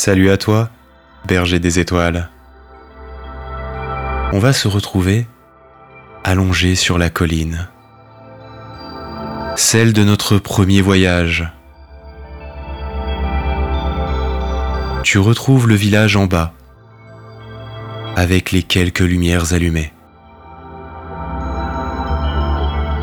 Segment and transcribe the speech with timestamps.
[0.00, 0.70] Salut à toi,
[1.26, 2.28] berger des étoiles.
[4.32, 5.26] On va se retrouver
[6.22, 7.66] allongé sur la colline.
[9.56, 11.48] Celle de notre premier voyage.
[15.02, 16.54] Tu retrouves le village en bas,
[18.14, 19.92] avec les quelques lumières allumées.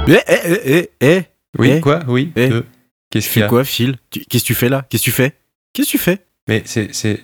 [0.08, 1.24] Eh, eh, eh, eh, eh.
[1.60, 2.00] Oui, Eh, quoi?
[2.08, 2.50] Oui eh.
[2.54, 2.62] euh,
[3.10, 3.48] Qu'est-ce Tu qu'il y fais a?
[3.50, 3.98] quoi, Phil?
[4.12, 4.86] Tu- Qu'est-ce que tu fais là?
[4.90, 5.34] Qu'est-ce que tu fais?
[5.74, 6.25] Qu'est-ce que tu fais?
[6.48, 7.20] Mais c'est c'est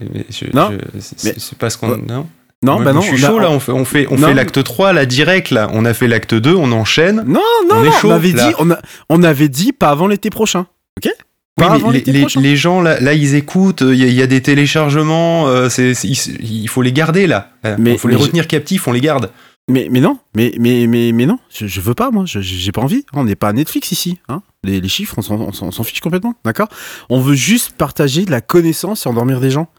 [0.54, 2.28] Non, c'est- pas ce qu'on non?
[2.64, 3.02] Non, bah non.
[3.02, 5.50] Je suis chaud là, on fait on fait on Non, fait l'acte 3 là direct
[5.52, 7.24] là, on a fait l'acte 2, on enchaîne.
[7.28, 8.50] Non, non, On est non, chaud, on avait là.
[8.50, 10.68] dit, on, a, on avait dit pas avant l'été prochain.
[10.98, 11.06] Ok?
[11.58, 12.40] Oui, Pas avant les, prochain.
[12.40, 15.70] les gens là, là ils écoutent, il y, a- il y a des téléchargements, euh,
[15.78, 16.18] il,
[16.64, 17.50] il faut les garder là.
[17.64, 19.30] Il Mais- faut les mais retenir captifs, on les garde.
[19.70, 22.82] Mais, mais non, mais, mais, mais, mais non, je, je veux pas, moi, j'ai pas
[22.82, 23.06] envie.
[23.14, 24.18] On n'est pas à Netflix ici.
[24.28, 26.68] Hein les, les chiffres, on s'en- fiche complètement, d'accord?
[27.10, 29.70] On veut juste partager de la connaissance et endormir des gens.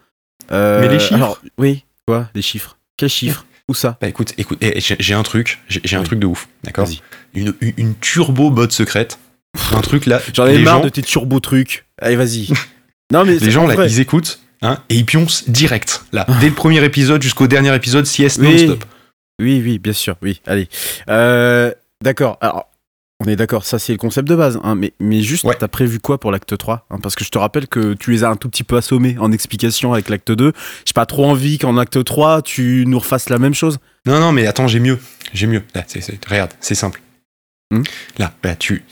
[0.50, 2.78] Euh, Mais les chiffres alors, Oui, quoi Les chiffres?
[2.96, 3.44] Quels chiffres?
[3.68, 3.96] Où ça?
[4.00, 6.86] Bah écoute, écoute, eh, j'ai un truc, j'ai un truc de ouf, d'accord?
[6.86, 7.00] Vas-y.
[7.34, 9.18] Une, une, turbo botte secrète,
[9.72, 10.20] un truc là.
[10.34, 11.86] J'en ai marre gens, de tes turbo trucs.
[11.98, 12.48] Allez, vas-y.
[13.12, 13.88] non, mais Les gens en là, vrai.
[13.88, 18.04] ils écoutent, hein, et ils pioncent direct là, dès le premier épisode jusqu'au dernier épisode,
[18.04, 18.66] sieste Oui.
[18.66, 18.84] non-stop.
[19.40, 20.40] Oui, oui, bien sûr, oui.
[20.46, 20.68] Allez.
[21.08, 22.38] Euh, d'accord.
[22.40, 22.68] Alors,
[23.24, 24.58] on est d'accord, ça c'est le concept de base.
[24.64, 25.54] hein, mais, mais juste, Ouais.
[25.58, 28.24] t'as prévu quoi pour l'acte 3 hein, Parce que je te rappelle que tu les
[28.24, 30.52] as un tout petit peu assommés en explication avec l'acte 2.
[30.84, 33.78] J'ai pas trop envie qu'en acte 3, tu nous refasses la même chose.
[34.06, 34.98] Non, non, mais attends, j'ai mieux.
[35.32, 35.62] J'ai mieux.
[35.74, 35.84] Là,
[36.28, 37.00] regarde, c'est simple.
[37.70, 37.82] Hmm.
[38.18, 38.84] Là, là, tu.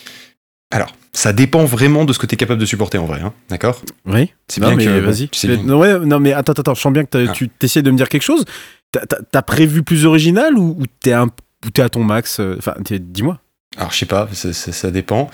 [0.73, 3.33] Alors, ça dépend vraiment de ce que tu es capable de supporter en vrai, hein,
[3.49, 3.83] d'accord?
[4.07, 4.33] Oui.
[4.47, 5.01] C'est bien mais que.
[5.01, 5.29] vas-y.
[5.29, 7.33] tu sais non, ouais, non, mais attends, attends, je sens bien que Ah.
[7.33, 8.45] tu t'essaies de me dire quelque chose.
[8.93, 11.31] T'as- prévu plus original ou, ou t'es un-
[11.65, 13.41] ou t'es à ton max euh, Enfin, t'es- dis-moi.
[13.77, 15.31] Alors, je sais pas, ça, dépend.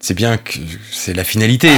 [0.00, 0.54] C'est bien que
[0.90, 1.70] c'est la finalité.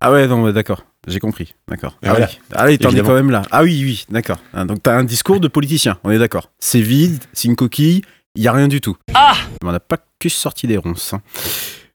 [0.00, 0.84] Ah ouais, non, ouais, d'accord.
[1.06, 1.54] J'ai compris.
[1.68, 1.98] D'accord.
[2.02, 2.28] Ah voilà.
[2.30, 2.38] oui.
[2.54, 3.42] Allez, t'en es quand même là.
[3.50, 4.38] Ah oui, oui, d'accord.
[4.54, 6.50] Ah, donc t'as un discours de politicien, on est d'accord.
[6.58, 8.02] C'est vide, c'est une coquille,
[8.34, 8.96] il y a rien du tout.
[9.14, 11.12] Ah On n'a pas que sorti des ronces.
[11.14, 11.20] hein.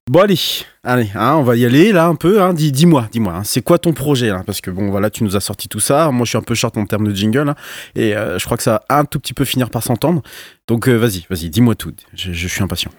[0.09, 0.39] Bon allez,
[0.83, 2.41] allez, hein, on va y aller là un peu.
[2.41, 2.55] Hein.
[2.55, 4.41] Dis, dis-moi, dis-moi, hein, c'est quoi ton projet là?
[4.43, 6.09] Parce que bon, voilà, tu nous as sorti tout ça.
[6.09, 7.53] Moi, je suis un peu short en termes de jingle
[7.93, 10.23] et euh, je crois que ça va un tout petit peu finir par s'entendre.
[10.67, 11.93] Donc euh, vas-y, vas-y, dis-moi tout.
[12.15, 12.89] Je, je suis impatient.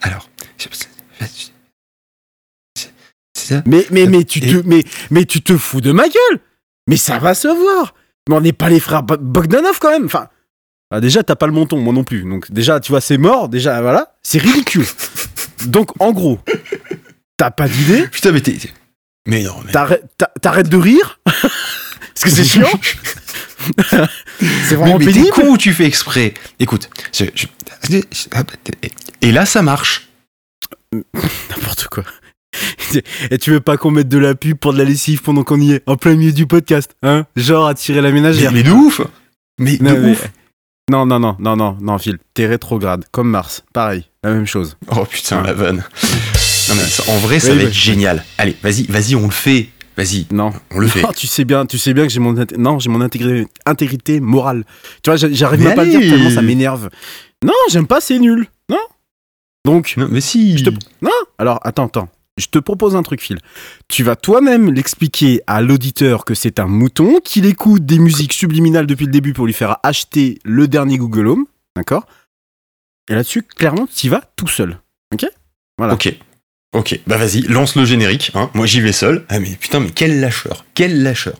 [0.00, 0.30] Alors.
[0.56, 0.78] c'est-
[3.36, 3.62] ça?
[3.66, 6.40] Mais, mais, mais, tu te, mais, mais tu te fous de ma gueule
[6.86, 7.92] Mais ça va se voir
[8.30, 10.28] Mais on n'est pas les frères Bo- Bogdanov quand même Enfin,
[10.90, 12.22] ah, déjà, t'as pas le menton, moi non plus.
[12.22, 14.86] Donc déjà, tu vois, c'est mort, déjà, voilà, c'est ridicule.
[15.66, 16.38] Donc, en gros,
[17.36, 18.56] t'as pas d'idée, Putain, mais t'es.
[19.26, 19.72] Mais non, mais.
[19.72, 22.68] t'arrêtes t'a- t'arrêtes de rire, parce que c'est chiant,
[23.88, 23.96] c'est
[24.42, 25.30] Mais, vraiment mais t'es pénible.
[25.32, 27.46] con ou tu fais exprès Écoute, je- je-
[29.22, 30.08] et là ça marche.
[30.92, 32.04] N'importe quoi.
[33.30, 35.60] Et tu veux pas qu'on mette de la pub pour de la lessive pendant qu'on
[35.60, 37.26] y est, en plein milieu du podcast, hein?
[37.36, 38.52] Genre attirer la Mais, ménagère.
[38.52, 39.00] mais de ouf
[39.58, 40.28] Mais Non, de mais- ouf
[40.90, 44.76] Non, non, non, non, non, non, Phil, t'es rétrograde, comme Mars, pareil, la même chose.
[44.94, 45.84] Oh putain, la vanne.
[46.66, 47.68] Non, mais ça- en vrai, ça Oui, va oui.
[47.68, 48.24] être génial.
[48.38, 49.68] Allez, vas-y, vas-y, on le fait.
[49.98, 51.02] Vas-y, Non, on le fait.
[51.02, 54.18] Non, tu sais bien, tu sais bien que j'ai mon non, j'ai mon intégré- intégrité
[54.18, 54.64] morale.
[55.02, 56.88] Tu vois, j'a- j'arrive même pas à le dire tellement ça m'énerve.
[57.44, 58.46] Non, j'aime pas, c'est nul.
[58.70, 58.78] Non.
[59.66, 60.56] Donc, Non, mais si.
[60.56, 60.70] Je te-
[61.02, 61.10] non.
[61.38, 62.08] Alors, attends, attends.
[62.36, 63.38] Je te propose un truc, Phil.
[63.88, 68.86] Tu vas toi-même l'expliquer à l'auditeur que c'est un mouton, qu'il écoute des musiques subliminales
[68.86, 71.46] depuis le début pour lui faire acheter le dernier Google Home.
[71.76, 72.06] D'accord?
[73.08, 74.78] Et là-dessus, clairement, tu y vas tout seul.
[75.12, 75.26] Ok?
[75.78, 75.94] Voilà.
[75.94, 76.12] Ok.
[76.74, 78.32] Ok, bah vas-y, lance le générique.
[78.34, 78.50] Hein.
[78.52, 79.24] Moi j'y vais seul.
[79.28, 80.64] Ah mais putain, mais quel lâcheur.
[80.74, 81.36] Quel lâcheur.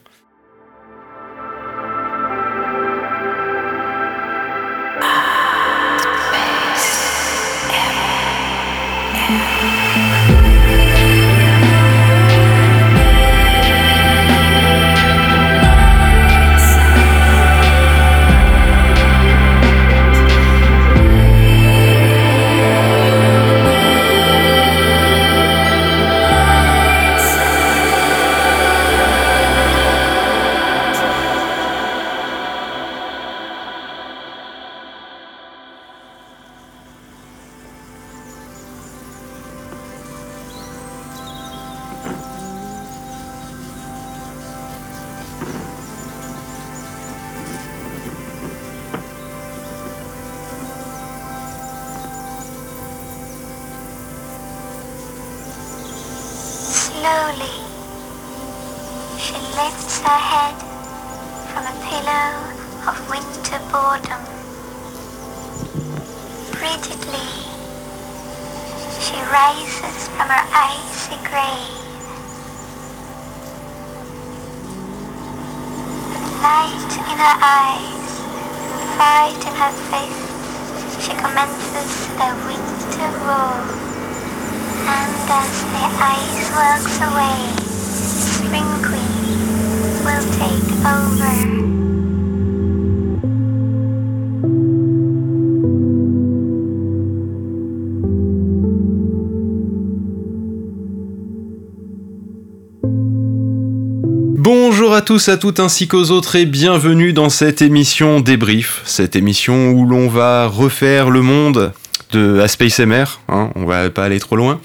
[105.04, 109.84] Tous, à toutes ainsi qu'aux autres et bienvenue dans cette émission débrief, cette émission où
[109.84, 111.72] l'on va refaire le monde
[112.12, 114.60] de à Space MR, hein, on va pas aller trop loin.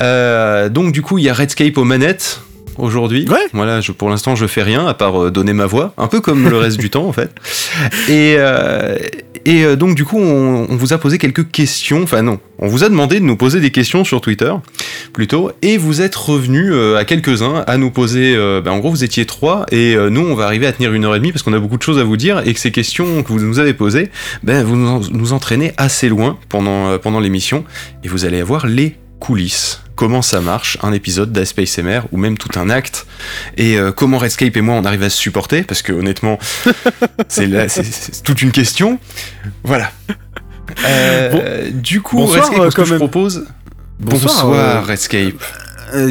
[0.00, 2.40] Euh, donc du coup il y a Redscape aux manettes
[2.78, 3.26] aujourd'hui.
[3.28, 3.36] Ouais.
[3.52, 6.20] Voilà, je, pour l'instant je fais rien à part euh, donner ma voix, un peu
[6.20, 7.30] comme le reste du temps en fait.
[8.08, 8.96] Et, euh,
[9.44, 12.68] et euh, donc du coup on, on vous a posé quelques questions, enfin non, on
[12.68, 14.52] vous a demandé de nous poser des questions sur Twitter
[15.12, 18.34] plutôt, et vous êtes revenus euh, à quelques-uns à nous poser.
[18.36, 21.04] euh, ben, en gros, vous étiez trois, et nous, on va arriver à tenir une
[21.04, 22.70] heure et demie parce qu'on a beaucoup de choses à vous dire, et que ces
[22.72, 24.10] questions que vous nous avez posées,
[24.42, 27.64] ben, vous nous, en- nous entraînez assez loin pendant, pendant l'émission,
[28.04, 29.80] et vous allez avoir les coulisses.
[29.96, 33.06] Comment ça marche, un épisode d'Space MR, ou même tout un acte,
[33.56, 36.38] et euh, comment Redscape et moi on arrive à se supporter, parce que honnêtement,
[37.28, 38.98] c'est là- c'est- c'est toute une question.
[39.64, 39.90] Voilà.
[40.84, 42.98] Euh, Du coup, Bonsoir, Redscape, ce que quand je même.
[42.98, 43.46] propose?
[43.98, 45.42] Bonsoir, Bonsoir, euh, Redscape.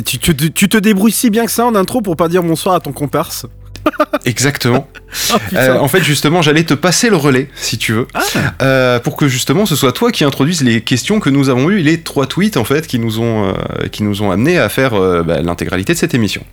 [0.06, 2.76] Tu, tu- tu te débrouilles si bien que ça en intro pour pas dire bonsoir
[2.76, 3.46] à ton comparse.
[4.26, 4.88] Exactement.
[5.34, 5.38] Oh.
[5.54, 8.22] Euh, en fait, justement, j'allais te passer le relais, si tu veux, Ah.
[8.62, 11.80] euh, pour que justement ce soit toi qui introduise les questions que nous avons eues,
[11.80, 14.92] les trois tweets en fait qui nous ont euh, qui nous ont amené à faire
[15.24, 16.44] bah, l'intégralité de cette émission.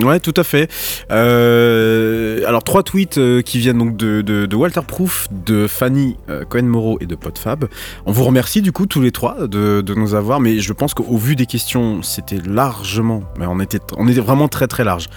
[0.00, 0.70] Ouais, tout à fait.
[1.10, 6.98] Euh, alors, trois tweets euh, qui viennent donc de, Walter Proof, de Fanny euh, Cohen-Moreau
[7.00, 7.66] et de Podfab.
[8.06, 11.16] On vous remercie du coup tous les trois de, nous avoir, mais je pense qu'au
[11.18, 13.80] vu des questions, c'était largement, mais on était,
[14.20, 15.08] vraiment très très large,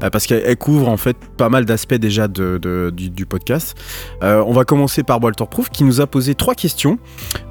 [0.00, 3.76] parce qu'elle elle couvre en fait pas mal d'aspects déjà du, podcast.
[4.22, 6.98] On va commencer par Walter Proof qui nous a posé trois questions.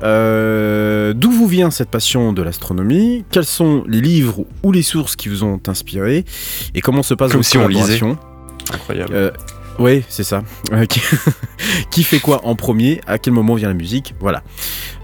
[0.02, 3.24] D'où vous vient cette passion de l'astronomie?
[3.30, 6.26] Quels sont les livres ou les sources qui vous ont inspiré?
[6.76, 8.00] Et comment se passe Comme votre si on lisait.
[8.74, 9.14] Incroyable.
[9.14, 9.32] Euh,
[9.80, 10.44] Oui, c'est ça.
[10.74, 10.86] Euh,
[11.92, 12.04] qui...
[12.04, 13.02] fait quoi en premier?
[13.08, 14.14] À quel moment vient la musique?
[14.20, 14.44] Voilà.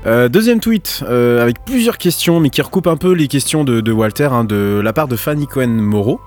[0.05, 3.81] Euh, deuxième tweet, euh, avec plusieurs questions, mais qui recoupe un peu les questions de,
[3.81, 6.21] de Walter, hein, de la part de Fanny Cohen-Moreau,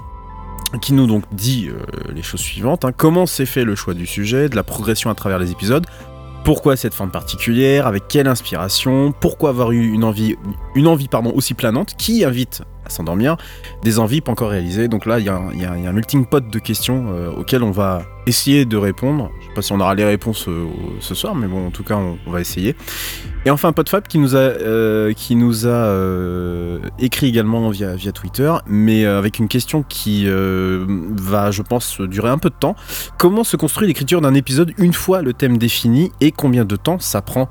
[0.82, 1.80] qui nous donc dit euh,
[2.14, 2.84] les choses suivantes.
[2.84, 2.92] hein.
[2.96, 5.86] Comment s'est fait le choix du sujet, de la progression à travers les épisodes?
[6.44, 7.86] Pourquoi cette forme particulière?
[7.86, 9.12] Avec quelle inspiration?
[9.20, 10.36] Pourquoi avoir eu une envie,
[10.74, 11.94] une envie pardon, aussi planante?
[11.98, 13.36] Qui invite s'endormir
[13.82, 14.88] Des envies pas encore réalisées.
[14.88, 18.64] Donc là, il y, a un- melting pot de questions euh, auxquelles on va essayer
[18.64, 19.30] de répondre.
[19.40, 20.66] Je sais pas si on aura les réponses euh,
[21.00, 22.76] ce soir, mais bon, en tout cas, on, va essayer.
[23.46, 25.94] Et enfin, Podfab qui nous a, euh, qui nous a
[26.98, 32.38] écrit également via, via Twitter, mais avec une question qui va, je pense, durer un
[32.38, 32.76] peu de temps.
[33.18, 36.98] Comment se construit l'écriture d'un épisode une fois le thème défini et combien de temps
[36.98, 37.48] ça prend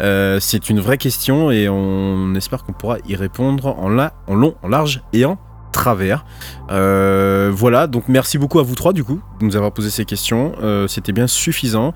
[0.00, 4.34] Euh, C'est une vraie question et on espère qu'on pourra y répondre en, la, en
[4.34, 5.38] long, en large et en
[5.72, 6.24] travers.
[6.70, 10.04] Euh, voilà, donc merci beaucoup à vous trois du coup de nous avoir posé ces
[10.04, 10.52] questions.
[10.62, 11.92] Euh, C'était bien suffisant.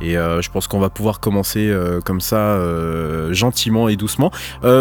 [0.00, 1.72] Et je pense qu'on va pouvoir commencer
[2.04, 2.58] comme ça,
[3.30, 4.32] gentiment et doucement.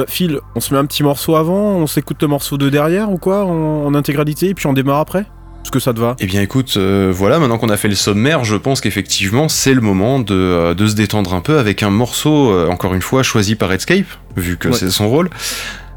[0.08, 3.20] Phil, on se met un petit morceau avant, on s'écoute le morceau de derrière ou
[3.20, 5.28] quoi, en intégralité, et puis on démarre après?
[5.64, 6.16] Est-ce que ça te va?
[6.20, 9.74] Eh bien écoute, euh, voilà, maintenant qu'on a fait le sommaire, je pense qu'effectivement c'est
[9.74, 13.02] le moment de, euh, de se détendre un peu avec un morceau, euh, encore une
[13.02, 14.74] fois, choisi par Redscape, vu que Ouais.
[14.78, 15.30] c'est son rôle.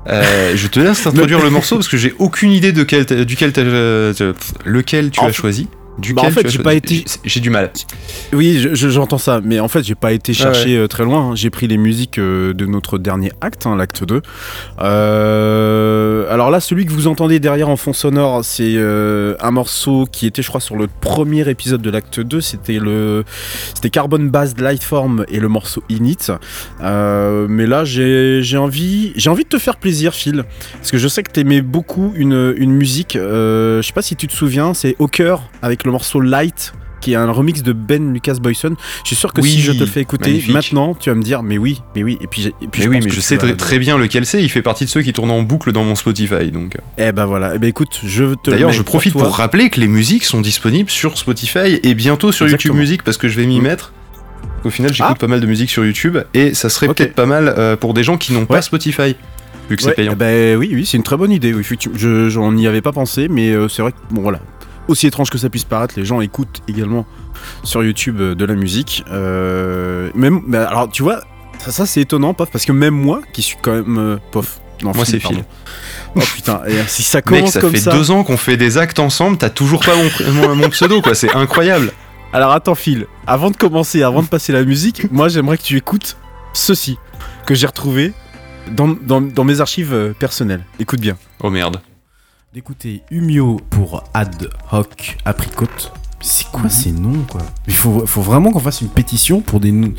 [0.06, 3.52] Je te laisse introduire le morceau parce que j'ai aucune idée de quel t'as- duquel
[4.66, 5.68] lequel tu En as choisi.
[5.98, 6.58] Duquel Bah, en fait, j'ai choisi.
[6.58, 7.70] pas été- J'ai- du mal.
[8.32, 11.04] Oui, je- je- j'entends ça, mais en fait, j'ai pas été Ah chercher euh, très
[11.04, 11.30] loin.
[11.30, 11.34] hein.
[11.36, 14.20] J'ai pris les musiques euh, de notre dernier acte, hein, l'acte 2.
[15.14, 20.06] Euh, alors là, celui que vous entendez derrière en fond sonore, c'est euh, un morceau
[20.10, 22.40] qui était, je crois, sur le premier épisode de l'acte 2.
[22.40, 23.24] C'était le,
[23.74, 26.16] c'était Carbon Based Lightform et le morceau Init.
[26.82, 30.44] Euh, mais là, j'ai envie, j'ai envie de te faire plaisir, Phil,
[30.78, 33.14] parce que je sais que t'aimais beaucoup une, une musique.
[33.14, 37.12] je sais pas si tu te souviens, c'est Au cœur avec le morceau Light qui
[37.12, 38.76] est un remix de Ben Lucas Boyson.
[39.02, 40.54] Je suis sûr que Oui, si je te le fais écouter magnifique.
[40.54, 42.16] maintenant, tu vas me dire mais oui, mais oui.
[42.22, 43.52] Et puis, j'ai- et puis Mais je oui, pense mais que je tu sais vas-
[43.52, 44.42] très, bien lequel c'est.
[44.42, 46.50] Il fait partie de ceux qui tournent en boucle dans mon Spotify.
[46.50, 47.52] Donc, Eh ben voilà.
[47.54, 48.48] Eh ben écoute, je te.
[48.50, 52.32] le d'ailleurs, je profite pour rappeler que les musiques sont disponibles sur Spotify et bientôt
[52.32, 52.74] sur YouTube.
[52.74, 53.64] Music parce que je vais m'y Mm.
[53.64, 53.92] mettre.
[54.64, 55.20] Au final, j'écoute Ah.
[55.20, 58.02] pas mal de musique sur YouTube et ça serait peut-être pas mal euh, pour des
[58.02, 58.62] gens qui n'ont pas.
[58.62, 59.14] Spotify
[59.68, 60.12] vu que c'est Ouais, payant.
[60.12, 61.52] eh ben oui, oui, c'est une très bonne idée.
[61.52, 61.66] Oui.
[61.96, 64.40] Je, j'en n'y avais pas pensé, mais euh, c'est vrai que bon voilà.
[64.88, 67.06] Aussi étrange que ça puisse paraître, les gens écoutent également
[67.62, 69.04] sur YouTube euh, de la musique.
[69.10, 71.20] Euh, même, mais alors tu vois,
[71.58, 74.60] ça, ça c'est étonnant, pof, parce que même moi, qui suis quand même euh, pof.
[74.82, 75.20] Non, Moi, c'est.
[75.20, 75.44] Phil.
[76.16, 77.92] Oh putain, et, euh, si ça Mec, commence ça comme fait ça.
[77.92, 81.00] deux ans qu'on fait des actes ensemble, t'as toujours pas mon, pr- mon, mon pseudo,
[81.00, 81.14] quoi.
[81.14, 81.92] C'est incroyable.
[82.32, 85.76] Alors attends Phil, avant de commencer, avant de passer la musique, moi j'aimerais que tu
[85.76, 86.16] écoutes
[86.52, 86.98] ceci
[87.46, 88.12] que j'ai retrouvé
[88.72, 90.64] dans, dans- dans mes archives personnelles.
[90.80, 91.16] Écoute bien.
[91.40, 91.80] Oh merde.
[92.54, 95.66] D'écouter Humio pour ad hoc apricot.
[96.20, 97.40] C'est quoi ces noms quoi?
[97.66, 99.92] Il faut, faut vraiment qu'on fasse une pétition pour des noms-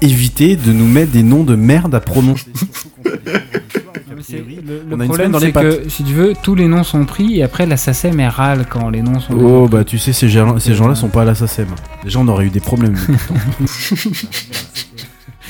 [0.00, 2.46] éviter de nous mettre des noms de merde à prononcer.
[4.22, 7.42] C'est- Le, le problème, c'est que si tu veux, tous les noms sont pris et
[7.42, 9.32] après la SACEM elle râle quand les noms sont.
[9.34, 11.68] Oh bah tu sais ces gens ces gens-là sont pas à la SACEM.
[12.04, 12.96] Les gens auraient eu des problèmes.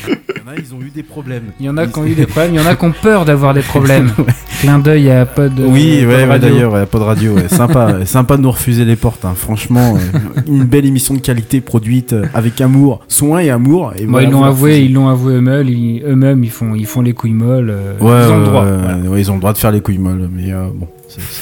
[0.09, 1.45] Il y en a, ils ont eu des problèmes.
[1.61, 2.93] Il y en a qui ont eu des problèmes, il y en a qui ont
[2.93, 4.11] peur d'avoir des problèmes.
[4.61, 5.53] Clin d'œil à Pod.
[5.59, 6.49] Oui, euh, Pod ouais, ouais, Radio.
[6.49, 7.49] d'ailleurs, pas de radio, ouais.
[7.49, 9.25] sympa, sympa de nous refuser les portes.
[9.25, 9.35] hein.
[9.37, 13.93] Franchement, euh, une belle émission de qualité produite euh, avec amour, soin et amour.
[13.97, 14.85] Et Moi, voilà, ils l'ont avoué, refusez.
[14.87, 17.71] ils l'ont avoué eux-mêmes, ils, eux-mêmes, ils font, ils font les couilles molles.
[17.71, 18.65] euh, Ouais, ils ont le droit.
[18.65, 18.99] ouais, voilà.
[19.11, 20.89] ouais, ils ont le droit de faire les couilles molles, mais euh, bon,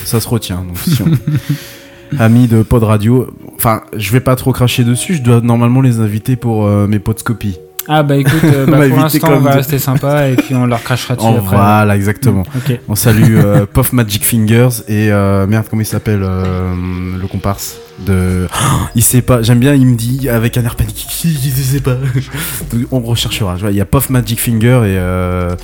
[0.05, 0.57] ça se retient.
[0.67, 5.15] Donc, si on- Amis de Pod Radio, enfin, je vais pas trop cracher dessus.
[5.17, 7.59] Je dois normalement les inviter pour euh, mes podscopies.
[7.90, 10.54] Ah bah écoute, euh, bah, pour l'instant, on même va de- rester sympa et puis
[10.54, 11.57] on leur crachera dessus Oh, après.
[11.57, 12.45] voilà, exactement.
[12.88, 16.75] On salue euh, Puff Magic Fingers et euh, merde, comment il s'appelle euh,
[17.18, 17.76] le comparse
[18.07, 18.47] de.
[18.52, 18.64] Oh,
[18.95, 21.97] il sait pas, j'aime bien, il me dit avec un air panique, il sait pas.
[22.92, 23.57] on recherchera.
[23.71, 25.54] Il y a Puff Magic Finger et euh,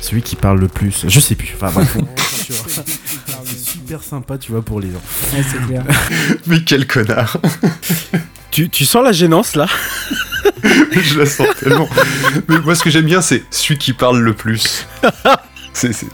[0.00, 1.04] celui qui parle le plus.
[1.06, 1.54] Je sais plus.
[1.54, 2.82] Enfin bref, on recherchera.
[4.02, 5.02] Sympa, tu vois, pour les gens.
[5.36, 5.82] Ouais, c'est clair.
[6.46, 7.38] Mais quel connard.
[8.50, 9.66] Tu, tu sens la gênance là?
[10.92, 11.88] Je la sens tellement.
[12.48, 14.86] Mais moi, ce que j'aime bien, c'est celui qui parle le plus.
[15.72, 15.92] C'est.
[15.92, 16.06] c'est-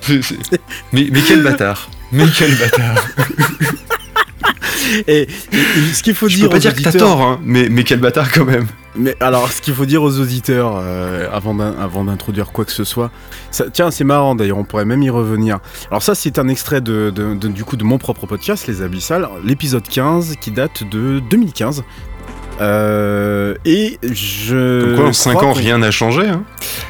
[0.00, 0.60] c'est- c'est-
[0.92, 1.88] Mais, mais quel bâtard.
[2.12, 3.04] Mais quel bâtard.
[5.06, 7.40] et, et- et ce qu'il faut Je dire peux pas que t'as auditeurs- tort, hein,
[7.44, 8.66] mais, mais quel bâtard quand même.
[8.96, 12.72] Mais alors, ce qu'il faut dire aux auditeurs euh, avant d'in- avant d'introduire quoi que
[12.72, 13.10] ce soit,
[13.50, 15.58] ça- tiens, c'est marrant d'ailleurs, on pourrait même y revenir.
[15.90, 18.82] Alors ça, c'est un extrait de, de- de- du coup de mon propre podcast, Les
[18.82, 21.84] Abyssales, l'épisode 15 qui date de 2015.
[22.60, 24.86] Euh, et je.
[24.86, 26.26] Comme quoi, en 5 crois ans, rien n'a changé.
[26.28, 26.42] Hein.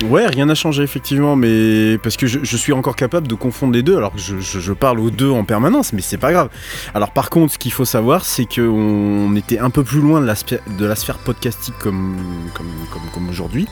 [0.09, 3.73] Ouais, rien n'a changé effectivement, mais parce que je, je suis encore capable de confondre
[3.75, 6.33] les deux, alors que je, je- je parle aux deux en permanence, mais c'est pas
[6.33, 6.49] grave.
[6.95, 10.27] Alors par contre, ce qu'il faut savoir, c'est qu'on était un peu plus loin de
[10.27, 12.17] la, spé- de la sphère podcastique comme,
[12.55, 13.67] comme, comme, comme aujourd'hui.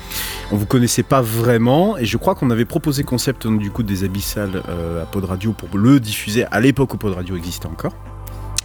[0.53, 4.05] On vous connaissait pas vraiment, et je crois qu'on avait proposé concept du coup des
[4.05, 7.93] abyssales euh, à Pod Radio pour le diffuser à l'époque où Pod Radio existait encore.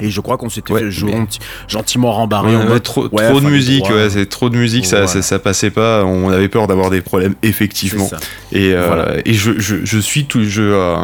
[0.01, 0.89] Et je crois qu'on s'était Ouais,
[1.67, 5.21] gentiment rembarrer Ouais, trop, ouais, trop de musique, ouais, c'est trop de musique, ça, ça,
[5.21, 6.03] ça passait pas.
[6.05, 8.09] On avait peur d'avoir des problèmes, effectivement.
[8.51, 9.13] Et, euh, Voilà.
[9.25, 10.95] et je, je, je suis tout, je, euh,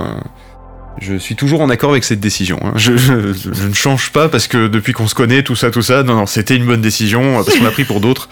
[0.99, 2.59] je suis toujours en accord avec cette décision.
[2.63, 2.73] hein.
[2.75, 5.69] Je, je, je- je ne change pas parce que depuis qu'on se connaît, tout ça,
[5.69, 8.29] tout ça, non, non, c'était une bonne décision euh, parce qu'on l'a pris pour d'autres.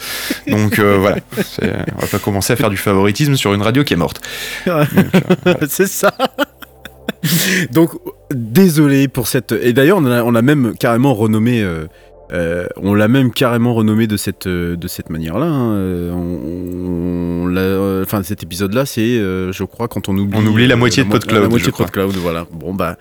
[0.48, 1.17] Donc euh, voilà,
[1.62, 4.19] on va pas commencer à faire du favoritisme sur une radio qui est morte.
[5.69, 6.12] c'est ça.
[7.72, 7.91] Donc,
[8.34, 9.51] désolé pour cette.
[9.51, 11.62] Et d'ailleurs, on a, on a même carrément renommé.
[11.62, 11.86] euh,
[12.34, 15.46] euh, on l'a même carrément renommé de cette, euh, de cette manière-là.
[15.46, 16.12] hein.
[16.12, 17.55] On,
[18.01, 20.38] enfin, cet épisode-là, c'est, je crois, quand on oublie.
[20.39, 21.77] On oublie la moitié de PodCloud, La moitié de.
[21.77, 22.46] PodCloud, voilà.
[22.51, 22.98] Bon, bah.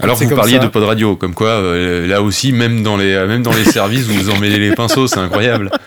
[0.00, 0.64] Alors vous parliez ça.
[0.64, 4.06] de pod radio, comme quoi euh, là aussi, même dans les, même dans les services,
[4.06, 5.70] vous vous emmêlez les pinceaux, c'est incroyable.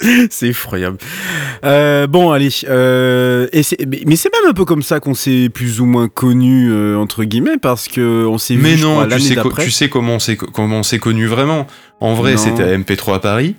[0.30, 0.98] c'est effroyable.
[1.64, 2.48] Euh, bon, allez.
[2.68, 3.62] euh, et
[4.06, 7.58] mais c'est même un peu comme ça qu'on s'est plus ou moins connu entre guillemets,
[7.60, 10.36] parce que on s'est vu Mais non, crois, tu sais, tu sais comment on s'est
[10.36, 11.66] comment on s'est connu vraiment.
[12.00, 13.54] En vrai, c'était à MP3 à Paris.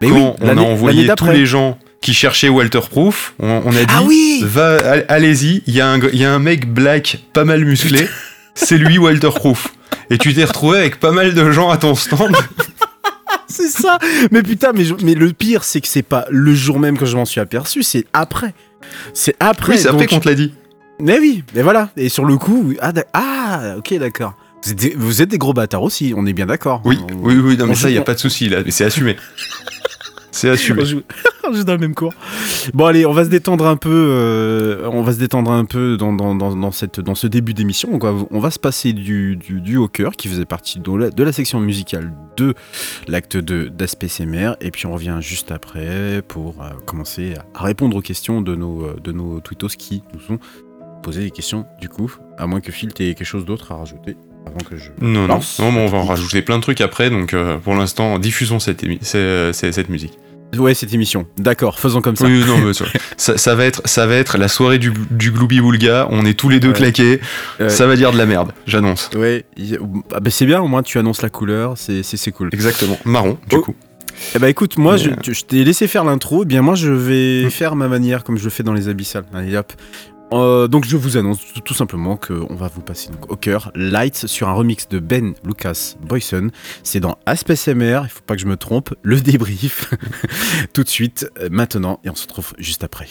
[0.00, 3.70] Mais quand oui, on a envoyé tous les gens qui cherchaient Walter Proof, on, on
[3.76, 5.80] a dit Ah oui va, all- allez-y, y, il y
[6.24, 8.08] a un mec black pas mal musclé,
[8.54, 9.68] c'est lui Walter Proof.
[10.10, 12.34] Et tu t'es retrouvé avec pas mal de gens à ton stand.
[13.48, 13.98] C'est ça
[14.30, 17.06] Mais putain, mais, je- mais le pire, c'est que c'est pas le jour même que
[17.06, 18.54] je m'en suis aperçu, c'est après.
[19.14, 19.72] C'est après.
[19.74, 20.52] oui, c'est après qu'on te l'a dit.
[21.00, 21.90] Mais oui, mais voilà.
[21.96, 24.34] Et sur le coup, ah, ah ok, d'accord.
[24.64, 26.80] Vous êtes, des, vous êtes des gros bâtards aussi, on est bien d'accord.
[26.84, 28.70] Oui, On- oui, oui, non, mais ça, il y a pas de souci là, mais
[28.70, 29.16] c'est assumé.
[30.32, 30.82] C'est assumé.
[30.82, 31.02] On joue,
[31.44, 32.12] on dans le même cours.
[32.74, 33.90] Bon allez, on va se détendre un peu.
[33.92, 36.34] euh, on va se détendre un peu dans, dans,
[36.72, 37.90] cette, dans ce début d'émission.
[37.92, 42.12] On va- se passer du, du, du cœur qui faisait partie de la, section musicale
[42.36, 42.54] de
[43.08, 44.08] l'acte 2 d'Aspect.
[44.60, 48.84] Et puis on revient juste après pour euh, commencer à répondre aux questions de nos,
[48.84, 50.38] euh, de nos tweetos qui nous ont
[51.02, 52.12] posé des questions du coup.
[52.38, 54.90] À moins que Phil t'ait quelque chose d'autre à rajouter avant que je.
[55.00, 57.74] Non, non, non, mais on va en rajouter plein de trucs après, donc euh, pour
[57.74, 60.18] l'instant, diffusons cette, c'est- cette musique.
[60.58, 61.26] Ouais, cette émission.
[61.38, 62.26] D'accord, faisons comme ça.
[62.26, 62.84] Oui, non, mais ça,
[63.16, 66.06] ça, ça va être, ça va être la soirée du, du Glooby Boulga.
[66.10, 66.74] On est tous les deux Ouais.
[66.74, 67.20] claqués.
[67.58, 67.70] Ouais.
[67.70, 69.08] Ça va dire de la merde, j'annonce.
[69.16, 69.46] Ouais,
[70.14, 72.50] ah bah c'est bien, au moins tu annonces la couleur, c'est cool.
[72.52, 72.98] Exactement.
[73.06, 73.62] Marron, du Oh.
[73.62, 73.74] coup.
[74.34, 76.74] Eh bah écoute, moi je, Mais, tu- je t'ai laissé faire l'intro, eh bien moi
[76.74, 79.24] je vais faire ma manière comme je le fais dans les abyssales.
[79.32, 79.72] Allez hop,
[80.32, 84.26] Euh, donc je vous annonce tout, simplement qu'on va vous passer donc, au cœur Lights
[84.26, 86.48] sur un remix de Ben Lucas Boyson.
[86.82, 89.92] C'est dans Aspect MR, il faut pas que je me trompe, le débrief
[90.72, 93.08] tout de suite, euh, maintenant, et on se retrouve juste après.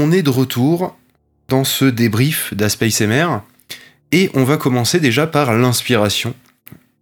[0.00, 0.96] On est de retour
[1.48, 3.42] dans ce débrief d'Aspace MR.
[4.12, 6.34] Et on va commencer déjà par l'inspiration.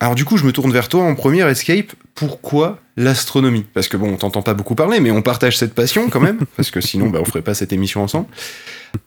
[0.00, 1.92] Alors du coup, je me tourne vers toi en première escape.
[2.14, 3.64] Pourquoi l'astronomie?
[3.74, 6.38] Parce que bon, on t'entend pas beaucoup parler, mais on partage cette passion quand même,
[6.56, 8.26] parce que sinon, bah, on ferait pas cette émission ensemble.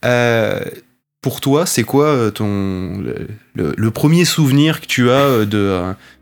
[0.04, 0.60] Euh,
[1.20, 5.80] pour toi, c'est quoi euh, ton le, le- premier souvenir que tu as euh, de,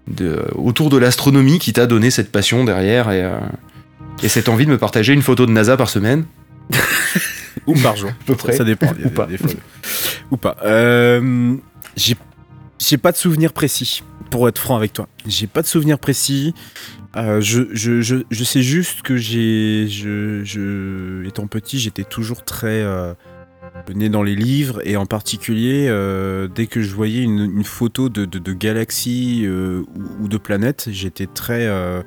[0.08, 3.28] de autour de l'astronomie qui t'a donné cette passion derrière et,
[4.22, 6.24] et cette envie de me partager une photo de NASA par semaine?
[7.66, 8.10] Ou par jour.
[8.10, 8.92] à peu près Ça dépend.
[9.04, 9.26] Ou pas.
[9.26, 9.50] des fois.
[10.30, 10.56] Ou pas.
[10.64, 11.56] Euh,
[11.96, 12.16] j'ai
[12.78, 15.06] j'ai pas de souvenir précis, pour être franc avec toi.
[15.26, 16.54] J'ai pas de souvenir précis.
[17.16, 19.86] Euh, je, je, je, je sais juste que j'ai.
[19.88, 22.82] Je, je, étant petit, j'étais toujours très.
[22.82, 23.12] euh,
[23.94, 28.08] nez dans les livres et en particulier euh, dès que je voyais une, une photo
[28.08, 32.02] de, de, euh, ou, ou de planètes, j'étais très, euh,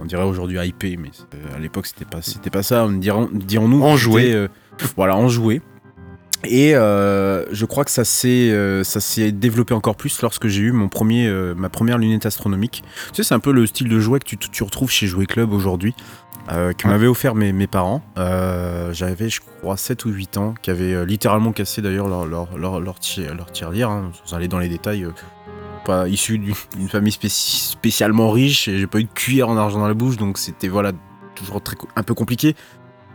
[0.00, 2.84] on dirait aujourd'hui hypé, mais c'est- à l'époque c'était pas, c'était pas ça.
[2.84, 4.32] On dirons, dirons-nous Enjoué.
[4.34, 4.48] euh,
[4.96, 5.62] voilà, enjoué.
[6.46, 10.60] Et euh, je crois que ça s'est euh, ça s'est développé encore plus lorsque j'ai
[10.60, 12.82] eu mon premier euh, ma première lunette astronomique.
[13.08, 15.24] Tu sais, c'est un peu le style de jouet que tu, tu retrouves chez Jouet
[15.24, 15.94] Club aujourd'hui,
[16.52, 18.02] euh, que m'avaient offert mes, mes parents.
[18.18, 22.26] Euh, J'avais, je crois, 7 ou 8 ans, qui avaient euh, littéralement cassé d'ailleurs leur,
[22.26, 22.96] leur, leur, leur,
[23.34, 25.06] leur tirelire, hein, sans aller dans les détails.
[25.84, 29.88] Pas issu d'une famille spéci- spécialement riche, j'ai pas eu de cuillère en argent dans
[29.88, 30.92] la bouche, donc c'était voilà
[31.34, 32.54] toujours très, un peu compliqué.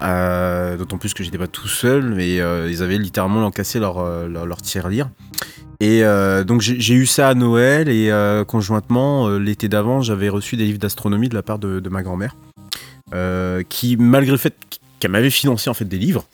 [0.01, 3.97] Euh, D'autant plus que j'étais pas tout seul, mais euh, ils avaient littéralement cassé leur,
[3.97, 5.10] euh, leur, leur tirelire.
[5.82, 6.03] Et
[6.45, 8.12] donc j'ai eu ça à Noël et
[8.45, 12.36] conjointement l'été d'avant j'avais reçu des livres d'astronomie de la part de, de ma grand-mère
[13.69, 14.55] qui malgré le fait
[14.99, 16.25] qu'elle m'avait financé en fait des livres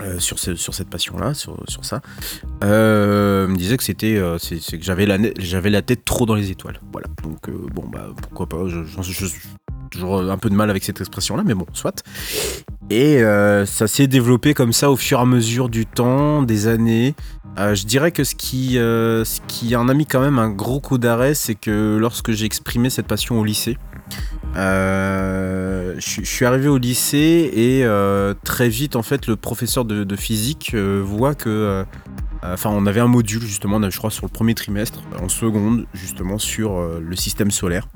[0.00, 2.00] euh, sur, ce- sur cette passion-là, sur, sur ça,
[2.64, 6.80] euh, me disait que c'était euh, que j'avais la, tête trop dans les étoiles.
[6.92, 7.08] Voilà.
[7.22, 8.68] Donc euh, bon bah pourquoi pas.
[8.68, 8.80] Je,
[9.90, 12.02] toujours un peu de mal avec cette expression-là, mais bon, soit.
[12.90, 13.20] Et
[13.66, 17.14] ça s'est développé comme ça au fur et à mesure du temps, des années.
[17.56, 20.98] Je dirais que ce qui, ce qui en a mis quand même un gros coup
[20.98, 23.78] d'arrêt, c'est que lorsque j'ai exprimé cette passion au lycée,
[24.54, 29.84] euh, je, je suis arrivé au lycée et euh, très vite, en fait, le professeur
[29.84, 31.84] de, de physique euh, voit que.
[32.42, 36.38] Enfin, on avait un module justement, je crois, sur le premier trimestre, en seconde, justement,
[36.38, 37.88] sur le système solaire.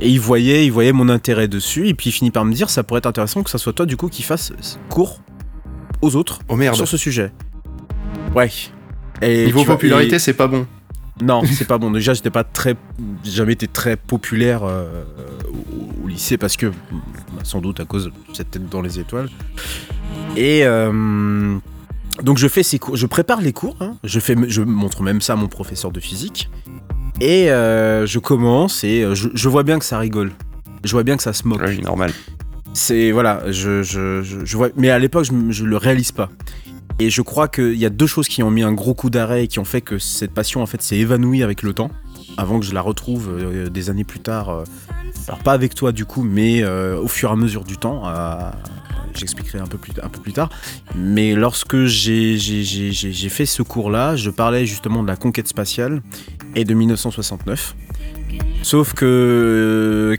[0.00, 2.70] Et il voyait, il voyait mon intérêt dessus, et puis il finit par me dire,
[2.70, 4.52] ça pourrait être intéressant que ça soit toi, du coup, qui fasse
[4.88, 5.20] cours
[6.00, 6.76] aux autres Oh merde.
[6.76, 7.30] sur ce sujet.
[8.34, 8.50] Ouais.
[9.20, 10.66] Et Niveau vois, popularité, et- c'est pas bon.
[11.20, 11.90] non, c'est pas bon.
[11.90, 12.74] Déjà, j'étais pas très,
[13.24, 15.02] jamais été très populaire euh,
[15.48, 18.98] au, au lycée parce que, bah, sans doute à cause de cette tête dans les
[18.98, 19.28] étoiles.
[20.36, 21.56] Et euh,
[22.22, 23.76] donc, je fais ces cours, je prépare les cours.
[23.80, 23.96] hein.
[24.04, 26.50] je fais, je montre même ça à mon professeur de physique.
[27.20, 30.30] Et euh, je commence et euh, je, je vois bien que ça rigole.
[30.84, 31.62] Je vois bien que ça se moque.
[31.66, 32.12] Oui, normal.
[32.74, 36.28] C'est voilà, je, je, je, vois, mais à l'époque je, je le réalise pas.
[37.00, 39.44] Et je crois qu'il y a deux choses qui ont mis un gros coup d'arrêt
[39.44, 41.90] et qui ont fait que cette passion en fait s'est évanouie avec le temps,
[42.36, 44.62] avant que je la retrouve euh, des années plus tard.
[45.28, 48.02] Alors pas avec toi du coup, mais euh, au fur et à mesure du temps.
[48.06, 48.50] euh,
[49.14, 50.48] J'expliquerai un peu plus tard.
[50.94, 52.38] Mais lorsque j'ai
[53.28, 56.02] fait ce cours-là, je parlais justement de la conquête spatiale
[56.54, 57.74] et de 1969.
[58.62, 60.16] Sauf que euh,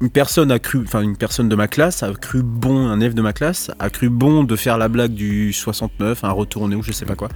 [0.00, 3.14] une personne a cru, enfin une personne de ma classe a cru bon, un élève
[3.14, 6.82] de ma classe a cru bon de faire la blague du 69, un retourné ou
[6.82, 7.28] je sais pas quoi.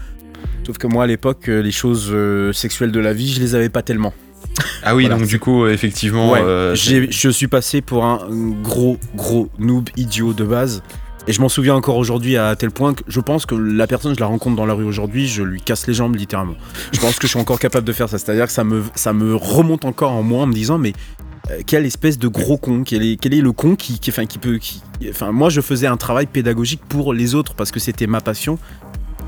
[0.64, 2.14] Sauf que moi à l'époque, les choses
[2.54, 4.14] sexuelles de la vie, je les avais pas tellement.
[4.82, 6.32] Ah oui, Voilà, donc du coup, effectivement.
[6.32, 8.20] Ouais, euh, je suis passé pour un
[8.62, 10.82] gros, gros noob idiot de base.
[11.28, 14.14] Et je m'en souviens encore aujourd'hui à tel point que je pense que la personne,
[14.14, 16.56] je la rencontre dans la rue aujourd'hui, je lui casse les jambes littéralement.
[16.92, 18.18] Je pense que je suis encore capable de faire ça.
[18.18, 20.94] C'est-à-dire que ça me, ça me remonte encore en moi en me disant, mais
[21.50, 24.26] euh, quelle espèce de gros con quel est, quel est le con qui, qui, enfin,
[24.26, 24.58] qui peut.
[24.58, 28.20] Qui, enfin, moi, je faisais un travail pédagogique pour les autres parce que c'était ma
[28.20, 28.58] passion.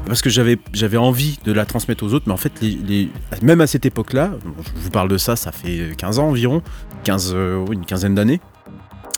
[0.06, 3.08] Parce que j'avais, j'avais envie de la transmettre aux autres, mais en fait, les, les-
[3.42, 4.32] même à cette époque-là,
[4.76, 6.62] je vous parle de ça, ça fait 15 ans environ,
[7.04, 8.40] 15, euh, une quinzaine d'années.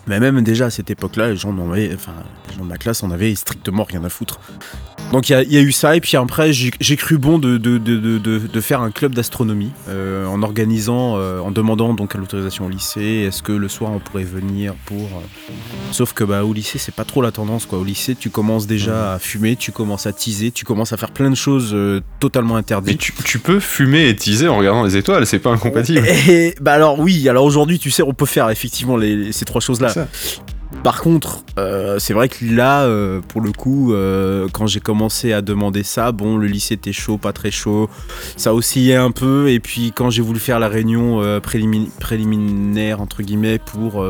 [0.07, 2.12] Mais même déjà à cette époque-là, les gens, avaient- enfin,
[2.51, 4.38] les gens de ma classe en avaient strictement rien à foutre.
[5.12, 7.59] Donc il y, y a eu ça, et puis après, j'ai j'ai cru bon de,
[7.59, 12.19] de, de, de, faire un club d'astronomie euh, en organisant, euh, en demandant donc à
[12.19, 15.03] l'autorisation au lycée, est-ce que le soir on pourrait venir pour.
[15.03, 15.53] euh,
[15.92, 17.66] Sauf que bah, au lycée, c'est pas trop la tendance.
[17.66, 17.79] Quoi.
[17.79, 21.12] Au lycée, tu commences déjà à fumer, tu commences à teaser, tu commences à faire
[21.12, 22.99] plein de choses euh, totalement interdites.
[22.99, 26.05] tu, tu peux fumer et teaser en regardant les étoiles, c'est pas incompatible.
[26.29, 29.61] Et bah alors oui, alors aujourd'hui tu sais on peut faire effectivement les- ces trois
[29.61, 29.88] choses là.
[30.83, 35.33] Par contre, euh, c'est vrai que là, euh, pour le coup, euh, quand j'ai commencé
[35.33, 37.89] à demander ça, bon, le lycée était chaud, pas très chaud,
[38.37, 39.49] ça oscillait un peu.
[39.49, 44.05] Et puis quand j'ai voulu faire la réunion prélimin- préliminaire entre guillemets pour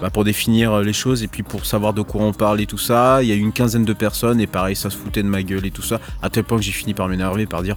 [0.00, 2.78] bah, pour définir les choses et puis pour savoir de quoi on parle et tout
[2.78, 5.28] ça, il y a eu une quinzaine de personnes et pareil, ça se foutait de
[5.28, 7.76] ma gueule et tout ça, à tel point que j'ai fini par m'énerver, par dire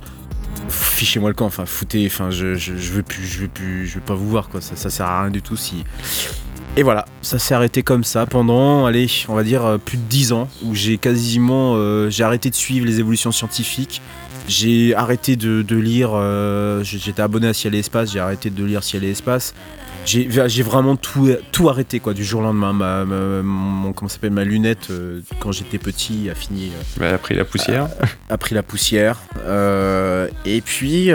[0.67, 3.95] fichez-moi le camp, enfin foutez, enfin je, je, je veux plus, je veux plus, je
[3.95, 5.85] veux pas vous voir quoi, ça, ça sert à rien du tout si.
[6.77, 10.03] Et voilà, ça s'est arrêté comme ça pendant, allez, on va dire euh, plus de
[10.03, 14.01] 10 ans, où j'ai quasiment, euh, j'ai arrêté de suivre les évolutions scientifiques,
[14.47, 18.63] j'ai arrêté de, de lire, euh, j'étais abonné à Ciel et Espace, j'ai arrêté de
[18.63, 19.53] lire Ciel et Espace,
[20.05, 24.31] j'ai vraiment tout, tout arrêté quoi, du jour au lendemain, ma, ma- mon, comment s'appelle,
[24.31, 26.67] ma lunette, euh, quand j'étais petit, a fini...
[26.69, 27.89] euh, Bah, après la poussière.
[28.29, 29.17] a pris la poussière.
[30.45, 31.09] Et puis,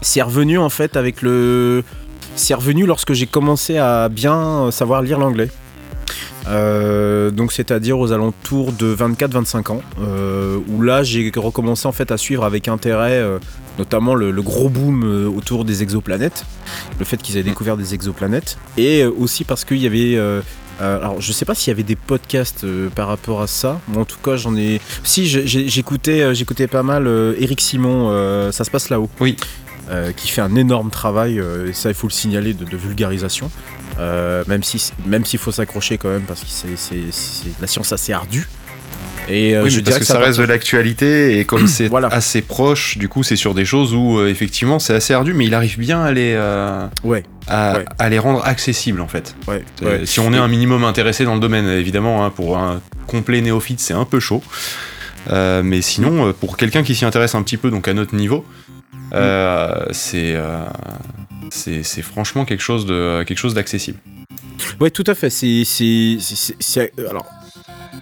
[0.00, 1.84] c'est revenu en fait avec le.
[2.36, 5.48] C'est revenu lorsque j'ai commencé à bien savoir lire l'anglais.
[6.48, 12.10] Euh, donc c'est-à-dire aux alentours de 24-25 ans, euh, où là j'ai recommencé en fait
[12.10, 13.38] à suivre avec intérêt euh,
[13.78, 16.44] notamment le, gros boom autour des exoplanètes,
[16.98, 20.18] le fait qu'ils aient découvert des exoplanètes, et aussi parce qu'il y avait...
[20.80, 24.04] alors je sais pas s'il y avait des podcasts par rapport à ça, mais en
[24.04, 24.80] tout cas j'en ai...
[25.02, 27.06] Si j'écoutais j'écoutais pas mal
[27.38, 29.08] Eric Simon, ça se passe là-haut.
[29.20, 29.36] Oui.
[29.90, 32.76] Euh, qui fait un énorme travail, euh, et ça il faut le signaler, de, de
[32.76, 33.50] vulgarisation.
[33.98, 36.94] Euh, même si même s'il faut s'accrocher quand même parce que c'est
[37.60, 38.46] la science assez ardue.
[39.28, 42.06] Et Oui, je mais dirais parce que ça reste de l'actualité et comme c'est Voilà.
[42.08, 45.54] assez proche, du coup, c'est sur des choses où effectivement c'est assez ardu, mais il
[45.54, 46.34] arrive bien à les,
[47.02, 47.84] Ouais, à, Ouais.
[47.98, 49.34] à les rendre accessibles en fait.
[49.48, 49.64] ouais.
[50.04, 53.80] Si on est un minimum intéressé dans le domaine, évidemment, hein, pour un complet néophyte,
[53.80, 54.42] c'est un peu chaud.
[55.30, 58.14] Euh, mais sinon, euh, pour quelqu'un qui s'y intéresse un petit peu, donc à notre
[58.14, 58.44] niveau,
[59.12, 60.64] euh, c'est euh,
[61.50, 63.98] c'est c'est franchement quelque chose de quelque chose d'accessible.
[64.80, 65.30] Ouais, tout à fait.
[65.30, 65.64] C'est
[66.78, 67.26] euh, alors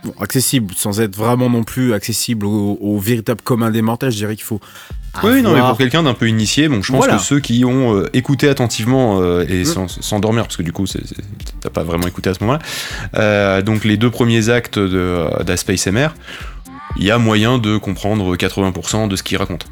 [0.05, 4.11] bon, accessible sans être vraiment non plus accessible au, au véritable commun des mortels.
[4.11, 4.61] Je dirais qu'il faut.
[5.25, 7.17] Oui, non, mais pour quelqu'un d'un peu initié, bon, je pense Voilà.
[7.17, 9.89] que ceux qui ont euh, écouté attentivement euh, et Mm.
[9.89, 10.85] sans, dormir, parce que du coup,
[11.61, 12.61] t'as pas vraiment écouté à ce moment-là,
[13.17, 16.11] euh, donc les deux premiers actes de, d'Aspace MR,
[16.99, 19.67] il y a moyen de comprendre 80% de ce qu'il raconte.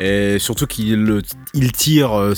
[0.00, 1.22] Et surtout qu'il
[1.54, 2.34] il tire euh,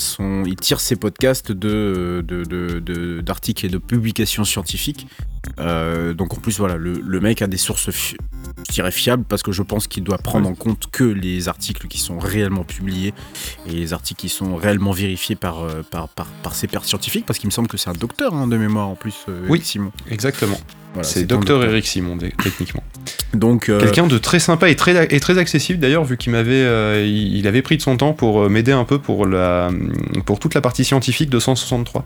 [0.61, 5.07] tire ses podcasts de de- de- de- d'articles et de publications scientifiques.
[5.59, 8.15] Euh, donc en plus voilà, le, le mec a des sources, fi-
[8.67, 11.87] je dirais fiables parce que je pense qu'il doit prendre en compte que les articles
[11.87, 13.13] qui sont réellement publiés
[13.67, 17.25] et les articles qui sont réellement vérifiés par euh, par, par, par ses pairs scientifiques
[17.25, 19.15] parce qu'il me semble que c'est un docteur hein, de mémoire en plus.
[19.29, 19.61] euh, Oui.
[19.63, 19.91] Simon.
[20.09, 20.57] Exactement.
[20.93, 22.81] Voilà, c'est Docteur Eric Simon, techniquement.
[23.33, 26.53] Donc euh, Quelqu'un de très sympa et très, et très accessible d'ailleurs, vu qu'il m'avait,
[26.53, 29.69] euh, il, il avait pris de son temps pour m'aider un peu pour, la,
[30.25, 32.03] pour toute la partie scientifique de 163.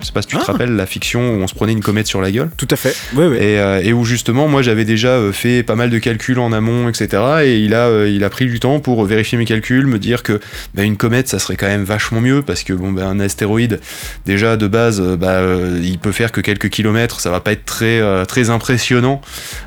[0.00, 0.52] Je sais pas si tu te Ah.
[0.52, 2.48] rappelles la fiction où on se prenait une comète sur la gueule.
[2.56, 2.96] tout à fait.
[3.14, 3.36] Oui oui.
[3.36, 6.52] Et, euh, et où justement, moi j'avais déjà euh, fait pas mal de calculs en
[6.54, 7.22] amont, etc.
[7.44, 10.22] Et il a, euh, il a pris du temps pour vérifier mes calculs, me dire
[10.22, 10.40] que
[10.74, 13.78] bah, une comète ça serait quand même vachement mieux parce que bon, bah, un astéroïde,
[14.24, 17.66] déjà de base, bah, euh, il peut faire que quelques kilomètres, ça va pas être
[17.66, 19.20] très, très impressionnant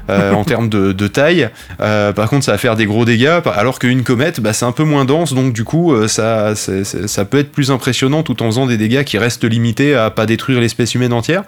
[0.10, 1.50] en termes de, de taille.
[1.78, 4.84] Par contre, ça va faire des gros dégâts, alors qu'une comète, bah, c'est un peu
[4.84, 8.78] moins dense, donc du coup, ça, ça peut être plus impressionnant tout en faisant des
[8.78, 11.44] dégâts qui restent limités à pas détruire l'espèce humaine entière.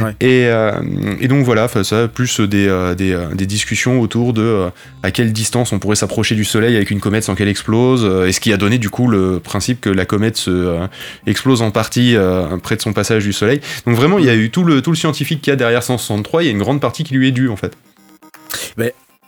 [0.00, 0.14] Ouais.
[0.20, 0.72] Et, euh,
[1.20, 4.68] et donc voilà, ça, plus des, euh, des, euh, des discussions autour de euh,
[5.02, 8.32] à quelle distance on pourrait s'approcher du Soleil avec une comète sans qu'elle explose, et
[8.32, 10.78] ce qui a donné du coup le principe que la comète se
[11.26, 12.16] explose en partie
[12.62, 13.60] près de son passage du Soleil.
[13.86, 15.82] Donc vraiment, il y a eu tout le, tout le scientifique qu'il y a derrière
[15.82, 17.76] 163, il y a une grande partie qui lui est due en fait.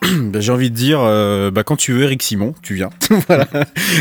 [0.30, 2.90] Bah, j'ai envie de dire, euh, bah, quand tu veux, Eric Simon, tu viens.
[3.28, 3.46] voilà.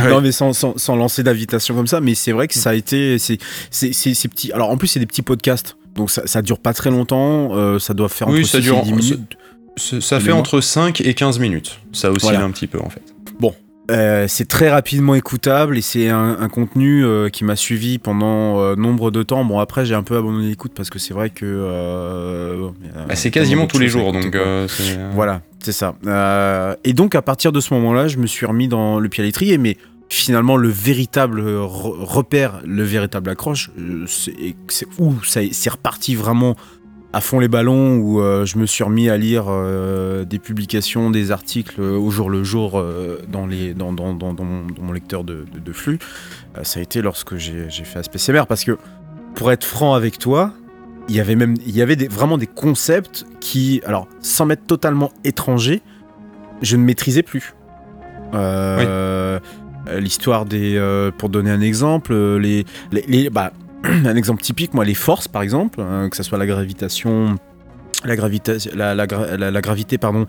[0.10, 2.74] Non, mais sans, sans, sans lancer d'invitation comme ça, mais c'est vrai que ça a
[2.74, 3.18] été.
[3.20, 3.38] C'est.
[4.54, 5.76] Alors, en plus, c'est des petits podcasts.
[5.96, 7.56] Donc, ça, ça dure pas très longtemps.
[7.56, 9.38] euh, ça doit faire Oui, entre ça 6 dure- et 10 minutes.
[9.78, 11.80] Ça, fait entre 5 et 15 minutes.
[11.94, 12.44] Ça oscille Voilà.
[12.46, 13.02] un petit peu en fait.
[13.92, 18.62] Euh, c'est très rapidement écoutable et c'est un, un contenu euh, qui m'a suivi pendant
[18.62, 19.44] euh, nombre de temps.
[19.44, 22.58] Bon, après, j'ai un peu abandonné l'écoute parce que c'est vrai que.
[22.60, 24.36] bon, il y a Bah, c'est quasiment tous les jours, donc
[25.14, 25.96] Voilà, c'est ça.
[26.86, 29.26] Et donc à partir de ce moment-là, je me suis remis dans le pied à
[29.26, 29.78] l'étrier, mais
[30.10, 33.70] finalement le véritable re- repère, le véritable accroche,
[34.08, 36.56] c'est où c'est reparti vraiment
[37.14, 41.12] à fond les ballons, où euh, je me suis remis à lire euh, des publications,
[41.12, 42.84] des articles euh, au jour le jour
[43.30, 46.00] dans, les, dans, dans, dans, dans mon, dans mon lecteur de, de- de flux.
[46.64, 48.78] Ça a été lorsque j'ai fait ASPCMR, parce que
[49.36, 50.54] pour être franc avec toi,
[51.10, 54.66] il y avait même il y avait des, vraiment des concepts qui, alors sans m'être
[54.66, 55.82] totalement étranger,
[56.62, 57.54] je ne maîtrisais plus.
[60.00, 63.52] L'histoire des, pour donner un exemple, les, les, les- bah,
[64.06, 67.38] un exemple typique, moi les forces par exemple, hein, que ce soit la gravitation.
[68.06, 68.18] La,
[69.62, 70.26] gravité, pardon,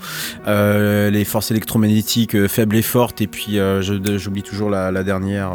[0.47, 5.55] euh, les forces électromagnétiques euh, faibles et fortes, et puis euh, j'oublie toujours la dernière.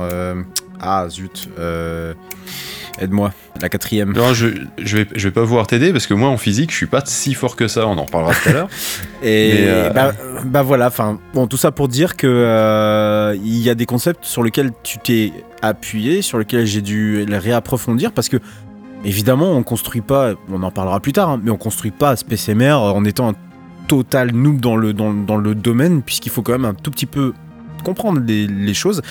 [0.80, 2.14] Ah zut, euh,
[3.00, 4.14] aide-moi, la quatrième.
[4.14, 6.76] Non, je, je, vais, je vais pas pouvoir t'aider parce que moi en physique je
[6.76, 8.70] suis pas si fort que ça, on en reparlera tout à l'heure.
[9.24, 10.14] Et euh, bah,
[10.46, 14.26] bah voilà, enfin, bon, tout ça pour dire que euh, il y a des concepts
[14.26, 18.38] sur lesquels tu t'es appuyé, sur lesquels j'ai dû les réapprofondir parce que
[19.04, 22.50] évidemment, on construit pas, on en parlera plus tard, hein, mais on construit pas Space
[22.50, 23.36] MR en étant un
[23.88, 27.08] total noob dans le, dans, dans le domaine, puisqu'il faut quand même un tout petit
[27.08, 27.34] peu
[27.84, 29.02] comprendre les, choses.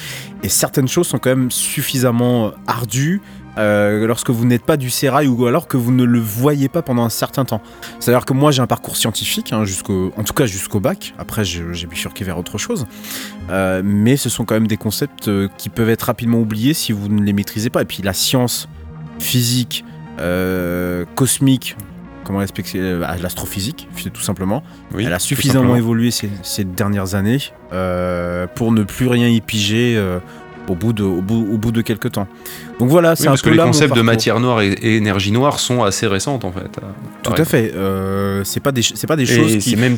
[0.43, 3.21] Et certaines choses sont quand même suffisamment ardues
[3.59, 6.83] euh, lorsque vous n'êtes pas du sérail ou alors que vous ne le voyez pas
[6.83, 7.61] pendant un certain temps.
[7.99, 9.65] C'est-à-dire que moi j'ai un parcours scientifique, hein,
[10.17, 11.15] en tout cas jusqu'au bac.
[11.19, 12.87] Après j'ai bifurqué vers autre chose.
[13.51, 16.93] Euh, mais ce sont quand même des concepts euh, qui peuvent être rapidement oubliés si
[16.93, 17.83] vous ne les maîtrisez pas.
[17.83, 18.69] Et puis la science,
[19.19, 19.85] physique,
[21.15, 21.77] cosmique,
[22.29, 24.63] comment expliquer euh, l'astrophysique, tout simplement.
[24.95, 27.39] Oui, Elle a suffisamment évolué ces, ces dernières années
[27.73, 30.19] euh, pour ne plus rien y piger euh,
[30.69, 32.29] au, bout de, au, bout, au bout de quelques temps.
[32.79, 34.97] Donc voilà, c'est Oui, un parce peu que les concepts de matière noire et, et
[34.97, 36.79] énergie noire sont assez récentes en fait.
[37.25, 37.73] Tout à fait.
[37.75, 39.75] euh, c'est pas des, c'est pas des choses Et qui.
[39.77, 39.97] même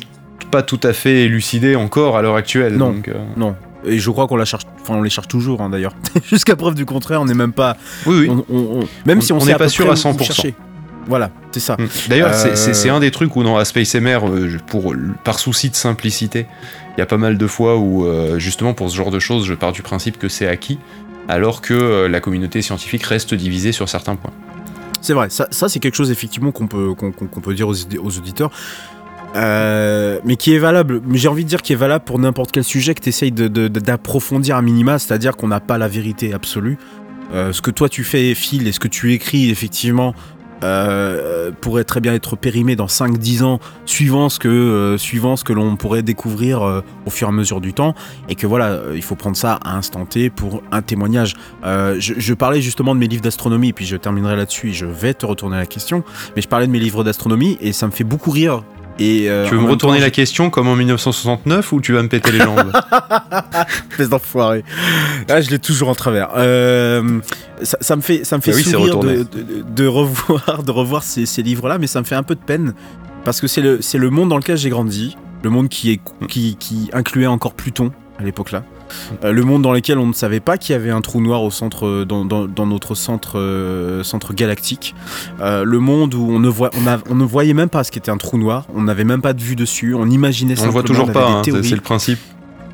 [0.50, 2.76] pas tout à fait élucidé encore à l'heure actuelle.
[2.76, 2.92] Non.
[2.92, 3.54] donc, euh, Non.
[3.84, 5.94] Et je crois qu'on la cherche, enfin on les cherche toujours hein, d'ailleurs.
[6.28, 7.76] Jusqu'à preuve du contraire, on n'est même pas.
[8.06, 8.28] Oui, oui.
[8.30, 10.22] on- on- on- même si on, n'est pas sûr à où 100%.
[10.22, 10.54] chercher.
[11.06, 11.76] Voilà, c'est ça.
[11.78, 11.86] Mm.
[12.08, 15.38] D'ailleurs, c'est- Euh, c'est un des trucs où dans A Space MR, euh, pour, par
[15.38, 16.46] souci de simplicité,
[16.96, 19.46] il y a pas mal de fois où, euh, justement, pour ce genre de choses,
[19.46, 20.78] je pars du principe que c'est acquis,
[21.28, 24.32] alors que la communauté scientifique reste divisée sur certains points.
[25.00, 27.74] C'est vrai, ça, ça, c'est quelque chose effectivement qu'on peut, qu'on peut dire aux,
[28.18, 28.50] auditeurs.
[29.36, 32.64] Euh, mais qui est valable, j'ai envie de dire qui est valable pour n'importe quel
[32.64, 36.78] sujet que tu essayes d'approfondir à minima, c'est-à-dire qu'on n'a pas la vérité absolue.
[37.32, 40.14] Euh, ce que toi tu fais, Phil, et ce que tu écris, effectivement,
[40.62, 45.44] euh, pourrait très bien être périmé dans 5-10 ans, suivant ce que, euh, suivant ce
[45.44, 47.94] que l'on pourrait découvrir euh, au fur et à mesure du temps,
[48.28, 51.34] et que voilà, il faut prendre ça à instant T pour un témoignage.
[51.64, 55.14] Je, je parlais justement de mes livres d'astronomie, puis je terminerai là-dessus et je vais
[55.14, 56.04] te retourner la question.
[56.36, 58.62] Mais je parlais de mes livres d'astronomie et ça me fait beaucoup rire.
[58.98, 62.02] Et, euh, tu veux me retourner temps, la question comme en 1969 ou tu vas
[62.02, 62.70] me péter les jambes
[63.90, 64.62] espèce d'enfoiré.
[65.28, 66.30] Ah, je l'ai toujours en travers.
[66.36, 67.20] Euh,
[67.62, 70.62] ça, ça me fait, ça me fait Ah oui, c'est sourire de, de- de revoir,
[70.62, 72.74] de revoir ces, ces livres-là, mais ça me fait un peu de peine
[73.24, 76.56] parce que c'est le, le monde dans lequel j'ai grandi, le monde qui, est, qui,
[76.56, 78.64] qui incluait encore Pluton à l'époque-là.
[79.24, 81.42] Euh, le monde dans lequel on ne savait pas qu'il y avait un trou noir
[81.42, 84.94] au centre, euh, dans, dans- dans notre centre, euh, centre galactique.
[85.40, 88.10] Le monde où on ne, voit, on, a- on ne voyait même pas ce qu'était
[88.10, 90.82] un trou noir, on n'avait même pas de vue dessus, on imaginait On le voit
[90.82, 92.18] toujours pas, hein, c'est le principe.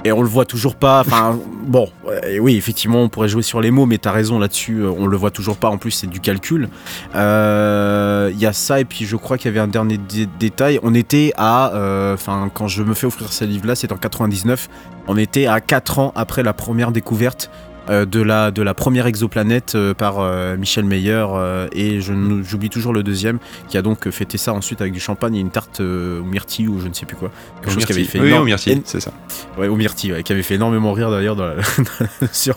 [0.06, 1.00] Et on le voit toujours pas.
[1.00, 4.80] Enfin, bon, euh, oui, effectivement, on pourrait jouer sur les mots, mais t'as raison là-dessus,
[4.80, 5.68] euh, on le voit toujours pas.
[5.68, 6.68] En plus, c'est du calcul.
[7.14, 10.28] Euh, Il y a ça, et puis je crois qu'il y avait un dernier dé-
[10.38, 10.78] détail.
[10.82, 11.72] On était à,
[12.14, 14.68] enfin, quand je me fais offrir ce livre-là, c'est en 99.
[15.08, 17.50] On était à 4 ans après la première découverte.
[17.90, 21.24] Euh, de, la, de la première exoplanète euh, par euh, Michel Meyer
[21.72, 25.00] et je ne- j'oublie toujours le deuxième qui a donc fêté ça ensuite avec du
[25.00, 27.30] champagne et une tarte aux myrtilles ou je ne sais plus quoi
[27.62, 29.12] quelque chose qui avait fait oui, énorme- au myrtille, c'est ça.
[29.58, 31.54] Ouais, au myrtille, ouais, qui avait fait énormément rire d'ailleurs la-
[32.32, 32.56] sur,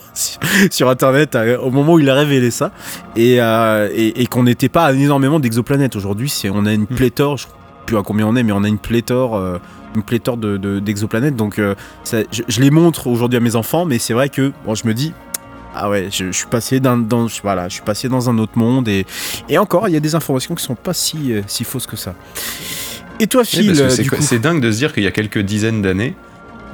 [0.90, 2.72] internet au moment où il a révélé ça.
[3.16, 5.96] Et, euh, et, et qu'on n'était pas à énormément d'exoplanètes.
[5.96, 6.96] Aujourd'hui, c'est, on a une Hmm.
[6.96, 7.50] pléthore, je sais
[7.86, 9.58] plus à combien on est, mais on a une pléthore, euh,
[9.96, 11.36] une pléthore de, de- d'exoplanètes.
[11.36, 14.52] Donc euh, ça- je, je les montre aujourd'hui à mes enfants, mais c'est vrai que
[14.66, 15.14] bon, je me dis.
[15.76, 18.38] Ah ouais, je, je suis passé dans, dans- je- voilà, je suis passé dans un
[18.40, 19.06] autre monde et,
[19.50, 21.96] et encore, il y a des informations qui sont pas si, euh, si fausses que
[21.96, 22.16] ça.
[23.20, 25.84] Et toi, Phil, que euh, c'est dingue de se dire qu'il y a quelques dizaines
[25.84, 26.16] d'années,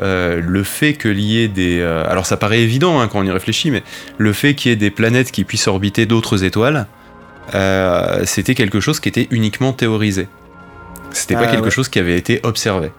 [0.01, 1.80] euh, le fait qu'il y ait des...
[1.82, 3.84] euh, alors ça paraît évident hein, quand on y réfléchit, mais
[4.17, 6.88] le fait qu'il y ait des planètes qui puissent orbiter d'autres étoiles,
[7.54, 10.28] euh, c'était quelque chose qui était uniquement théorisé.
[11.12, 11.71] C'était pas Ah, quelque ouais.
[11.71, 12.91] chose qui avait été observé.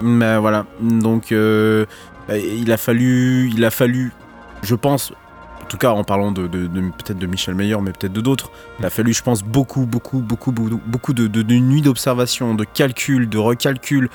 [0.00, 1.86] Mais voilà, donc euh,
[2.30, 4.12] euh, il a fallu, il a fallu,
[4.62, 5.12] je pense,
[5.62, 8.20] en tout cas en parlant de, de- de- peut-être de Michel Meyer, mais peut-être de
[8.20, 8.50] d'autres,
[8.80, 12.64] il a fallu, je pense, beaucoup, beaucoup, beaucoup, beaucoup, de, de- de nuits d'observation, de
[12.64, 14.08] calcul, de recalcul,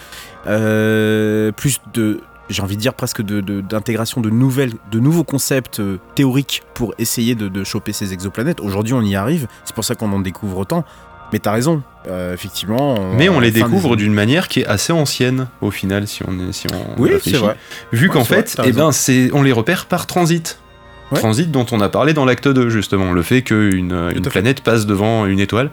[0.47, 5.23] euh, plus de, j'ai envie de dire presque de- de- d'intégration de, nouvelles, de nouveaux
[5.23, 8.59] concepts euh, théoriques pour essayer de, de choper ces exoplanètes.
[8.59, 10.85] Aujourd'hui, on y arrive, c'est pour ça qu'on en découvre autant.
[11.33, 13.13] Mais t'as raison, euh, effectivement.
[13.17, 16.51] Mais on les découvre d'une manière qui est assez ancienne au final, si on, est,
[16.53, 17.55] si on Oui, c'est vrai.
[17.91, 20.59] Vu Ouais, qu'en vrai, fait, eh ben, c'est, on les repère par transit.
[21.11, 21.19] Ouais.
[21.19, 23.11] Transit dont on a parlé dans l'acte 2, justement.
[23.11, 24.29] Le fait qu'une une fait.
[24.29, 25.69] planète passe devant une étoile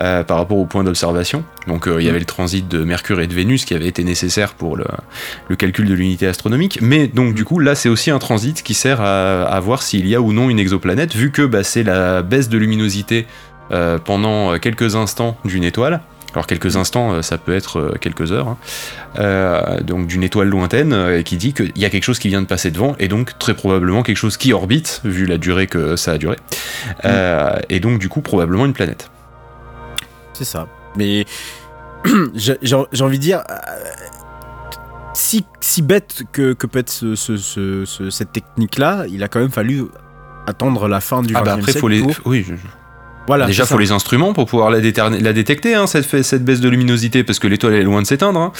[0.00, 1.44] euh, par rapport au point d'observation.
[1.68, 2.10] Donc euh, il y Mm.
[2.10, 4.84] avait le transit de Mercure et de Vénus qui avait été nécessaire pour le,
[5.48, 6.80] le calcul de l'unité astronomique.
[6.82, 7.34] Mais donc Mm.
[7.34, 10.20] du coup, là, c'est aussi un transit qui sert à, à voir s'il y a
[10.20, 13.26] ou non une exoplanète, vu que bah, c'est la baisse de luminosité
[13.72, 16.00] euh, pendant quelques instants d'une étoile.
[16.34, 18.56] Alors quelques instants, euh, ça peut être euh, quelques heures, hein.
[19.18, 22.42] Euh, donc d'une étoile lointaine euh, qui dit qu'il y a quelque chose qui vient
[22.42, 25.96] de passer devant et donc très probablement quelque chose qui orbite vu la durée que
[25.96, 26.36] ça a duré.
[27.06, 29.10] Euh, et donc du coup probablement une planète.
[30.34, 30.66] C'est ça.
[30.96, 31.24] Mais
[32.34, 33.54] j'ai envie de dire, euh,
[35.14, 39.28] si, si bête que, que peut être ce- ce- ce- ce- cette technique-là, il a
[39.28, 39.84] quand même fallu
[40.46, 42.54] attendre la fin du Ah bah 20e après siècle faut les, pour- oui, je-
[43.26, 46.68] Voilà, déjà c'est faut les instruments pour pouvoir la, détecter hein, cette, cette baisse de
[46.68, 48.38] luminosité parce que l'étoile est loin de s'éteindre.
[48.40, 48.52] hein.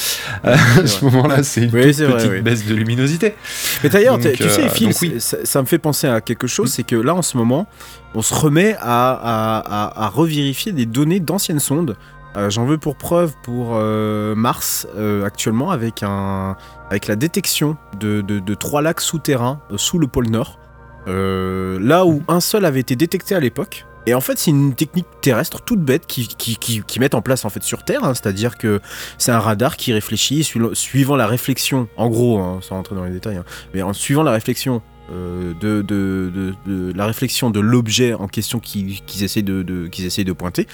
[0.44, 2.40] Euh, à ce moment-là c'est une Oui, vrai, petite oui.
[2.40, 3.34] baisse de luminosité.
[3.82, 5.14] Mais d'ailleurs, tu sais, euh, Phil, donc oui.
[5.18, 7.66] ça, ça me fait penser à quelque chose, c'est que là, en ce moment,
[8.14, 11.96] on se remet à, à, à- à revérifier des données d'anciennes sondes.
[12.36, 14.86] Euh, J'en veux pour preuve pour euh, Mars
[15.24, 16.56] actuellement avec, un,
[16.90, 20.58] avec la détection de, de- de trois lacs souterrains sous le pôle Nord.
[21.06, 25.06] Là où un seul avait été détecté à l'époque, Et en fait, c'est une technique
[25.20, 28.14] terrestre toute bête qui, mettent en place en fait sur Terre, hein.
[28.14, 28.80] c'est-à-dire que
[29.18, 33.10] c'est un radar qui réfléchit suivant- la réflexion, en gros, hein, sans rentrer dans les
[33.10, 33.44] détails, hein,
[33.74, 34.80] mais en suivant la réflexion
[35.12, 39.44] euh, de, la réflexion de l'objet en question qu'ils qu'ils essaient
[39.90, 40.66] qu'ils essayent de pointer.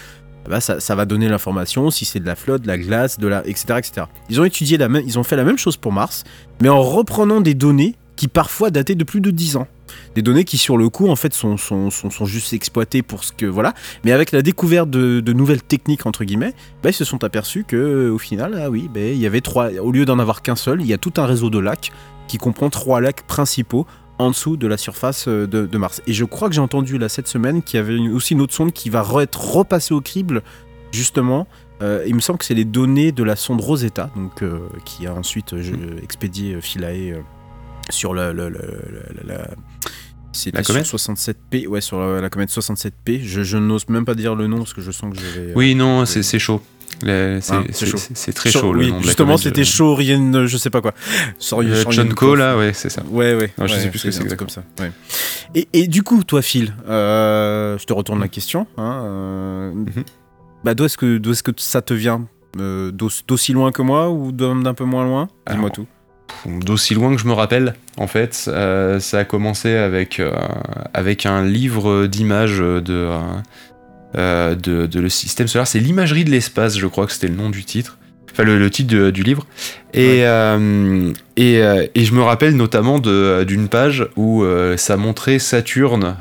[0.49, 3.28] Bah ça, ça va donner l'information si c'est de la flotte, de la glace, de
[3.28, 4.07] la, etc., etc.
[4.28, 6.24] Ils ont étudié la même, ils ont fait la même chose pour Mars,
[6.61, 9.68] mais en reprenant des données qui parfois dataient de plus de 10 ans.
[10.15, 13.25] Des données qui sur le coup en fait sont, sont, sont, sont juste exploitées pour
[13.25, 13.73] ce que voilà,
[14.05, 17.65] mais avec la découverte de, de nouvelles techniques entre guillemets, bah, ils se sont aperçus
[17.67, 20.57] que au final ah oui, bah, il y avait trois, au lieu d'en avoir qu'un
[20.57, 21.93] seul, il y a tout un réseau de lacs
[22.29, 23.87] qui comprend trois lacs principaux
[24.19, 26.03] en dessous de la surface euh, de, de Mars.
[26.07, 28.43] Et je crois que j'ai entendu là cette semaine qu'il y avait une- aussi une
[28.43, 30.43] autre sonde qui va re- être repassée au crible
[30.93, 31.47] justement.
[31.83, 35.07] Euh, il me semble que c'est les données de la sonde Rosetta, donc euh, qui
[35.07, 37.21] a ensuite euh, je- expédié euh, Philae euh,
[37.91, 38.51] sur la- la-
[40.33, 43.20] c'était La comète sur 67P, ouais, sur la, la comète 67P.
[43.22, 45.51] Je, je n'ose même pas dire le nom parce que je sens que je vais.
[45.51, 46.61] euh, Oui, non, c'est c'est chaud.
[47.03, 47.97] Le- C'est Ah, c'est chaud.
[47.99, 50.93] c'est- très chaud, le nom justement, c'était je- chaud, rien, euh, je sais pas quoi.
[51.55, 52.12] Euh, John.
[52.14, 53.03] Cole, là, ouais, c'est ça.
[53.11, 53.53] Ouais, ouais.
[53.59, 54.62] Non, je sais plus ce que c'est comme ça.
[55.55, 58.66] Et, et du coup, toi, Phil, euh, je te retourne la question.
[58.76, 60.05] hein, euh, Mhm.
[60.64, 62.26] bah, d'où est-ce que, est-ce que ça te vient
[62.61, 65.28] Euh, d'aus- D'aussi loin que moi ou d'un peu moins loin?
[65.51, 65.87] Dis-moi tout.
[66.47, 70.33] D'aussi loin que je me rappelle, en fait, euh, ça a commencé avec, euh,
[70.93, 73.09] avec un livre d'images de,
[74.16, 75.66] euh, de, de le système solaire.
[75.66, 77.99] C'est l'imagerie de l'espace, je crois que c'était le nom du titre.
[78.33, 79.47] Enfin, le, le titre de- du livre.
[79.95, 81.12] Et, Ouais.
[81.37, 81.61] et,
[81.95, 84.43] et je me rappelle notamment d'une page où
[84.76, 86.16] ça montrait Saturne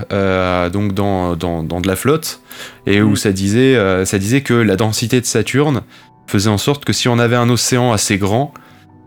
[0.74, 2.42] donc dans, dans, dans de la flotte
[2.86, 3.16] et où Mm.
[3.16, 5.84] ça, disait, ça disait que la densité de Saturne
[6.28, 8.54] faisait en sorte que si on avait un océan assez grand,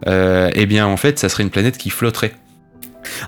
[0.06, 2.32] eh bien en fait ça serait une planète qui flotterait.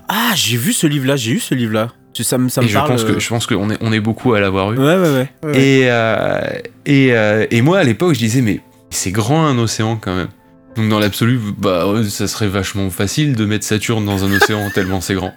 [0.09, 1.89] Ah, j'ai vu ce livre-là, j'ai eu ce livre-là.
[2.19, 2.87] Ça me, ça me et je parle.
[2.89, 4.77] pense que euh, je pense qu'on est, on est beaucoup à l'avoir eu.
[4.79, 5.59] Ouais, ouais, ouais.
[5.59, 6.41] Et, euh,
[6.87, 8.59] et, euh, et moi à l'époque je disais mais
[8.89, 10.29] c'est grand un océan quand même.
[10.75, 14.99] Donc dans l'absolu, bah ça serait vachement facile de mettre Saturne dans un océan tellement
[14.99, 15.33] c'est grand.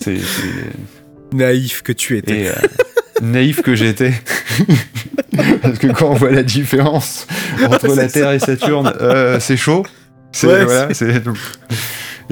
[0.00, 0.20] C'est-
[1.32, 2.40] Naïf que tu étais.
[2.42, 2.52] et euh,
[3.22, 4.12] naïf que j'étais.
[5.62, 7.26] Parce que quand on voit la différence
[7.64, 9.84] entre la Terre et Saturne, euh, c'est chaud.
[10.32, 11.36] C'est Ouais, voilà, c'est donc-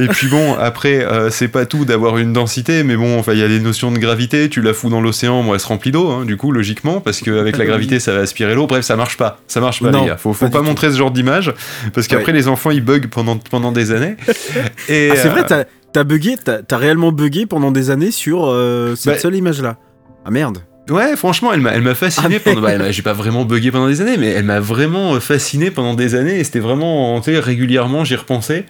[0.01, 3.41] Et puis bon, après, euh, c'est pas tout d'avoir une densité, mais bon, enfin, il
[3.41, 4.49] y a des notions de gravité.
[4.49, 7.21] Tu la fous dans l'océan, moi, elle se remplit d'eau, hein, du coup, logiquement, parce
[7.21, 8.69] qu'avec la gravité, ça va aspirer l'eau.
[8.69, 9.41] Bref, ça marche pas.
[9.49, 10.17] Ça marche pas, Non, les gars.
[10.17, 10.69] Faut, faut pas pas, du tout.
[10.71, 11.53] montrer ce genre d'image,
[11.95, 12.39] parce qu'après, Ouais.
[12.39, 14.15] les enfants, ils bug pendant, pendant des années.
[14.89, 18.47] Et, Ah, c'est euh, vrai, t'as t'as bugué, t'as réellement bugué pendant des années sur
[18.47, 19.79] euh, cette Bah- seule image-là.
[20.25, 20.59] Ah merde.
[20.91, 22.61] Ouais, franchement, elle m'a, elle m'a fasciné Ah, pendant.
[22.63, 25.95] bah, j'ai pas vraiment bugué pendant des années, mais elle m'a vraiment euh, fasciné pendant
[25.95, 26.39] des années.
[26.39, 28.65] Et c'était vraiment, tu sais, régulièrement, j'y repensais.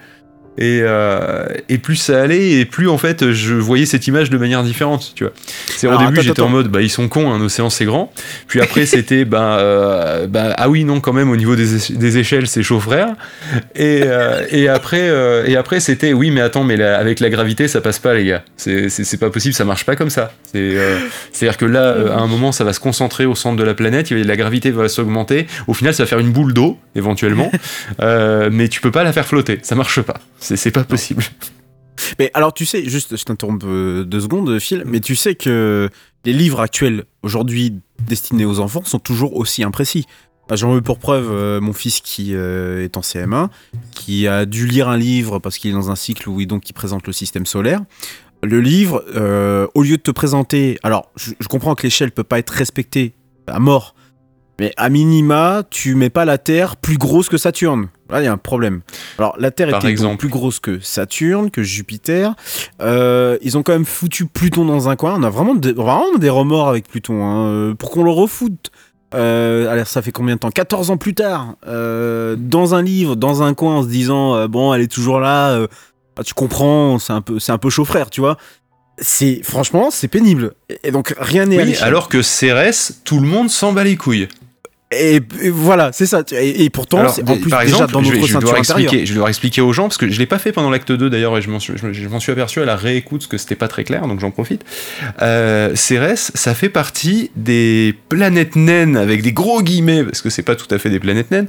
[0.61, 4.37] Et, euh, et plus ça allait, et plus en fait, je voyais cette image de
[4.39, 5.33] manière différente, tu vois.
[5.69, 8.13] C'est au Alors, début, j'étais en mode, bah ils sont cons, un océan c'est grand.
[8.49, 12.49] Puis après, c'était, bah, euh, bah, ah oui, non, quand même, au niveau des, échelles,
[12.49, 13.11] c'est chaud frère.
[13.77, 15.09] Et, euh, et après,
[15.47, 18.25] et après, c'était, oui, mais attends, mais la- avec la gravité, ça passe pas, les
[18.25, 18.43] gars.
[18.57, 20.33] C'est, pas possible, ça marche pas comme ça.
[20.43, 20.99] C'est, euh,
[21.33, 24.11] c'est-à-dire que là, à un moment, ça va se concentrer au centre de la planète,
[24.11, 25.47] la gravité va s'augmenter.
[25.69, 27.53] Au final, ça va faire une boule d'eau, éventuellement.
[28.51, 30.21] Mais tu peux pas la faire flotter, ça marche pas.
[30.57, 31.23] C'est, pas possible.
[32.19, 35.91] Mais alors, tu sais, juste, je t'interromps euh, deux secondes, Phil, mais tu sais que
[36.25, 40.07] les livres actuels, aujourd'hui destinés aux enfants, sont toujours aussi imprécis.
[40.49, 43.49] Bah, J'en veux pour preuve euh, mon fils qui euh, est en CM1,
[43.91, 46.69] qui a dû lire un livre parce qu'il est dans un cycle où il, donc,
[46.69, 47.83] il présente le système solaire.
[48.43, 50.79] Le livre, euh, au lieu de te présenter...
[50.83, 53.15] Alors, je, je comprends que l'échelle peut pas être respectée
[53.47, 53.95] à mort,
[54.59, 57.89] mais à minima, tu mets pas la Terre plus grosse que Saturne.
[58.11, 58.81] Là, il y a un problème.
[59.19, 62.35] Alors, la Terre Par était donc plus grosse que Saturne, que Jupiter.
[62.81, 65.15] Euh, ils ont quand même foutu Pluton dans un coin.
[65.19, 67.23] On a vraiment des, vraiment des remords avec Pluton.
[67.25, 67.47] hein.
[67.49, 68.71] Euh, Pour qu'on le refoute.
[69.15, 70.51] Euh, alors, ça fait combien de temps?
[70.51, 71.55] 14 ans plus tard.
[71.67, 75.21] euh, dans un livre, dans un coin, en se disant euh, bon, elle est toujours
[75.21, 75.67] là.
[76.19, 78.37] ah, tu comprends, c'est un peu, c'est un peu chaud frère, tu vois.
[79.01, 80.55] C'est franchement, c'est pénible.
[80.71, 83.97] Et, et donc rien n'est Oui, alors que Cérès, tout le monde s'en bat les
[83.97, 84.29] couilles.
[84.91, 86.23] Et, et voilà, c'est ça.
[86.33, 88.59] Et, et pourtant, Alors, en plus par déjà exemple, dans je notre je intérieure.
[88.59, 91.37] expliquer, je expliquer aux gens, parce que je l'ai pas fait pendant l'acte 2 d'ailleurs,
[91.37, 93.55] et je m'en suis, je, je m'en suis aperçu à la réécoute, parce que c'était
[93.55, 94.65] pas très clair, donc j'en profite.
[95.21, 100.43] Euh, Cérès, ça fait partie des planètes naines, avec des gros guillemets, parce que c'est
[100.43, 101.49] pas tout à fait des planètes naines,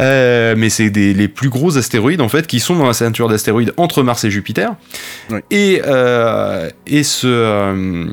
[0.00, 3.74] euh, mais c'est les plus gros astéroïdes, en fait, qui sont dans la ceinture d'astéroïdes
[3.76, 4.74] entre Mars et Jupiter.
[5.50, 8.08] Et, euh, et ce...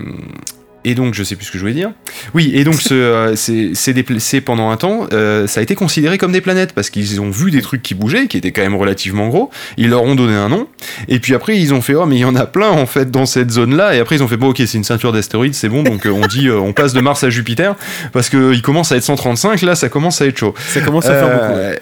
[0.86, 1.91] et donc, je sais plus ce que je voulais dire.
[2.36, 6.41] Oui, et donc, euh, c'est pendant un temps, euh, ça a été considéré comme des
[6.41, 9.49] planètes parce qu'ils ont vu des trucs qui bougeaient, qui étaient quand même relativement gros.
[9.77, 10.67] Ils leur ont donné un nom.
[11.07, 13.09] Et puis après, ils ont fait, oh, mais il y en a plein en fait
[13.09, 13.95] dans cette zone-là.
[13.95, 15.81] Et après, ils ont fait, bon, ok, c'est une ceinture d'astéroïdes, c'est bon.
[15.81, 17.75] Donc, euh, on dit, euh, on passe de Mars à Jupiter
[18.13, 19.63] parce qu'il commence à être 135.
[19.63, 20.53] Là, ça commence à être chaud.
[20.69, 21.59] Ça commence à faire beaucoup.
[21.59, 21.79] ouais.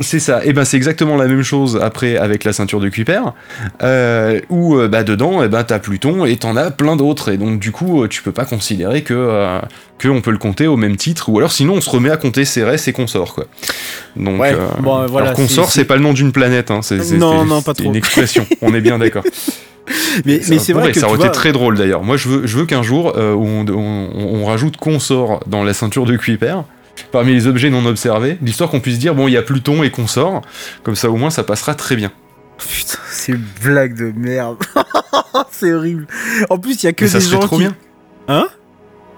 [0.00, 0.44] C'est ça.
[0.44, 3.20] Et ben c'est exactement la même chose après avec la ceinture de Kuiper,
[3.82, 7.30] euh, où euh, bah dedans, et ben t'as Pluton et t'en as plein d'autres.
[7.32, 9.60] Et donc du coup, euh, tu peux pas considérer que euh,
[9.98, 12.16] que on peut le compter au même titre, ou alors sinon on se remet à
[12.16, 13.44] compter Cérès et consorts quoi.
[14.16, 16.80] Donc Ouais, euh, bon, voilà, alors consort, c'est- pas le nom d'une planète, hein.
[16.82, 17.90] C'est, Non, c'est- non, pas c'est trop.
[17.92, 18.46] une expression.
[18.62, 19.22] on est bien d'accord.
[20.26, 22.02] Mais, mais c'est vrai que ça aurait vois, été très drôle d'ailleurs.
[22.02, 25.72] Moi, je veux, je veux qu'un jour, euh, on, on- on rajoute consort dans la
[25.74, 26.56] ceinture de Kuiper,
[27.14, 29.90] parmi les objets non observés, l'histoire qu'on puisse dire, bon, il y a Pluton et
[29.90, 30.42] consort,
[30.82, 32.10] comme ça au moins ça passera très bien.
[32.58, 34.56] Putain, c'est une blague de merde.
[35.52, 36.06] c'est horrible.
[36.50, 37.62] En plus, il y a que Mais ça des serait gens trop qui...
[37.62, 37.76] bien.
[38.28, 38.48] Hein?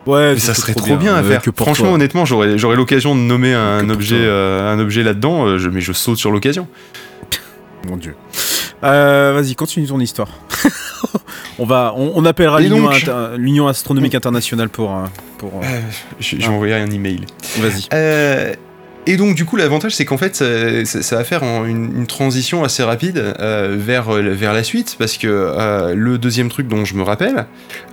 [0.06, 1.42] Ouais, Mais ça serait trop bien, à faire.
[1.56, 1.94] Franchement, toi.
[1.94, 5.80] honnêtement, j'aurais, j'aurais l'occasion de nommer un objet, euh, un objet là-dedans, euh, je- mais
[5.80, 6.68] je saute sur l'occasion.
[7.88, 8.14] Mon dieu.
[8.84, 10.28] Euh, Vas-y, continue ton histoire.
[11.58, 15.04] on va, on, on appellera l'Union donc- inter- l'Union astronomique internationale pour, euh,
[15.38, 15.60] pour.
[15.62, 15.80] euh, Euh,
[16.20, 17.20] je, je vais envoyer un email.
[17.58, 17.84] Vas-y.
[17.92, 18.54] Euh,
[19.08, 21.96] et donc du coup l'avantage c'est qu'en fait ça, ça- ça va faire en- une,
[21.98, 26.66] une transition assez rapide euh, vers, vers la suite parce que euh, le deuxième truc
[26.66, 27.46] dont je me rappelle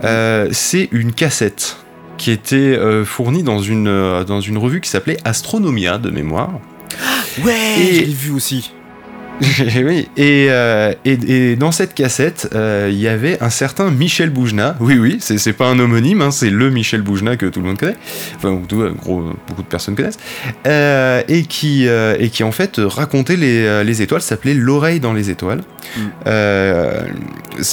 [0.03, 1.77] euh, c'est une cassette
[2.17, 6.51] qui était euh, fournie dans une, dans une revue qui s'appelait Astronomia de mémoire.
[7.43, 8.71] Ouais, Et- je l'ai vu aussi.
[9.83, 14.29] oui, et, euh, et, et dans cette cassette, euh, il y avait un certain Michel
[14.29, 14.75] Boujna.
[14.79, 17.77] Oui, oui, c'est pas un homonyme, hein, c'est le Michel Boujna que tout le monde
[17.77, 17.97] connaît.
[18.35, 20.19] Enfin, ou tout, euh, gros, beaucoup de personnes connaissent.
[20.67, 25.29] Euh, et, qui, et qui, en fait, racontait les, les étoiles, s'appelait L'oreille dans les
[25.29, 25.61] étoiles.
[25.97, 26.01] Mm.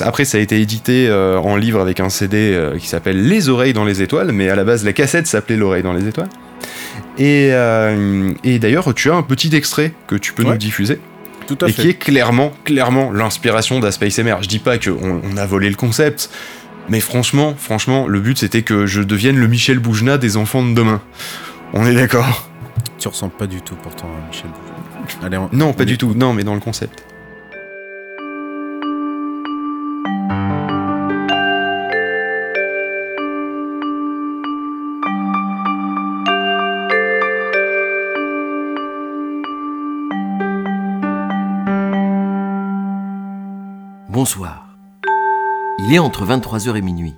[0.01, 3.85] Après, ça a été édité en livre avec un CD qui s'appelle Les oreilles dans
[3.85, 6.29] les étoiles, mais à la base, la cassette s'appelait L'oreille dans les étoiles.
[7.19, 7.51] Et,
[8.45, 10.51] et d'ailleurs, tu as un petit extrait que tu peux Ouais.
[10.53, 10.99] nous diffuser
[11.57, 11.83] Tout à et fait.
[11.83, 14.43] qui est clairement, clairement l'inspiration d'Aspace MR.
[14.43, 16.31] Je dis pas qu'on on a volé le concept,
[16.89, 20.73] mais franchement, franchement, le but c'était que je devienne le Michel Boujna des enfants de
[20.75, 21.01] demain.
[21.73, 22.49] On est d'accord?
[22.99, 25.27] Tu ressembles pas du tout pourtant à Michel Boujna.
[25.27, 26.15] Allez, on- Non, pas du tout.
[26.15, 27.05] Non, mais dans le concept.
[44.23, 44.67] Bonsoir.
[45.79, 47.15] Il est entre 23h et minuit.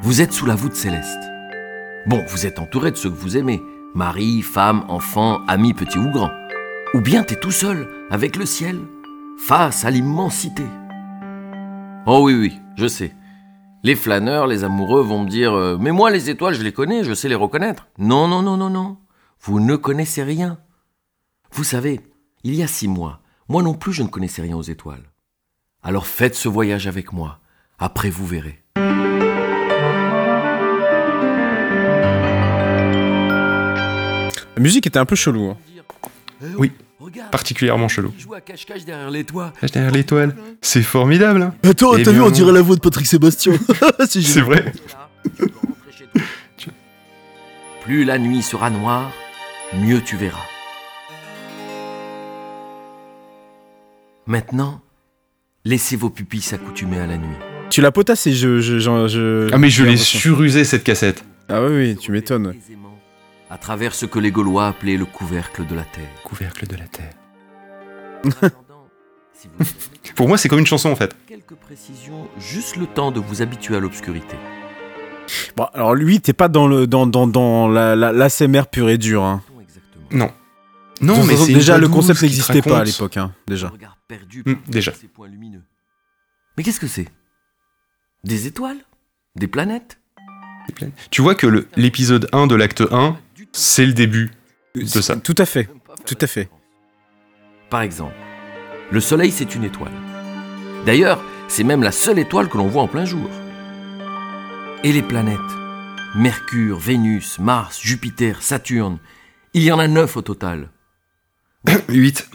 [0.00, 1.24] Vous êtes sous la voûte céleste.
[2.06, 3.60] Bon, vous êtes entouré de ceux que vous aimez.
[3.96, 6.30] Mari, femme, enfants, amis petits ou grands.
[6.94, 8.78] Ou bien t'es tout seul, avec le ciel,
[9.38, 10.62] face à l'immensité.
[12.06, 13.12] Oh oui, oui, je sais.
[13.82, 17.02] Les flâneurs, les amoureux vont me dire euh, Mais moi, les étoiles, je les connais,
[17.02, 17.88] je sais les reconnaître.
[17.98, 18.98] Non, non, non, non, non.
[19.40, 20.60] Vous ne connaissez rien.
[21.50, 22.00] Vous savez,
[22.44, 25.09] il y a six mois, moi non plus, je ne connaissais rien aux étoiles.
[25.82, 27.38] Alors faites ce voyage avec moi.
[27.78, 28.62] Après, vous verrez.
[34.56, 35.50] La musique était un peu chelou.
[35.50, 35.56] hein.
[36.58, 38.12] Oui, Regarde, Particulièrement chelou.
[38.14, 39.10] il joue à cache-cache derrière.
[39.58, 40.36] Cache derrière l'étoile.
[40.60, 41.42] C'est formidable.
[41.42, 41.54] hein.
[41.62, 43.54] Attends, Eh t'as vu, on dirait la voix de Patrick Sébastien.
[44.06, 44.72] c'est vrai.
[47.84, 49.10] Plus la nuit sera noire,
[49.74, 50.44] mieux tu verras.
[54.26, 54.80] Maintenant,
[55.64, 57.36] laissez vos pupilles s'accoutumer à la nuit.
[57.70, 58.60] Tu l'as potassé, je.
[58.60, 61.24] je, je, je- Ah, mais je l'ai surusé cette cassette.
[61.48, 62.54] Ah oui, oui, tu m'étonnes.
[63.48, 66.08] À travers ce que les Gaulois appelaient le couvercle de la terre.
[66.24, 67.10] Couvercle de la terre.
[70.14, 71.16] Pour moi, c'est comme une chanson en fait.
[71.26, 74.36] quelques précisions, juste le temps de vous habituer à l'obscurité.
[75.56, 78.98] Bon, alors lui, t'es pas dans le dans, dans, dans la, la, l'ASMR pur et
[78.98, 79.22] dur.
[79.22, 79.42] Hein.
[80.10, 80.30] Non.
[81.00, 83.72] Non, mais déjà, une le concept n'existait pas à l'époque, hein, déjà.
[84.10, 84.92] Perdu Hmm, par déjà.
[84.92, 85.62] ces points lumineux.
[86.56, 87.06] Mais qu'est-ce que c'est?
[88.24, 88.78] Des étoiles?
[89.36, 90.00] Des planètes?
[91.10, 93.16] Tu vois que l'épisode 1 de l'acte 1,
[93.52, 94.30] c'est le début
[94.74, 95.16] de ça.
[95.16, 95.68] Tout à fait.
[96.04, 96.48] Tout à fait.
[97.70, 98.14] Par exemple,
[98.90, 99.92] le Soleil c'est une étoile.
[100.86, 103.28] D'ailleurs, c'est même la seule étoile que l'on voit en plein jour.
[104.84, 105.38] Et les planètes?
[106.16, 108.98] Mercure, Vénus, Mars, Jupiter, Saturne.
[109.54, 110.70] Il y en a neuf au total.
[111.88, 112.28] 8.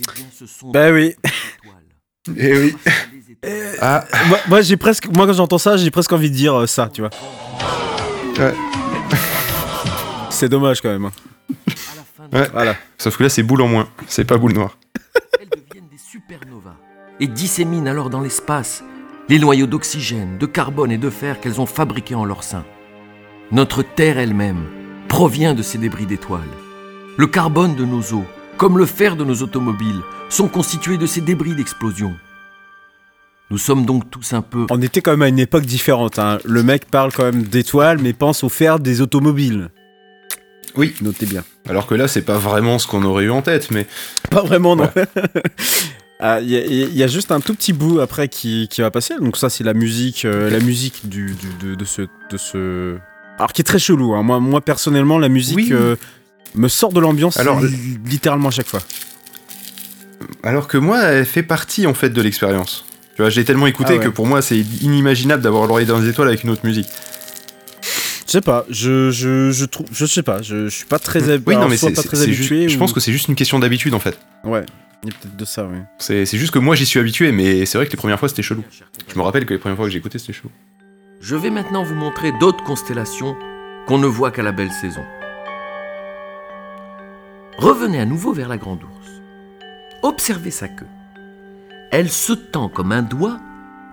[0.00, 1.14] Eh bien, ce sont Bah oui.
[1.24, 1.30] des
[2.34, 2.36] étoiles.
[2.36, 2.76] Eh oui.
[3.12, 6.34] Les étoiles Ah, moi, moi, j'ai presque, moi, quand j'entends ça, j'ai presque envie de
[6.36, 7.10] dire euh, ça, tu vois.
[8.38, 8.54] Ouais.
[10.30, 11.04] C'est dommage quand même.
[11.06, 11.12] hein.
[12.32, 12.48] Ouais.
[12.52, 12.76] Voilà.
[12.98, 13.88] sauf que là, c'est boule en moins.
[14.06, 14.78] C'est pas boule noire.
[15.40, 16.76] elles deviennent des supernovas
[17.18, 18.84] et disséminent alors dans l'espace
[19.28, 22.64] les noyaux d'oxygène, de carbone et de fer qu'elles ont fabriqués en leur sein.
[23.52, 24.66] Notre Terre elle-même
[25.08, 26.40] provient de ces débris d'étoiles.
[27.16, 28.24] Le carbone de nos eaux,
[28.60, 32.14] comme le fer de nos automobiles, sont constitués de ces débris d'explosion.
[33.50, 34.66] Nous sommes donc tous un peu...
[34.70, 36.18] On était quand même à une époque différente.
[36.18, 36.38] hein.
[36.44, 39.70] Le mec parle quand même d'étoiles, mais pense au fer des automobiles.
[40.76, 40.94] Oui.
[41.00, 41.42] Notez bien.
[41.70, 43.86] Alors que là, c'est pas vraiment ce qu'on aurait eu en tête, mais
[44.30, 44.90] Pas vraiment, non.
[46.22, 48.82] Ah, Il y, a- il y a juste un tout petit bout après qui, qui
[48.82, 49.14] va passer.
[49.18, 52.98] Donc ça, c'est la musique, euh, la musique du, du- de, de ce, de ce.
[53.38, 54.12] Alors qui est très chelou.
[54.14, 54.22] hein.
[54.22, 55.68] Moi, moi personnellement, la musique Oui.
[55.72, 55.96] euh,
[56.54, 57.36] me sort de l'ambiance.
[57.38, 58.80] Alors, li- littéralement à chaque fois.
[60.42, 62.84] alors que moi, elle fait partie en fait de l'expérience.
[63.16, 64.04] Tu vois, j'ai tellement écouté Ah ouais.
[64.04, 66.88] que pour moi, c'est inimaginable d'avoir l'oreille dans les étoiles avec une autre musique.
[68.26, 68.64] Je sais pas.
[68.70, 69.86] Je, je, je trouve.
[69.92, 70.40] Je sais pas.
[70.42, 71.28] Je, je suis pas très.
[71.30, 72.68] hab- Oui, non, mais c'est, pas très habitué.
[72.68, 74.18] je pense que c'est juste une question d'habitude en fait.
[74.44, 74.64] Ouais.
[75.02, 75.64] Il y a peut-être de ça.
[75.70, 75.78] Oui.
[75.98, 78.28] C'est, c'est juste que moi, j'y suis habitué, mais c'est vrai que les premières fois,
[78.28, 78.62] c'était chelou.
[79.08, 80.50] Je me rappelle que les premières fois que j'ai écouté, c'était chelou.
[81.20, 83.34] Je vais maintenant vous montrer d'autres constellations
[83.88, 85.00] qu'on ne voit qu'à la belle saison.
[87.60, 89.10] Revenez à nouveau vers la grande ours.
[90.02, 90.86] Observez sa queue.
[91.92, 93.38] Elle se tend comme un doigt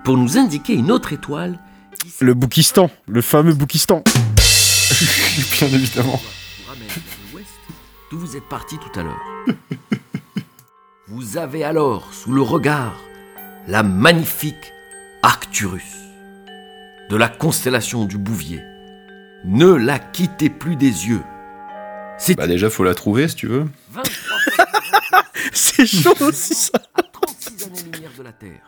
[0.05, 1.59] pour nous indiquer une autre étoile
[1.99, 4.05] qui Le Boukistan, le fameux Boukistan.
[5.51, 6.21] Bien évidemment.
[8.09, 9.21] d'où vous êtes parti tout à l'heure.
[11.09, 12.95] Vous avez alors sous le regard
[13.67, 14.71] la magnifique
[15.23, 15.95] Arcturus,
[17.09, 18.61] de la constellation du Bouvier.
[19.43, 21.23] Ne la quittez plus des yeux.
[22.17, 23.65] C'est Bah déjà, faut la trouver si tu veux.
[23.91, 24.03] 23
[24.39, 26.71] fois plus grande C'est chaud aussi ça.
[26.95, 28.61] à 36 années-lumière de la Terre.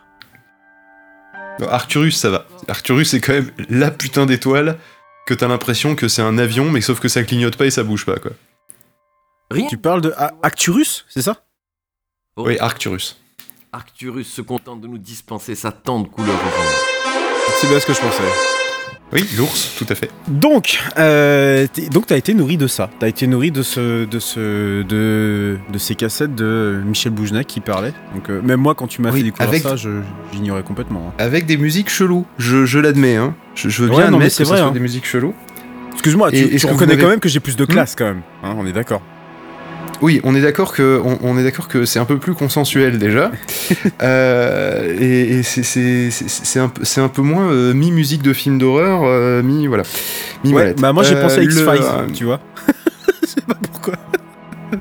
[1.60, 2.46] Non, Arcturus, ça va.
[2.68, 4.78] Arcturus, c'est quand même la putain d'étoile
[5.26, 7.84] que t'as l'impression que c'est un avion, mais sauf que ça clignote pas et ça
[7.84, 8.32] bouge pas, quoi.
[9.52, 11.44] Rien Tu parles de A- Acturus, c'est ça?
[12.38, 13.20] Oui, Arcturus.
[13.74, 16.76] Arcturus se contente de nous dispenser sa tendre couleur orange.
[17.60, 18.24] C'est bien ce que je pensais.
[19.12, 20.12] Oui, l'ours, tout à fait.
[20.28, 22.92] Donc, euh, donc t'as été nourri de ça.
[23.00, 27.60] T'as été nourri de ce, de ce, de, de ces cassettes de Michel Bougenac qui
[27.60, 27.94] parlait.
[28.14, 29.76] Donc, euh, même moi, quand tu m'as Oui, fait découvrir avec- ça,
[30.32, 31.08] j'ignorais complètement.
[31.10, 31.14] hein.
[31.18, 33.34] Avec des musiques cheloues, je, je l'admets, hein.
[33.56, 34.74] Je, je veux bien non, mais admettre que vrai, ça soit hein.
[34.74, 35.34] des musiques cheloues.
[35.94, 38.22] Excuse-moi, tu, Et- et tu reconnais quand même que j'ai plus de classe quand même.
[38.44, 39.02] Hein, on est d'accord.
[40.02, 42.98] Oui, on est d'accord que on, on est d'accord que c'est un peu plus consensuel
[43.00, 43.32] déjà,
[44.02, 46.72] Euh, et, et c'est- un
[47.04, 49.84] un peu moins euh, mi musique de film d'horreur, euh, mi voilà,
[50.44, 50.80] mi Ouais, mallette.
[50.82, 52.40] bah moi j'ai pensé à le- X-Files, tu vois.
[53.24, 53.94] Je sais pas pourquoi.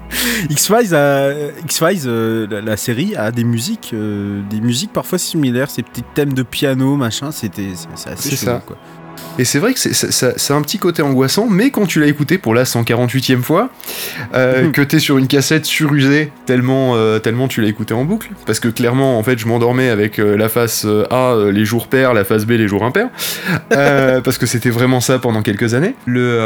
[0.50, 1.32] X-Files, a-
[1.64, 6.32] X-Files euh, la, la série a des musiques, des musiques parfois similaires, ces petits thèmes
[6.34, 7.68] de piano, machin, c'était,
[8.06, 8.62] assez C'est ça.
[8.66, 8.76] quoi.
[9.38, 12.54] Et c'est vrai que c'est- un petit côté angoissant, mais quand tu l'as écouté pour
[12.54, 13.70] la 148e fois,
[14.34, 14.72] euh, Mhm.
[14.72, 18.58] que t'es sur une cassette surusée tellement, euh, tellement tu l'as écouté en boucle, parce
[18.60, 22.14] que clairement, en fait, je m'endormais avec euh, la face euh, A, les jours pairs,
[22.14, 23.08] la face B, les jours impairs,
[24.24, 25.94] parce que c'était vraiment ça pendant quelques années.
[26.06, 26.40] Le,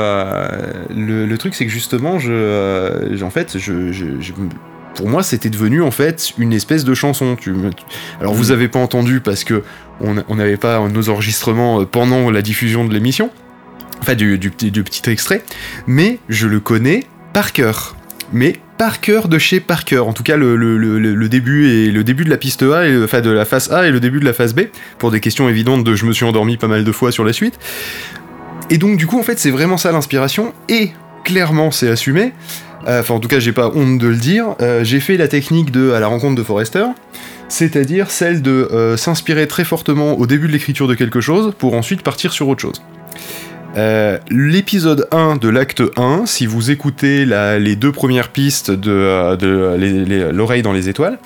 [0.94, 4.32] le, le truc, c'est que justement, je, en fait, je, je- je-
[4.94, 7.34] pour moi, c'était devenu en fait une espèce de chanson.
[7.40, 7.84] Tu me- tu-
[8.20, 9.62] Alors, vous avez pas entendu parce que
[10.02, 13.30] on n'avait pas nos enregistrements euh, pendant la diffusion de l'émission,
[14.00, 15.42] enfin du, petit, extrait,
[15.86, 17.96] mais je le connais par cœur.
[18.32, 22.30] Mais par cœur de chez Parker, en tout cas le, début et le début de
[22.30, 24.62] la piste A, enfin de la face A et le début de la face B,
[24.98, 27.32] pour des questions évidentes de je me suis endormi pas mal de fois sur la
[27.32, 27.58] suite.
[28.70, 30.92] Et donc du coup en fait c'est vraiment ça l'inspiration, et
[31.24, 32.32] clairement c'est assumé,
[32.88, 35.28] Euh, enfin en tout cas j'ai pas honte de le dire, Euh, j'ai fait la
[35.28, 36.86] technique de à la rencontre de Forrester,
[37.48, 41.74] c'est-à-dire celle de euh, s'inspirer très fortement au début de l'écriture de quelque chose pour
[41.74, 42.82] ensuite partir sur autre chose.
[44.28, 50.74] L'épisode 1 de l'acte 1, si vous écoutez les deux premières pistes de, l'oreille dans
[50.74, 51.18] les étoiles,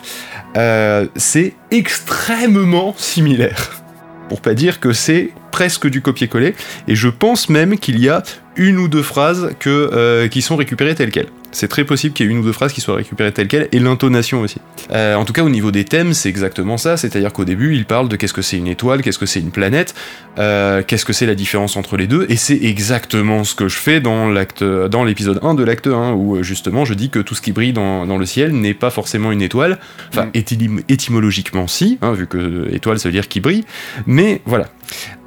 [1.17, 3.86] c'est extrêmement similaire.
[4.29, 6.55] Pour pas dire que c'est presque du copier-coller,
[6.89, 8.23] et je pense même qu'il y a
[8.57, 11.31] une ou deux phrases euh, qui sont récupérées telles quelles.
[11.57, 13.69] C'est très possible qu'il y ait une ou deux phrases qui soient récupérées telles quelles,
[13.73, 14.59] et l'intonation aussi.
[14.93, 16.99] Euh, en tout cas, au niveau des thèmes, c'est exactement ça.
[16.99, 19.51] C'est-à-dire qu'au début, il parle de qu'est-ce que c'est une étoile, qu'est-ce que c'est une
[19.51, 19.95] planète,
[20.39, 23.77] euh, qu'est-ce que c'est la différence entre les deux, et c'est exactement ce que je
[23.79, 27.21] fais dans l'acte, dans l'épisode 1 de l'acte 1, où euh, justement je dis que
[27.21, 29.79] tout ce qui brille dans, dans le ciel n'est pas forcément une étoile.
[30.11, 30.31] Enfin, Mm.
[30.35, 33.65] étym- étymologiquement, si, hein, vu que étoile, ça veut dire qui brille,
[34.07, 34.67] mais voilà.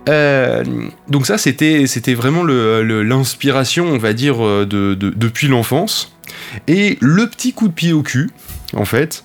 [0.07, 0.63] Euh,
[1.07, 6.15] donc ça, c'était, c'était vraiment l'inspiration, on va dire, de, de- depuis l'enfance.
[6.67, 8.29] Et le petit coup de pied au cul,
[8.73, 9.23] en fait,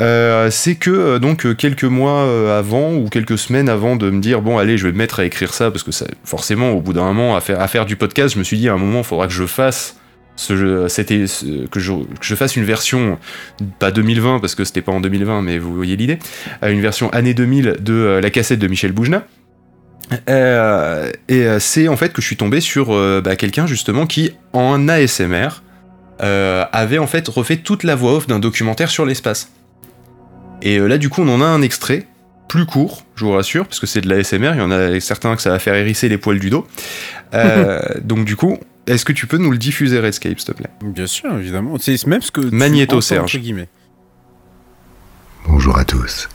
[0.00, 4.20] euh, c'est que euh, donc euh, quelques mois avant ou quelques semaines avant de me
[4.20, 5.90] dire bon allez je vais me mettre à écrire ça parce que
[6.24, 8.78] forcément au bout d'un moment à faire, du podcast je me suis dit à un
[8.78, 9.96] moment il faudra que je fasse
[10.48, 13.18] que je, fasse une version
[13.78, 16.18] pas 2020 parce que c'était pas en 2020, mais vous voyez l'idée,
[16.62, 19.24] une version année 2000 de la cassette de Michel Boujna.
[20.28, 22.88] Et c'est en fait que je suis tombé sur
[23.22, 25.62] bah, quelqu'un justement qui en ASMR
[26.22, 29.50] euh, avait en fait refait toute la voix off d'un documentaire sur l'espace.
[30.62, 32.06] Et euh, là du coup on en a un extrait
[32.48, 35.34] plus court, je vous rassure, parce que c'est de l'ASMR, il y en a certains
[35.36, 36.66] que ça va faire hérisser les poils du dos.
[37.34, 40.70] Euh, donc du coup, est-ce que tu peux nous le diffuser Redscape s'il te plaît?
[40.80, 41.76] Bien sûr, évidemment.
[41.78, 42.40] C'est même ce que.
[42.40, 43.40] Magnéto Serge.
[45.46, 46.28] Bonjour à tous.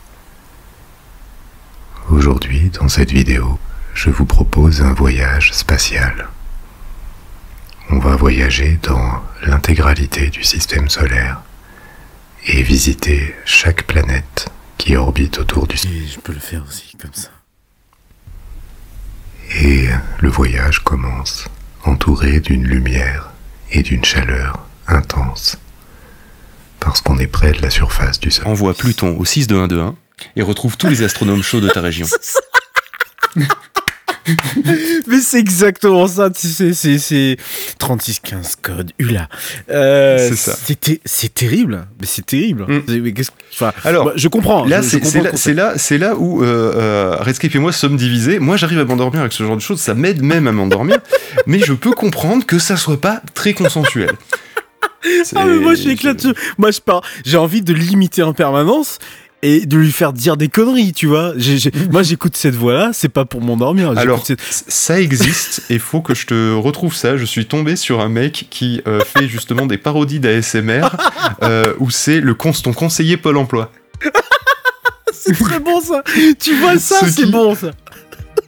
[2.09, 3.57] Aujourd'hui, dans cette vidéo,
[3.93, 6.27] je vous propose un voyage spatial.
[7.93, 11.41] On va voyager dans l'intégralité du système solaire
[12.45, 17.13] et visiter chaque planète qui orbite autour du Et je peux le faire aussi, comme
[17.13, 17.29] ça.
[19.59, 19.89] Et
[20.21, 21.49] le voyage commence
[21.83, 23.29] entouré d'une lumière
[23.71, 25.57] et d'une chaleur intense.
[26.79, 28.51] Parce qu'on est près de la surface du Soleil.
[28.51, 29.95] Envoie Pluton au 62121
[30.37, 32.07] et retrouve tous les astronomes chauds de ta région.
[35.07, 37.37] Mais c'est exactement ça, tu sais, c'est, c'est
[37.79, 39.27] 3615 code, ULA.
[39.69, 40.57] Euh, C'est ça.
[41.05, 42.65] C'est terrible, mais c'est terrible.
[42.67, 42.83] Mm.
[42.87, 43.13] Mais
[43.53, 44.65] enfin, Alors, bah, je comprends.
[44.65, 48.39] Là, c'est là, c'est là, là où euh, euh, Redscape et moi sommes divisés.
[48.39, 50.99] Moi, j'arrive à m'endormir avec ce genre de choses, ça m'aide même à m'endormir,
[51.47, 54.11] mais je peux comprendre que ça soit pas très consensuel.
[55.35, 56.29] Ah, mais moi, je suis éclaté.
[56.57, 57.01] Moi, je pars.
[57.25, 58.99] J'ai envie de l'imiter en permanence
[59.43, 61.33] et de lui faire dire des conneries, tu vois.
[61.91, 63.97] Moi, j'écoute cette voix-là, c'est pas pour m'endormir.
[63.97, 67.17] Alors, cette- ça existe et faut que je te retrouve ça.
[67.17, 70.81] Je suis tombé sur un mec qui euh, fait justement des parodies d'ASMR
[71.43, 73.71] euh, où c'est le cons ton conseiller Pôle emploi.
[75.13, 76.03] c'est très bon ça.
[76.39, 77.71] Tu vois ça, Ce c'est qui- bon ça.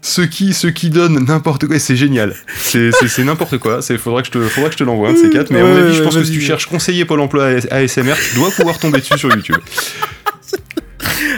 [0.01, 2.35] Ce qui, ce qui donne n'importe quoi, et c'est génial.
[2.61, 3.79] C'est n'importe quoi.
[3.89, 5.49] Il faudra que je te, faudra que je te l'envoie, un de ces quatre.
[5.49, 8.35] Mais à mon avis, je pense que si tu cherches conseiller Pôle emploi ASMR, tu
[8.35, 9.55] dois pouvoir tomber dessus sur YouTube.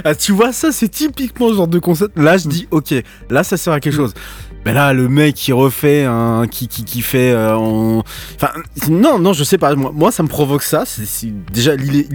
[0.04, 2.18] Ah, tu vois, ça, c'est typiquement ce genre de concept.
[2.18, 2.94] Là, je dis, ok,
[3.30, 4.14] là, ça sert à quelque chose.
[4.66, 6.48] Mais là, le mec qui refait un.
[6.50, 7.32] qui, qui, qui fait.
[7.32, 8.04] euh, en-
[8.36, 8.50] Enfin,
[8.90, 9.76] non, non, je sais pas.
[9.76, 10.86] Moi, moi ça me provoque ça.
[10.88, 12.08] C'est déjà l'hi-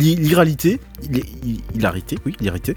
[1.74, 2.74] Hilarité, oui, hilarité.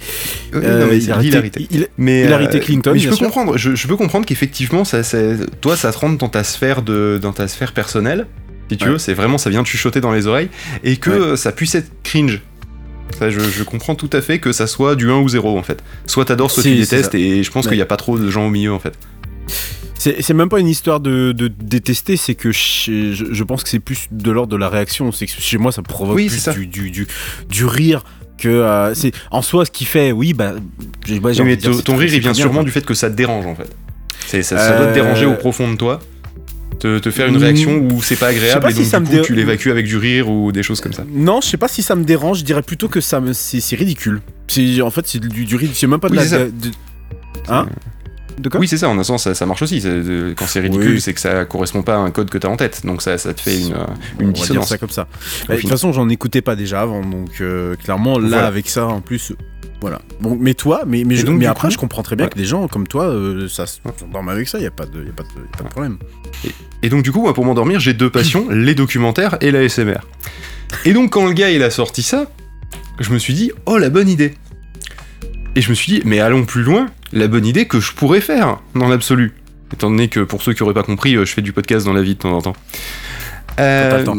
[0.53, 3.57] Euh, non, mais hilarité- Mais, euh, Clinton, mais je peux comprendre.
[3.57, 5.17] Je, je peux comprendre qu'effectivement, ça, ça-
[5.59, 8.27] toi, ça te rentre dans ta sphère de, dans ta sphère personnelle.
[8.71, 8.91] Si tu Ouais.
[8.91, 10.49] veux, c'est vraiment, ça vient te chuchoter dans les oreilles
[10.83, 11.37] et que Ouais.
[11.37, 12.41] ça puisse être cringe.
[13.17, 15.63] Ça, je, je comprends tout à fait que ça soit du 1 ou 0 en
[15.63, 15.83] fait.
[16.05, 17.69] Soit t'adores, soit Si, tu détestes, et je pense Ouais.
[17.71, 18.93] qu'il n'y a pas trop de gens au milieu en fait.
[19.97, 23.69] C'est même pas une histoire de, de détester, c'est que chez- je, je pense que
[23.69, 25.13] c'est plus de l'ordre de la réaction.
[25.13, 26.51] C'est que chez moi, ça provoque Oui, plus ça.
[26.51, 27.07] du, du, du,
[27.49, 28.03] du rire
[28.37, 28.49] que.
[28.49, 30.55] euh, c'est en soi ce qui fait, oui, bah.
[31.07, 33.45] Oui, mais dire, ton- ton rire, il vient sûrement du fait que ça te dérange
[33.45, 33.69] en fait.
[34.43, 36.01] Ça doit te Euh, déranger au profond de toi.
[36.79, 37.43] Te, te faire une Mm.
[37.43, 39.71] réaction où c'est pas agréable et si donc ça du me coup dé- tu l'évacues
[39.71, 41.03] avec du rire ou des choses comme ça.
[41.09, 43.75] Non, je sais pas si ça me dérange, je dirais plutôt que ça me c'est
[43.75, 44.21] ridicule.
[44.81, 46.71] En fait c'est du, du ridicule, c'est même pas de Oui, la de- de-
[47.49, 47.67] Hein
[48.39, 48.59] De quoi?
[48.59, 49.79] Oui, c'est ça, en un sens, ça, ça marche aussi.
[49.79, 51.01] De- Quand c'est ridicule, Oui.
[51.01, 52.81] c'est que ça correspond pas à un code que t'as en tête.
[52.83, 54.69] Donc ça, ça te fait une, une On va dire dissonance.
[54.69, 55.07] ça comme ça.
[55.49, 58.47] De toute façon, j'en écoutais pas déjà avant, donc euh, clairement là Voilà.
[58.47, 59.33] avec ça en plus,
[59.81, 59.99] voilà.
[60.21, 62.31] Bon, mais toi, mais mais, je- donc, mais après, coup- je comprends très bien Ouais.
[62.31, 65.03] que des gens comme toi, euh, ça se s'endorment avec ça, y a pas de,
[65.03, 65.97] y a pas de, y a pas de problème.
[66.81, 69.99] Et donc du coup, moi, pour m'endormir, j'ai deux passions, les documentaires et la SMR.
[70.85, 72.25] Et donc quand le gars il a sorti ça,
[72.99, 74.33] je me suis dit, oh la bonne idée.
[75.55, 78.21] Et je me suis dit, mais allons plus loin, la bonne idée que je pourrais
[78.21, 79.33] faire dans l'absolu.
[79.73, 81.93] Étant donné que pour ceux qui auraient pas compris, euh, je fais du podcast dans
[81.93, 82.55] la vie de temps en temps.
[83.59, 84.17] Euh, pas le temps.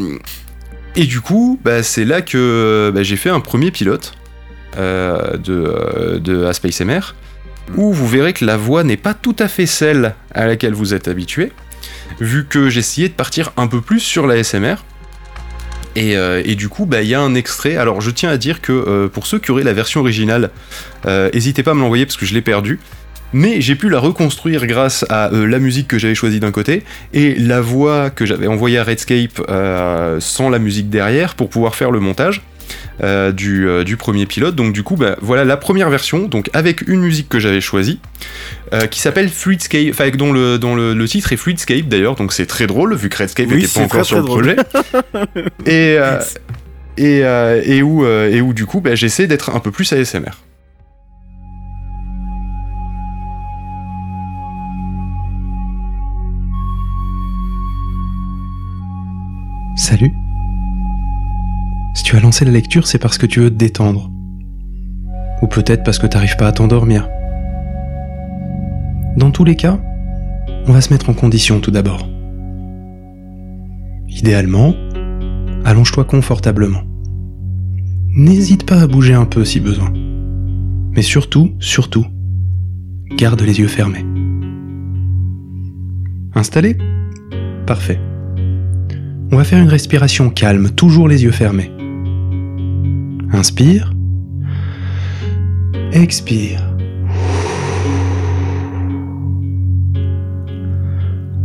[0.97, 4.15] et du coup, bah, c'est là que bah, j'ai fait un premier pilote
[4.77, 7.15] de, euh, de Space MR,
[7.77, 10.95] où vous verrez que la voix n'est pas tout à fait celle à laquelle vous
[10.95, 11.53] êtes habitué,
[12.21, 14.77] vu que j'essayais de partir un peu plus sur la SMR.
[15.97, 17.77] Et, euh, et du coup, bah, il y a un extrait.
[17.77, 20.51] Alors, je tiens à dire que euh, pour ceux qui auraient la version originale,
[21.07, 22.81] euh, n'hésitez pas à me l'envoyer parce que je l'ai perdu.
[23.35, 26.85] Mais j'ai pu la reconstruire grâce à euh, la musique que j'avais choisie d'un côté
[27.13, 31.75] et la voix que j'avais envoyée à Redscape euh, sans la musique derrière pour pouvoir
[31.75, 32.43] faire le montage.
[33.03, 34.55] Euh, du, euh, du premier pilote.
[34.55, 38.01] Donc du coup, bah, voilà la première version, donc avec une musique que j'avais choisie,
[38.73, 42.33] euh, qui s'appelle Fluidscape, enfin dont, le, dont le, le titre est Fluidscape d'ailleurs, donc
[42.33, 44.57] c'est très drôle vu que Redscape n'était pas encore très, sur le projet.
[45.67, 46.21] et, euh,
[46.97, 49.93] et, euh, et où, euh, et où du coup, bah, j'essaie d'être un peu plus
[49.93, 50.31] ASMR.
[59.77, 60.13] Salut.
[61.95, 64.11] Si tu as lancé la lecture, c'est parce que tu veux te détendre.
[65.43, 67.09] Ou peut-être parce que t'arrives pas à t'endormir.
[69.17, 69.81] Dans tous les cas,
[70.67, 72.09] on va se mettre en condition tout d'abord.
[74.09, 74.75] Idéalement,
[75.65, 76.83] allonge-toi confortablement.
[78.17, 79.93] N'hésite pas à bouger un peu si besoin.
[80.97, 82.07] Mais surtout, surtout,
[83.17, 84.05] garde les yeux fermés.
[86.35, 86.77] Installé?
[87.67, 88.01] Parfait.
[89.31, 91.74] On va faire une respiration calme, toujours les yeux fermés.
[93.35, 93.93] Inspire.
[95.93, 96.61] Expire.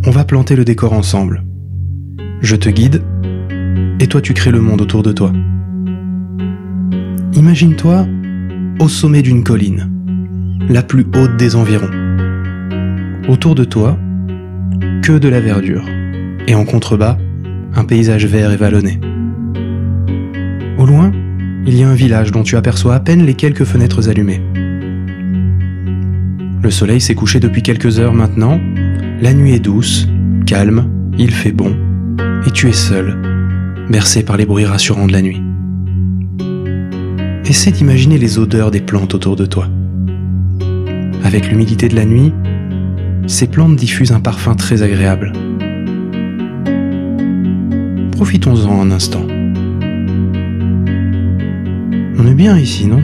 [0.05, 1.43] On va planter le décor ensemble.
[2.41, 3.01] Je te guide
[3.99, 5.33] et toi tu crées le monde autour de toi.
[7.33, 8.05] Imagine-toi
[8.79, 9.89] au sommet d'une colline,
[10.69, 11.89] la plus haute des environs.
[13.27, 13.97] Autour de toi,
[15.01, 15.85] que de la verdure,
[16.47, 17.17] et en contrebas,
[17.73, 18.99] un paysage vert et vallonné.
[20.77, 21.11] Au loin,
[21.65, 24.41] il y a un village dont tu aperçois à peine les quelques fenêtres allumées.
[26.61, 28.59] Le soleil s'est couché depuis quelques heures maintenant,
[29.21, 30.07] la nuit est douce,
[30.45, 31.75] calme, il fait bon,
[32.47, 33.17] et tu es seul,
[33.89, 35.41] bercé par les bruits rassurants de la nuit.
[37.45, 39.67] Essaie d'imaginer les odeurs des plantes autour de toi.
[41.23, 42.33] Avec l'humidité de la nuit,
[43.27, 45.33] ces plantes diffusent un parfum très agréable.
[48.11, 49.25] Profitons-en un instant.
[52.21, 53.01] On est bien ici, non?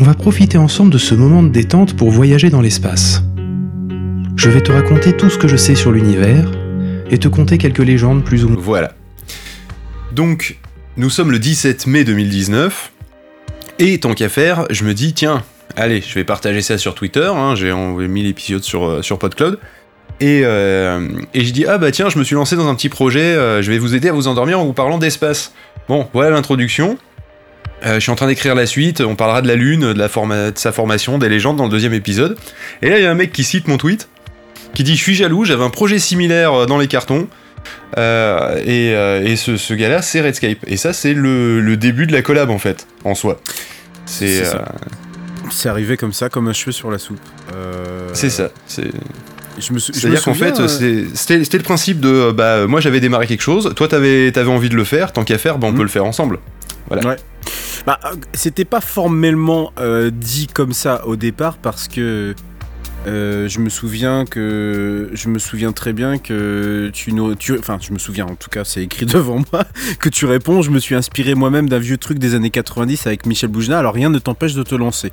[0.00, 3.22] On va profiter ensemble de ce moment de détente pour voyager dans l'espace.
[4.36, 6.50] Je vais te raconter tout ce que je sais sur l'univers
[7.10, 8.62] et te conter quelques légendes plus ou moins.
[8.62, 8.94] Voilà.
[10.12, 10.56] Donc,
[10.96, 12.90] nous sommes le 17 mai 2019,
[13.78, 15.44] et tant qu'à faire, je me dis, tiens,
[15.76, 19.58] allez, je vais partager ça sur Twitter, hein, j'ai mis l'épisode sur, euh, sur PodCloud,
[20.20, 22.88] et, euh, et je dis, ah bah tiens, je me suis lancé dans un petit
[22.88, 25.52] projet, euh, je vais vous aider à vous endormir en vous parlant d'espace.
[25.88, 26.98] Bon, voilà l'introduction.
[27.84, 30.08] Euh, je suis en train d'écrire la suite, on parlera de la Lune, de, la
[30.08, 32.36] forma- de sa formation, des légendes dans le deuxième épisode.
[32.82, 34.08] Et là, il y a un mec qui cite mon tweet,
[34.74, 37.28] qui dit Je suis jaloux, j'avais un projet similaire euh, dans les cartons.
[37.98, 40.58] Euh, et euh, et ce, ce gars-là, c'est Redscape.
[40.66, 43.40] Et ça, c'est le, le début de la collab, en fait, en soi.
[44.06, 44.42] C'est
[45.50, 47.20] C'est arrivé comme ça, comme un cheveu sur la soupe.
[48.14, 48.50] C'est ça.
[48.66, 48.90] C'est-
[49.58, 53.72] C'est-à-dire qu'en fait, euh, c'était le principe de euh, bah, moi j'avais démarré quelque chose,
[53.74, 55.76] toi t'avais avais envie de le faire, tant qu'à faire, bah, on Mhm.
[55.76, 56.38] peut le faire ensemble.
[56.88, 57.06] Voilà.
[57.08, 57.16] Ouais.
[57.86, 62.34] Bah, euh, c'était pas formellement euh, dit comme ça au départ parce que
[63.06, 67.92] euh, je me souviens que je me souviens très bien que tu, tu enfin je
[67.92, 69.64] me souviens en tout cas c'est écrit devant moi
[70.00, 73.26] que tu réponds je me suis inspiré moi-même d'un vieux truc des années 90 avec
[73.26, 75.10] Michel Boujna alors rien ne t'empêche de te lancer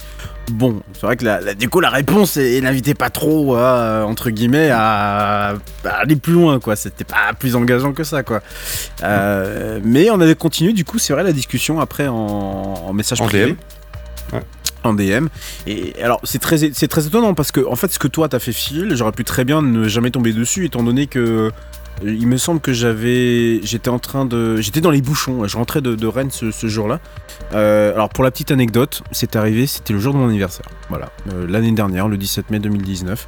[0.52, 4.06] bon c'est vrai que la, la- du coup la réponse elle n'invitait pas trop à,
[4.08, 5.50] entre guillemets à,
[5.86, 8.42] à aller plus loin quoi c'était pas plus engageant que ça quoi
[9.04, 13.22] euh, mais on avait continué du coup c'est vrai la discussion après en, en message
[13.22, 13.52] En privé.
[13.52, 13.56] DM.
[14.84, 15.28] En DM.
[15.66, 18.40] Et alors c'est très c'est très étonnant parce que en fait ce que toi t'as
[18.40, 21.52] fait Phil, j'aurais pu très bien ne jamais tomber dessus étant donné que euh,
[22.04, 25.82] il me semble que j'avais j'étais en train de j'étais dans les bouchons, je rentrais
[25.82, 27.00] de, Rennes ce, ce jour-là.
[27.54, 30.66] Euh, alors pour la petite anecdote, c'est arrivé, c'était le jour de mon anniversaire.
[30.90, 33.28] Voilà, Euh, l'année dernière, le 17 mai 2019.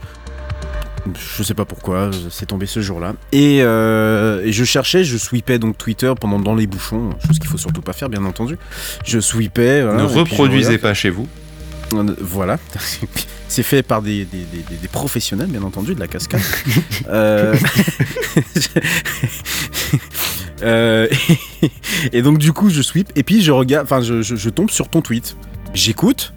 [1.38, 3.14] Je sais pas pourquoi, c'est tombé ce jour-là.
[3.32, 7.50] Et, euh, et je cherchais, je sweepais donc Twitter pendant dans les bouchons, chose qu'il
[7.50, 8.58] faut surtout pas faire, bien entendu.
[9.06, 9.84] Je sweepais.
[9.84, 11.28] voilà, ne reproduisez pas chez vous.
[11.94, 12.58] Euh, Voilà.
[13.48, 16.42] C'est fait par des, des- des- des- des professionnels, bien entendu, de la cascade.
[17.10, 17.56] Euh,
[20.64, 21.08] euh,
[22.12, 23.12] et donc, du coup, je sweep.
[23.16, 23.86] Et puis, je regarde.
[23.86, 25.36] Enfin, je, je- je tombe sur ton tweet.
[25.74, 26.34] J'écoute.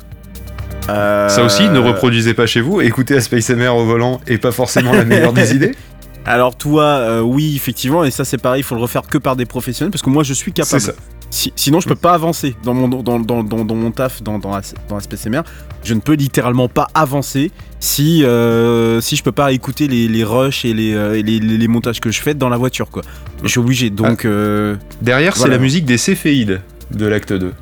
[0.89, 4.39] Euh, Ça aussi, ne reproduisez pas chez vous, écoutez à Space MR au volant est
[4.39, 5.75] pas forcément la meilleure des idées.
[6.25, 8.05] Alors, toi, euh, oui, effectivement.
[8.05, 9.91] Et ça, c'est pareil, il faut le refaire que par des professionnels.
[9.91, 10.81] Parce que moi, je suis capable.
[10.83, 10.93] ça.
[11.31, 14.39] Si- sinon, je peux pas avancer dans mon, dans, dans, dans, dans mon taf, dans,
[14.39, 15.41] dans, As- dans SPCMR.
[15.85, 20.25] Je ne peux littéralement pas avancer si, euh, si je peux pas écouter les, les
[20.25, 22.91] rushs et, les, euh, et les, les- les montages que je fais dans la voiture.
[22.91, 23.03] Quoi.
[23.43, 23.89] Je suis obligé.
[23.89, 26.61] Donc, euh, Derrière, c'est la musique des céphéides
[26.91, 27.53] de l'acte 2.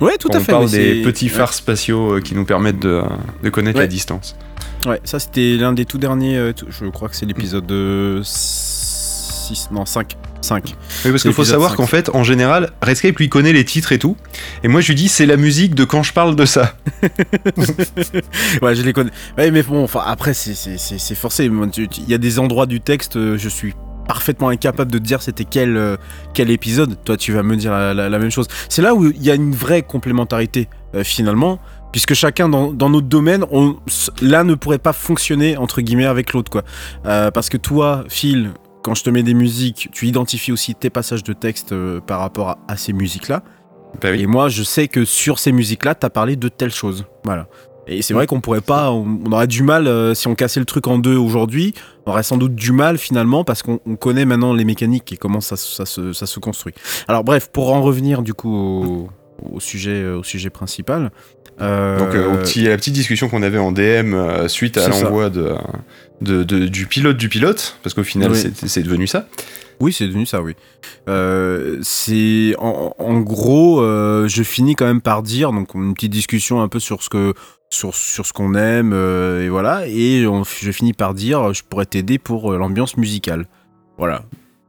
[0.00, 0.52] Ouais, tout à on fait.
[0.52, 1.30] parle mais des petits ouais.
[1.30, 3.02] phares spatiaux euh, qui nous permettent de,
[3.42, 3.84] de connaître Ouais.
[3.84, 4.36] la distance.
[4.86, 6.36] Ouais, ça, c'était l'un des tout derniers.
[6.36, 9.68] euh, je crois que c'est l'épisode de 6.
[9.72, 10.16] Non, 5.
[10.42, 10.74] 5.
[11.06, 11.76] Oui, parce qu'il faut savoir 5.
[11.78, 14.14] qu'en fait, en général, Redscape lui connaît les titres et tout.
[14.62, 16.76] Et moi, je lui dis, c'est la musique de quand je parle de ça.
[18.62, 19.10] ouais, je les connais.
[19.38, 21.46] Ouais, mais bon, enfin, après, c'est- forcé.
[21.46, 23.74] Il y a des endroits du texte, euh, je suis
[24.06, 25.96] parfaitement incapable de te dire c'était quel, euh,
[26.34, 26.96] quel épisode.
[27.04, 28.46] Toi, tu vas me dire la, la- la même chose.
[28.68, 31.58] C'est là où il y a une vraie complémentarité, euh, finalement.
[31.92, 33.76] Puisque chacun dans, dans notre domaine, on,
[34.20, 36.62] l'un ne pourrait pas fonctionner entre guillemets avec l'autre, quoi.
[37.06, 38.50] Euh, parce que toi, Phil,
[38.82, 41.72] quand je te mets des musiques, tu identifies aussi tes passages de texte
[42.06, 43.42] par rapport à, à ces musiques-là.
[44.02, 44.22] Bah oui.
[44.22, 47.04] Et moi, je sais que sur ces musiques-là, t'as parlé de telle chose.
[47.22, 47.46] Voilà.
[47.86, 50.60] Et c'est vrai qu'on pourrait pas, on, on aurait du mal, euh, si on cassait
[50.60, 51.74] le truc en deux aujourd'hui,
[52.06, 55.16] on aurait sans doute du mal finalement parce qu'on on connaît maintenant les mécaniques et
[55.18, 56.72] comment ça, ça, se, ça se construit.
[57.08, 59.08] Alors bref, pour en revenir du coup au,
[59.56, 61.10] au sujet, euh, au sujet principal.
[61.60, 64.14] euh, Donc euh, au petit, à la petite discussion qu'on avait en DM
[64.48, 65.52] suite à l'envoi de,
[66.22, 68.38] de, de- du pilote du pilote, parce qu'au final Oui.
[68.40, 69.26] c'est c'est devenu ça.
[69.80, 70.54] Oui, c'est devenu ça, oui.
[71.08, 76.12] Euh, c'est en, en gros, euh, je finis quand même par dire donc une petite
[76.12, 77.34] discussion un peu sur ce que
[77.74, 82.18] sur, ce qu'on aime euh, et voilà, et je finis par dire je pourrais t'aider
[82.18, 83.46] pour euh, l'ambiance musicale,
[83.98, 84.22] voilà.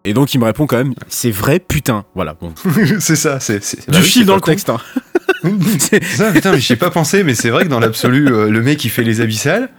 [0.05, 2.35] Et donc il me répond quand même c'est vrai putain, voilà.
[2.39, 2.53] Bon,
[2.99, 4.51] c'est ça, c'est bah du oui, fil dans le con.
[4.51, 4.69] texte.
[4.69, 4.77] Hein.
[5.79, 8.49] C'est ça, putain, mais j'y ai pas pensé, mais c'est vrai que dans l'absolu, euh,
[8.49, 9.69] le mec il fait les abyssales.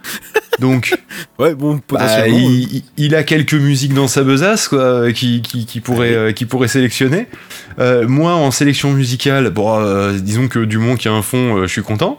[0.59, 0.97] Donc,
[1.39, 2.49] Ouais, bon, bah, potentiellement.
[2.97, 6.67] il, a quelques musiques dans sa besace, quoi, qui, qui, qui pourrait, euh, qui pourrait
[6.67, 7.27] sélectionner.
[7.79, 11.21] Euh, moi, en sélection musicale, bon, euh, disons que du moment qu'il y a un
[11.21, 12.17] fond, euh, je suis content.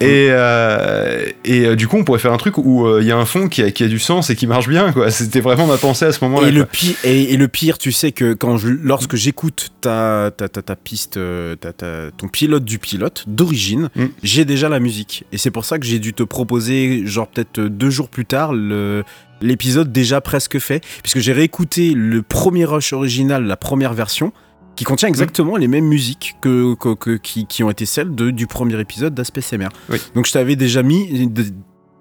[0.00, 3.12] Et, euh, et euh, du coup, on pourrait faire un truc où euh, il y
[3.12, 5.10] a un fond qui a, qui a du sens et qui marche bien, quoi.
[5.10, 6.48] C'était vraiment ma pensée à ce moment-là.
[6.48, 6.70] Et le, quoi.
[6.72, 10.62] pire, et, et le pire, tu sais que quand je, lorsque j'écoute ta, ta, ta,
[10.62, 14.04] ta piste, euh, ta, ta- ton pilote du pilote d'origine, Mm.
[14.22, 15.24] j'ai déjà la musique.
[15.32, 18.54] Et c'est pour ça que j'ai dû te proposer, genre peut-être deux jours plus tard,
[18.54, 19.04] le-
[19.42, 20.82] l'épisode déjà presque fait.
[21.02, 24.32] Puisque j'ai réécouté le premier Rush original, la première version,
[24.76, 28.30] qui contient exactement les mêmes musiques que, que- que- qui, qui ont été celles de,
[28.30, 29.68] du premier épisode d'Aspect CMR.
[29.90, 29.98] Oui.
[30.14, 31.28] Donc je t'avais déjà mis.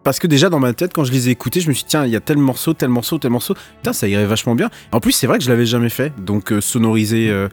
[0.05, 1.89] Parce que déjà dans ma tête, quand je les ai écoutés, je me suis dit,
[1.89, 3.55] tiens, il y a tel morceau, tel morceau, tel morceau.
[3.77, 4.69] Putain, ça irait vachement bien.
[4.93, 6.13] En plus, c'est vrai que je l'avais jamais fait.
[6.23, 7.49] Donc, euh, sonorisé, euh,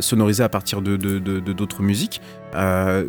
[0.00, 1.18] sonorisé à partir de de-
[1.52, 2.20] d'autres musiques.
[2.54, 3.04] Euh,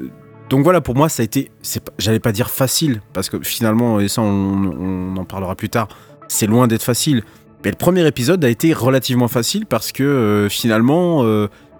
[0.49, 3.99] donc voilà, pour moi, ça a été, c'est j'allais pas dire facile, parce que finalement,
[3.99, 5.87] et ça, on, en parlera plus tard,
[6.27, 7.23] c'est loin d'être facile.
[7.65, 11.23] Mais le premier épisode a été relativement facile parce que euh, finalement,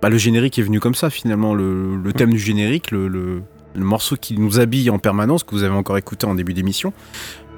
[0.02, 1.10] bah, le générique est venu comme ça.
[1.10, 3.44] Finalement, le, le thème du générique, le, le-
[3.76, 6.94] le morceau qui nous habille en permanence, que vous avez encore écouté en début d'émission,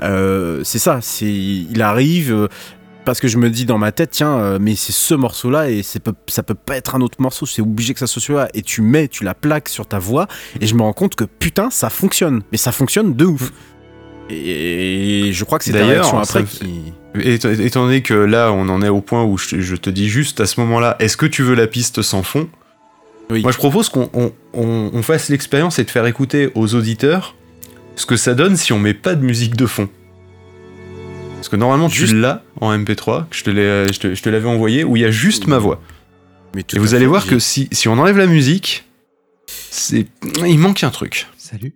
[0.01, 0.99] euh, c'est ça.
[1.01, 2.33] C'est, il arrive.
[2.33, 2.47] euh,
[3.05, 5.83] parce que je me dis dans ma tête, tiens, euh, mais c'est ce morceau-là et
[5.83, 8.49] ça peut pas être un autre morceau, c'est obligé que ça soit celui-là.
[8.55, 10.27] Et tu mets, tu la plaques sur ta voix
[10.59, 12.41] et je me rends compte que putain, ça fonctionne.
[12.51, 13.53] Mais ça fonctionne de ouf.
[14.29, 16.93] Et je crois que c'est D'ailleurs, ça après qui.
[17.21, 20.47] Étant donné que là, on en est au point où je te dis juste à
[20.47, 22.49] ce moment-là, est-ce que tu veux la piste sans fond?
[23.29, 23.41] Oui.
[23.41, 27.35] Moi, je propose qu'on on- on- on fasse l'expérience et de faire écouter aux auditeurs
[27.95, 29.89] ce que ça donne si on met pas de musique de fond.
[31.35, 34.21] Parce que normalement, Juste- tu l'as en MP3, que je te l'ai- je te, je
[34.21, 35.81] te l'avais envoyé, où il y a juste ma voix.
[36.55, 38.85] Mais Et vous allez voir que si, si on enlève la musique,
[39.47, 40.07] c'est
[40.45, 41.27] il manque un truc.
[41.37, 41.75] Salut.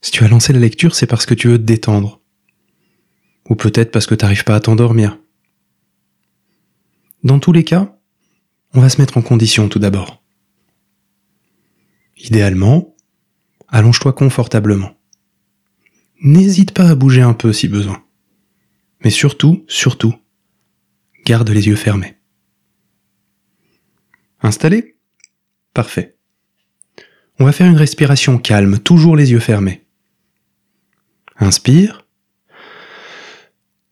[0.00, 2.20] Si tu as lancé la lecture, c'est parce que tu veux te détendre.
[3.48, 5.18] Ou peut-être parce que t'arrives pas à t'endormir.
[7.24, 7.96] Dans tous les cas,
[8.74, 10.22] on va se mettre en condition tout d'abord.
[12.16, 12.94] Idéalement,
[13.68, 14.96] allonge-toi confortablement.
[16.22, 18.04] N'hésite pas à bouger un peu si besoin.
[19.04, 20.14] Mais surtout, surtout,
[21.24, 22.16] garde les yeux fermés.
[24.40, 24.96] Installé?
[25.74, 26.16] Parfait.
[27.38, 29.84] On va faire une respiration calme, toujours les yeux fermés.
[31.38, 32.06] Inspire.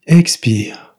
[0.06, 0.89] Expire.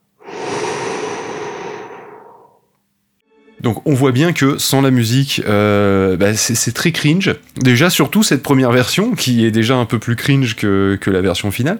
[3.62, 7.34] Donc on voit bien que sans la musique, euh, bah, c'est très cringe.
[7.60, 11.20] Déjà surtout cette première version qui est déjà un peu plus cringe que, que la
[11.20, 11.78] version finale.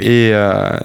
[0.00, 0.78] Et, euh,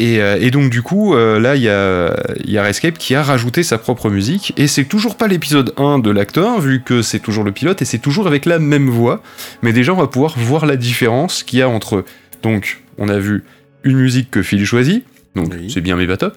[0.00, 3.22] et, euh, et donc du coup là il y a, y a Rescape qui a
[3.22, 7.02] rajouté sa propre musique et c'est toujours pas l'épisode 1 de l'acte 1 vu que
[7.02, 9.22] c'est toujours le pilote et c'est toujours avec la même voix.
[9.62, 12.04] Mais déjà on va pouvoir voir la différence qu'il y a entre...
[12.42, 13.44] Donc on a vu
[13.84, 15.04] une musique que Phil choisit,
[15.36, 15.70] donc Oui.
[15.72, 16.36] c'est bien mais pas top.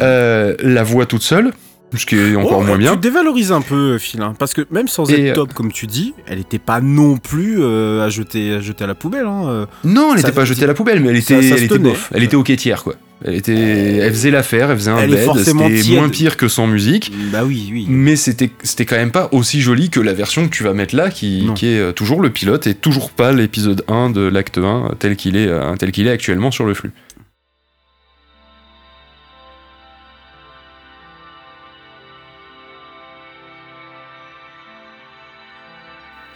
[0.00, 1.52] Euh, la voix toute seule,
[1.98, 2.94] ce qui est encore Oh, moins bien.
[2.94, 5.86] Tu dévalorises un peu, Phil, hein, parce que même sans Et, être top, comme tu
[5.86, 9.26] dis, elle était pas non plus euh, à, jeter, à jeter à la poubelle.
[9.26, 9.46] Hein.
[9.48, 9.66] euh.
[9.84, 12.10] Non, elle n'était pas jetée à la poubelle, mais elle était, ça elle était bof.
[12.14, 12.94] Elle était au tiers, quoi.
[13.24, 16.66] Elle, était, elle faisait l'affaire, elle faisait un Elle bed, c'était moins pire que sans
[16.66, 17.10] musique.
[17.32, 17.86] Bah oui, oui.
[17.88, 20.94] Mais c'était c'était quand même pas aussi joli que la version que tu vas mettre
[20.94, 24.62] là, qui, est euh, toujours le pilote et toujours pas l'épisode 1 de l'acte 1
[24.62, 26.92] euh, tel qu'il est, euh, tel qu'il est actuellement sur le flux.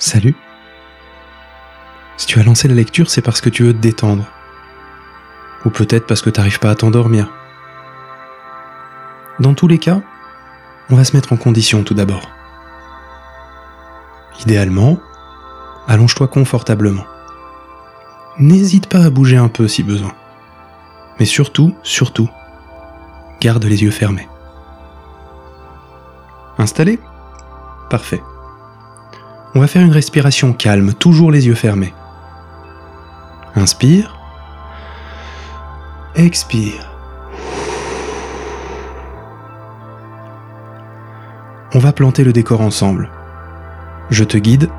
[0.08, 0.34] Salut.
[2.16, 4.24] Si tu as lancé la lecture, c'est parce que tu veux te détendre.
[5.66, 7.30] Ou peut-être parce que t'arrives pas à t'endormir.
[9.38, 10.00] Dans tous les cas,
[10.88, 12.30] on va se mettre en condition tout d'abord.
[14.40, 14.98] Idéalement,
[15.86, 17.04] allonge-toi confortablement.
[18.38, 20.14] N'hésite pas à bouger un peu si besoin.
[21.20, 22.30] Mais surtout, surtout,
[23.42, 24.26] garde les yeux fermés.
[26.56, 26.98] Installé?
[27.90, 28.22] Parfait.
[29.58, 31.92] On va faire une respiration calme, toujours les yeux fermés.
[33.56, 34.16] Inspire.
[36.14, 36.92] Expire.
[41.74, 43.10] On va planter le décor ensemble.
[44.10, 44.70] Je te guide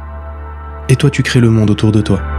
[0.88, 2.39] et toi tu crées le monde autour de toi.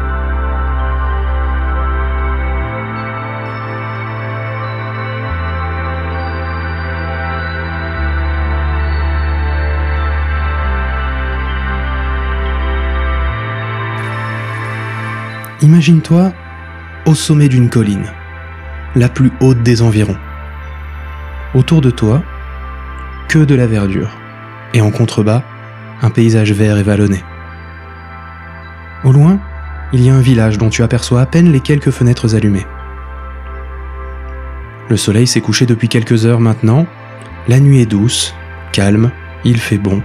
[15.63, 16.33] Imagine-toi
[17.05, 18.07] au sommet d'une colline,
[18.95, 20.17] la plus haute des environs.
[21.55, 22.23] Autour de toi,
[23.29, 24.09] que de la verdure,
[24.73, 25.43] et en contrebas,
[26.01, 27.23] un paysage vert et vallonné.
[29.05, 29.39] Au loin,
[29.93, 32.67] il y a un village dont tu aperçois à peine les quelques fenêtres allumées.
[34.89, 36.87] Le soleil s'est couché depuis quelques heures maintenant,
[37.49, 38.35] la nuit est douce,
[38.73, 39.11] calme,
[39.45, 40.03] il fait bon,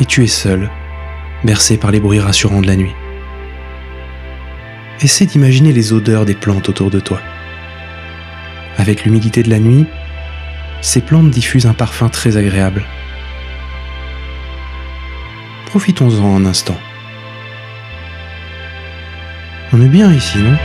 [0.00, 0.70] et tu es seul,
[1.44, 2.94] bercé par les bruits rassurants de la nuit.
[5.00, 7.20] Essaie d'imaginer les odeurs des plantes autour de toi.
[8.78, 9.86] Avec l'humidité de la nuit,
[10.80, 12.84] ces plantes diffusent un parfum très agréable.
[15.66, 16.76] Profitons-en un instant.
[19.72, 20.56] On est bien ici, non?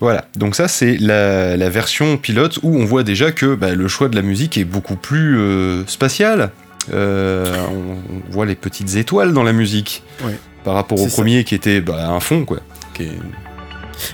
[0.00, 3.86] Voilà, donc ça c'est la, la version pilote où on voit déjà que bah, le
[3.86, 6.50] choix de la musique est beaucoup plus euh, spatial.
[6.92, 10.38] Euh, on, on voit les petites étoiles dans la musique Ouais.
[10.64, 11.14] par rapport au ça.
[11.14, 12.60] premier qui était bah, un fond quoi.
[12.94, 13.18] Qui est-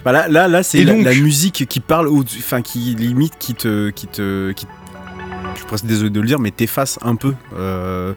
[0.04, 3.54] Bah là, là, là c'est la, donc- la musique qui parle, enfin qui limite, qui
[3.54, 4.66] te, qui te, qui-
[5.54, 7.34] je suis presque désolé de le dire, mais t'efface un peu.
[7.56, 8.12] Euh,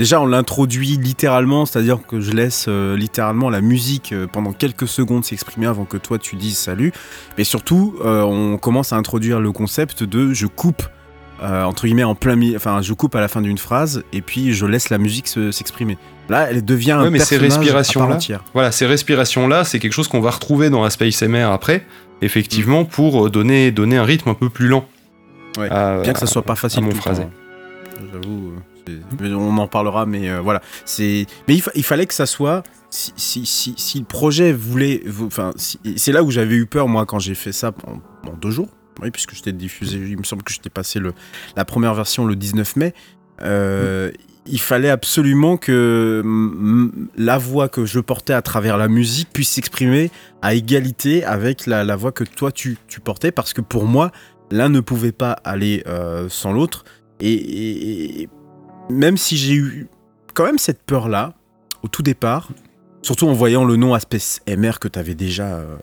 [0.00, 4.88] déjà, on l'introduit littéralement, c'est-à-dire que je laisse euh, littéralement la musique euh, pendant quelques
[4.88, 6.92] secondes s'exprimer avant que toi tu dises salut.
[7.38, 10.82] Mais surtout, euh, on commence à introduire le concept de je coupe.
[11.42, 14.52] entre guillemets en plein milieu, enfin je coupe à la fin d'une phrase et puis
[14.52, 15.96] je laisse la musique se- s'exprimer.
[16.28, 18.44] Là, elle devient un mais ces personnage à part entière.
[18.52, 21.86] Voilà, ces respirations-là, c'est quelque chose qu'on va retrouver dans la Space MR après,
[22.20, 24.84] effectivement, pour euh, donner, donner un rythme un peu plus lent.
[25.58, 27.22] Ouais, à- Bien que ça soit pas facile à mon phrasé.
[27.22, 27.30] hein.
[28.12, 28.52] J'avoue,
[29.22, 30.60] on en parlera, mais euh, voilà.
[30.84, 32.62] C'est, mais il, fa- il fallait que ça soit.
[32.90, 37.06] Si, si, si, le projet voulait, vou- enfin, c'est là où j'avais eu peur moi
[37.06, 38.68] quand j'ai fait ça en, deux jours.
[39.02, 39.96] Oui, puisque je t'ai diffusé.
[39.98, 41.12] Il me semble que je t'ai passé le,
[41.56, 42.94] la première version le 19 mai.
[43.42, 44.10] Euh,
[44.46, 46.22] Il fallait absolument que
[47.16, 50.10] la voix que je portais à travers la musique puisse s'exprimer
[50.42, 54.10] à égalité avec la, voix que toi tu, tu portais, parce que pour moi,
[54.50, 56.84] l'un ne pouvait pas aller euh, sans l'autre.
[57.20, 58.28] Et
[58.90, 59.88] même si j'ai eu
[60.34, 61.34] quand même cette peur-là,
[61.82, 62.50] au tout départ,
[63.02, 64.18] surtout en voyant le nom Aspect
[64.48, 65.76] MR que tu avais déjà, euh,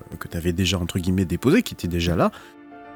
[1.25, 2.31] déposé, qui était déjà là,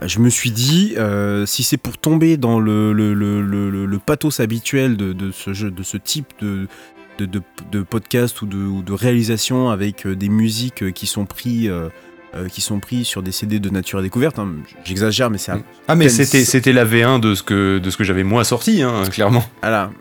[0.07, 5.97] je me suis dit, euh, si c'est pour tomber dans le, pathos habituel de, ce
[5.97, 11.89] type de, podcast ou de, réalisation avec euh, des musiques qui sont pris, euh,
[12.35, 14.49] euh, qui sont pris sur des CD de nature et découverte, hein,
[14.83, 17.97] j'exagère, mais c'est un- Ah, mais c'était, c'était la V1 de ce que, de ce
[17.97, 19.43] que j'avais moi sorti, hein, clairement.
[19.61, 19.91] voilà.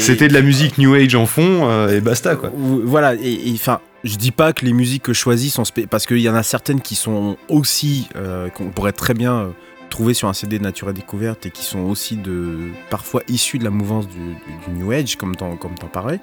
[0.00, 2.50] C'était de la musique New Age en fond, euh, et basta, quoi.
[2.56, 6.06] Ou- Voilà, et enfin, je dis pas que les musiques que je choisis sont parce
[6.06, 9.48] qu'il y en a certaines qui sont aussi euh, qu'on pourrait très bien euh,
[9.90, 12.56] trouver sur un CD de Nature et Découverte et qui sont aussi de
[12.90, 16.18] parfois issues de la mouvance du, du- du New Age, comme t'en comme t'en parlais.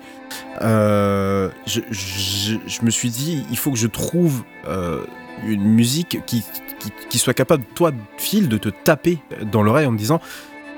[0.62, 5.00] Euh, je, je- je me suis dit, il faut que je trouve euh,
[5.48, 6.44] une musique qui,
[6.80, 9.20] qui, qui soit capable, toi, Phil, de te taper
[9.52, 10.20] dans l'oreille en me disant,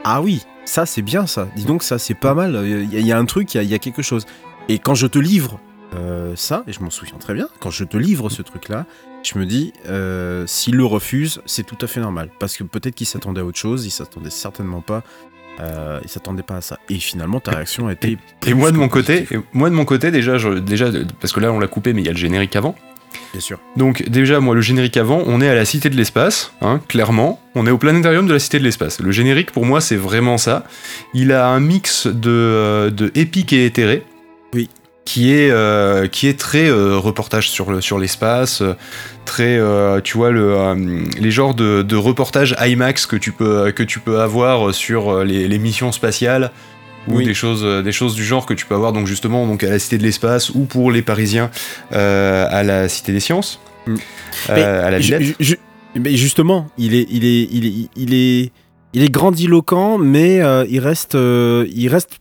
[0.04, 1.48] ah oui, ça c'est bien ça.
[1.56, 2.60] Dis donc ça c'est pas mal.
[2.64, 4.02] Il y, a- il y a un truc, il y a- il y a quelque
[4.02, 4.26] chose.
[4.70, 5.60] Et quand je te livre
[5.96, 8.86] euh, ça, et je m'en souviens très bien, quand je te livre ce truc-là,
[9.24, 12.30] je me dis, euh, s'il le refuse, c'est tout à fait normal.
[12.40, 15.04] Parce que peut-être qu'il s'attendait à autre chose, il s'attendait certainement pas.
[15.60, 16.80] euh, il s'attendait pas à ça.
[16.90, 18.18] Et finalement, ta réaction a été.
[18.48, 20.88] Et moi de mon côté, et moi de mon côté déjà, je- déjà
[21.22, 22.74] parce que là on l'a coupé, mais il y a le générique avant.
[23.34, 23.60] Bien sûr.
[23.76, 27.42] Donc déjà, moi le générique avant, on est à la Cité de l'Espace, hein, clairement.
[27.56, 29.00] On est au planétarium de la Cité de l'Espace.
[29.02, 30.64] Le générique pour moi c'est vraiment ça.
[31.14, 34.04] Il a un mix de, euh, de épique et éthéré.
[34.54, 34.70] Oui.
[35.06, 38.64] Qui est, euh, qui est très euh, reportage sur le- sur l'espace,
[39.26, 40.56] très, euh, tu vois, le,
[41.20, 45.50] les genres de, de reportages IMAX que tu peux, que tu peux avoir sur les,
[45.50, 46.52] les missions spatiales
[47.08, 47.26] ou Oui.
[47.26, 49.70] des choses, euh, des choses du genre que tu peux avoir donc justement donc à
[49.70, 51.50] la Cité de l'Espace ou pour les Parisiens
[51.92, 53.96] euh, à la Cité des Sciences, Mm.
[53.96, 55.60] euh, Mais à la Villette.
[56.00, 58.52] mais justement, il est, il est, il est, il est,
[58.94, 62.20] il est grandiloquent, mais euh, il reste, il reste,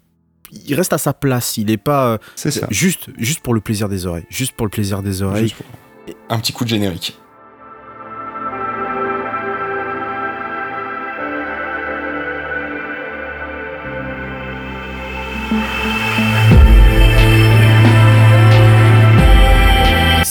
[0.67, 1.57] il reste à sa place.
[1.59, 2.51] Il est pas ça.
[2.71, 5.55] juste, juste pour le plaisir des oreilles, juste pour le plaisir des oreilles.
[5.57, 7.17] Pour- Un petit coup de générique.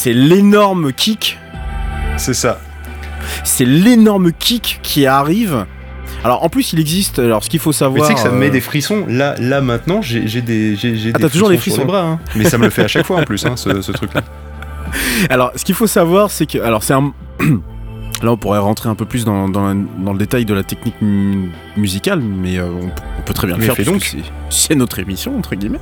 [0.01, 1.37] C'est l'énorme kick.
[2.17, 2.59] C'est ça.
[3.43, 5.67] C'est l'énorme kick qui arrive.
[6.23, 7.19] Alors en plus il existe.
[7.19, 8.01] Alors ce qu'il faut Mais savoir.
[8.01, 9.05] tu sais que ça me met euh, des frissons.
[9.07, 10.75] Là, là maintenant, j'ai Ah, des
[11.19, 11.85] t'as toujours des sur les frissons.
[11.85, 12.01] bras.
[12.01, 12.19] hein.
[12.35, 14.21] Mais ça me le fait à chaque fois en plus, hein, ce, ce truc-là.
[15.29, 16.57] Alors, ce qu'il faut savoir, c'est que.
[16.57, 17.13] Alors, c'est un.
[18.23, 19.73] Là, on pourrait rentrer un peu plus dans, dans, la-
[20.03, 23.47] dans le détail de la technique mu- musicale, mais euh, on, peut- on peut très
[23.47, 23.85] bien le faire.
[23.85, 24.03] donc.
[24.49, 25.79] c'est- notre émission, entre guillemets.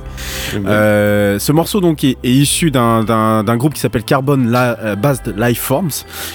[0.54, 5.34] Euh, ce morceau donc est, est issu d'un- groupe qui s'appelle Carbon La- euh, Based
[5.36, 5.90] Lifeforms,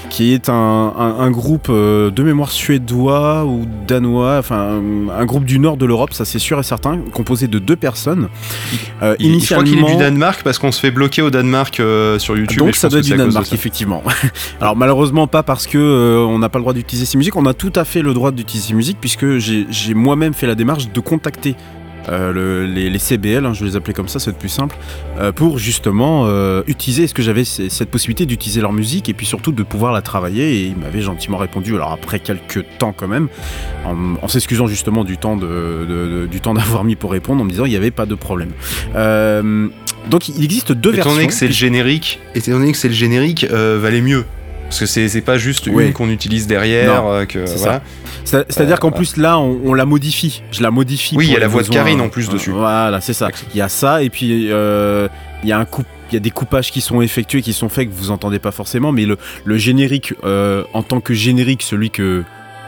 [0.10, 4.80] qui est un, un- un groupe euh, de mémoire suédois ou danois, enfin
[5.18, 8.28] un, groupe du nord de l'Europe, ça c'est sûr et certain, composé de deux personnes.
[8.72, 11.76] Il- je crois qu'il est initialement- du Danemark parce qu'on se fait bloquer au Danemark
[12.18, 12.60] sur YouTube.
[12.62, 14.04] et donc je ça doit être du Danemark, effectivement.
[14.62, 17.46] Alors malheureusement pas parce que euh, on n'a pas le droit d'utiliser ces musiques, on
[17.46, 20.92] a tout à fait le droit d'utiliser ces musiques puisque j'ai moi-même fait la démarche
[20.92, 21.56] de contacter
[22.08, 24.78] euh, le- les, les CBL, hein, je vais les appeler comme ça, c'est plus simple,
[25.20, 29.26] euh, pour justement euh, utiliser, est-ce que j'avais cette possibilité d'utiliser leur musique et puis
[29.26, 30.54] surtout de pouvoir la travailler?
[30.54, 33.28] Et ils m'avaient gentiment répondu, alors après quelques temps quand même,
[33.86, 35.86] en, en s'excusant justement du temps de, de-
[36.22, 38.14] de- du temps d'avoir mis pour répondre, en me disant il n'y avait pas de
[38.16, 38.52] problème.
[40.10, 41.16] Donc il existe deux Étant versions.
[41.16, 44.26] donné que c'est le générique, étant donné que c'est le générique, valait mieux.
[44.66, 45.88] Parce que c'est pas juste Oui.
[45.88, 47.82] une qu'on utilise derrière, euh, c'est voilà.
[48.24, 50.42] C'est-à-dire Euh, qu'en plus là, on, on la modifie.
[50.52, 51.16] Je la modifie.
[51.16, 52.50] Oui, il y a la voix de Karine euh, en plus dessus.
[52.50, 53.30] Voilà, c'est ça.
[53.54, 55.08] Il y a ça et puis euh,
[55.44, 55.84] il y a un coup.
[56.12, 58.52] Il y a des coupages qui sont effectués, qui sont faits que vous entendez pas
[58.52, 62.24] forcément, mais le, le générique euh, en tant que générique, celui que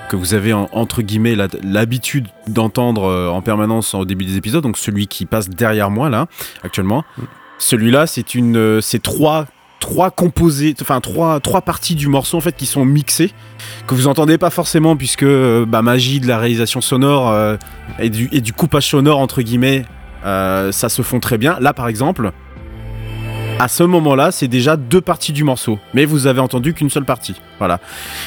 [0.09, 4.63] que vous avez en- entre guillemets l'habitude d'entendre euh, en permanence au début des épisodes,
[4.63, 6.27] donc celui qui passe derrière moi là
[6.63, 7.03] actuellement.
[7.59, 9.45] Celui-là, c'est une, euh, c'est trois
[9.79, 13.31] trois composés, enfin trois trois parties du morceau en fait qui sont mixées
[13.85, 17.57] que vous entendez pas forcément puisque euh, bah, magie de la réalisation sonore euh,
[17.99, 19.85] et, du, et du coupage sonore entre guillemets
[20.25, 21.57] euh, ça se font très bien.
[21.61, 22.31] Là par exemple
[23.59, 27.05] à ce moment-là c'est déjà deux parties du morceau mais vous avez entendu qu'une seule
[27.05, 27.35] partie.
[27.59, 27.79] Voilà.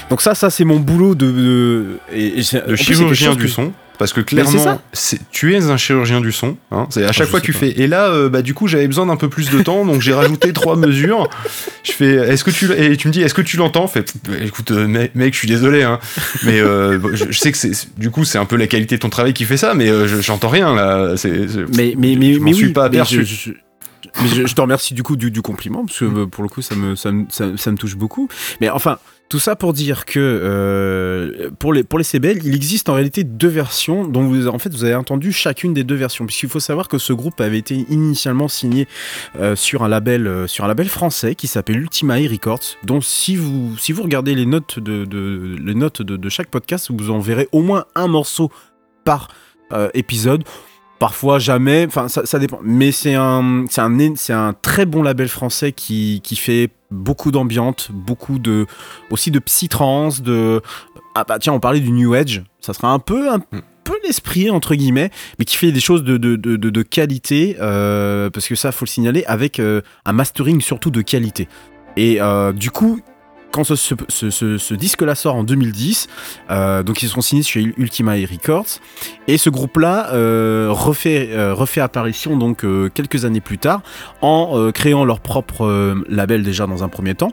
[0.08, 3.72] Donc ça ça c'est mon boulot de, de, et- et Le chirurgien du son.
[4.00, 4.80] Parce que clairement,
[5.30, 6.56] tu es un chirurgien du son.
[6.72, 7.58] Hein, c'est à chaque je fois tu pas.
[7.58, 7.80] fais.
[7.82, 10.14] Et là, euh, bah du coup, j'avais besoin d'un peu plus de temps, donc j'ai
[10.14, 11.28] rajouté trois mesures.
[11.84, 12.14] Je fais.
[12.14, 13.86] Est-ce que tu et tu me dis, est-ce que tu l'entends?
[13.88, 14.10] Fait.
[14.24, 15.98] pff, Écoute, euh, mec, mec, je suis désolé, hein,
[16.44, 17.72] mais euh, bon, je, je sais que c'est.
[17.98, 20.08] Du coup, c'est un peu la qualité de ton travail qui fait ça, mais euh,
[20.08, 21.18] je- j'entends rien là.
[21.18, 21.46] C'est.
[21.46, 23.24] c'est- mais mais mais, je m'en mais suis oui, pas mais aperçu.
[23.26, 23.50] je- je-
[24.22, 26.48] mais je, je te remercie du coup du, du compliment parce que euh, pour le
[26.48, 28.28] coup ça me, ça, me, ça- ça me touche beaucoup.
[28.62, 28.98] Mais enfin
[29.30, 33.48] tout ça pour dire que euh, pour les pour CBL il existe en réalité deux
[33.48, 36.26] versions dont vous en fait vous avez entendu chacune des deux versions.
[36.26, 38.88] Puisqu'il faut savoir que ce groupe avait été initialement signé
[39.38, 43.36] euh, sur un label euh, sur un label français qui s'appelle Ultimae Records dont si
[43.36, 48.50] vous regardez les notes de, de chaque podcast vous en verrez au moins un morceau
[49.04, 49.28] par
[49.94, 50.42] épisode
[51.00, 52.60] Parfois jamais, enfin ça, ça dépend.
[52.62, 56.68] Mais c'est un, c'est un, é- c'est un très bon label français qui, qui fait
[56.90, 58.66] beaucoup d'ambiance, beaucoup de,
[59.10, 60.60] aussi de psytrance, de,
[61.14, 64.50] ah bah tiens on parlait du New Age, ça sera un peu, un peu l'esprit
[64.50, 68.46] entre guillemets, mais qui fait des choses de, de, de, de- de qualité, euh, parce
[68.46, 71.48] que ça faut le signaler, avec euh, un mastering surtout de qualité.
[71.96, 73.00] Et euh, du coup,
[73.50, 76.08] quand ce, disque-là sort en 2010,
[76.50, 78.80] euh, donc ils seront signés chez Ultimae Records,
[79.28, 82.64] et ce groupe-là euh, refait, euh, refait apparition donc
[82.94, 83.82] quelques années plus tard
[84.20, 87.32] en créant leur propre label déjà dans un premier temps.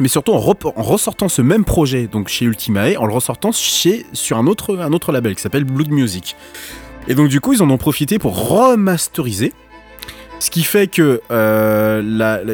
[0.00, 4.36] Mais surtout en ressortant ce même projet donc chez Ultimae, en le ressortant chez, sur
[4.38, 6.36] un autre, un autre label qui s'appelle Blood Music.
[7.06, 9.52] Et donc du coup ils en ont profité pour remasteriser.
[10.44, 12.02] Ce qui fait que euh,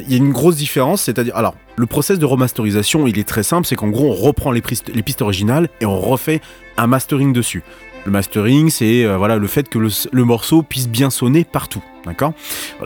[0.07, 3.43] il y a une grosse différence, c'est-à-dire alors le process de remasterisation il est très
[3.43, 6.41] simple, c'est qu'en gros on reprend les, pistes- les pistes originales et on refait
[6.77, 7.65] un mastering dessus.
[8.05, 11.83] Le mastering, c'est euh, voilà le fait que le, le morceau puisse bien sonner partout,
[12.07, 12.33] d'accord?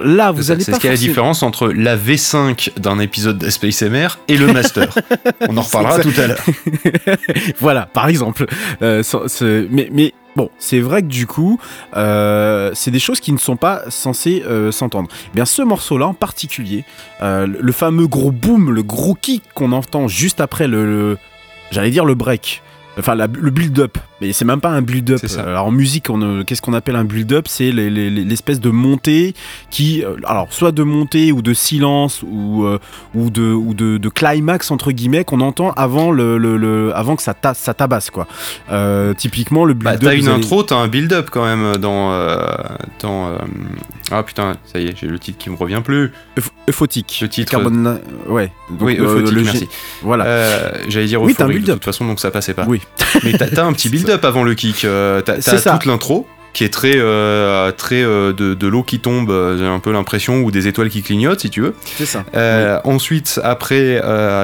[0.03, 3.37] Là, vous allez c'est ce qu'il y a la différence entre la V5 d'un épisode
[3.37, 4.89] de Space MR et le master.
[5.51, 6.43] On en reparlera tout à l'heure.
[7.61, 8.47] voilà, par exemple.
[8.83, 9.03] Euh,
[9.71, 11.59] mais, mais bon, c'est vrai que du coup,
[11.97, 15.09] euh, c'est des choses qui ne sont pas censées euh, s'entendre.
[15.29, 16.85] Eh Bien, ce morceau-là en particulier,
[17.23, 21.19] euh, le fameux gros boom, le gros kick qu'on entend juste après le,
[21.71, 22.63] j'allais dire le break.
[22.97, 25.21] Enfin, le build-up, mais c'est même pas un build-up.
[25.39, 26.07] Alors en musique,
[26.47, 27.47] qu'est-ce qu'on appelle un build-up?
[27.49, 29.35] C'est les- les- les- l'espèce de montée
[29.71, 32.79] qui, euh, alors soit de montée ou de silence ou euh,
[33.15, 37.17] ou de ou de, de climax entre guillemets qu'on entend avant le, le- le- avant
[37.17, 38.27] que ça ta- ça tabasse quoi.
[38.71, 40.11] Euh, typiquement le Bah, build-up.
[40.11, 42.13] t'as une allez- intro, t'as un build-up quand même dans.
[42.13, 42.39] euh,
[43.01, 43.37] dans
[44.11, 46.13] Ah putain, ça y est, j'ai le titre qui me revient plus.
[46.39, 47.19] Euph- euphotique.
[47.23, 47.51] Le titre.
[47.51, 47.99] Carbone-
[48.29, 48.53] ouais.
[48.71, 49.69] Donc, oui, euphotique, merci.
[50.03, 50.73] Voilà.
[50.89, 51.75] J'allais dire Oui, un euphorique de build-up.
[51.77, 52.65] toute façon, donc ça passait pas.
[52.69, 52.81] Oui.
[53.23, 54.85] Mais t'as un petit C'est build-up avant le kick.
[54.85, 56.27] euh, T'as t'as toute l'intro.
[56.53, 59.91] qui est très, euh, très euh, de, de l'eau qui tombe, euh, j'ai un peu
[59.93, 61.75] l'impression, ou des étoiles qui clignotent, si tu veux.
[61.97, 62.25] C'est ça.
[62.37, 64.01] Euh, Ensuite, après,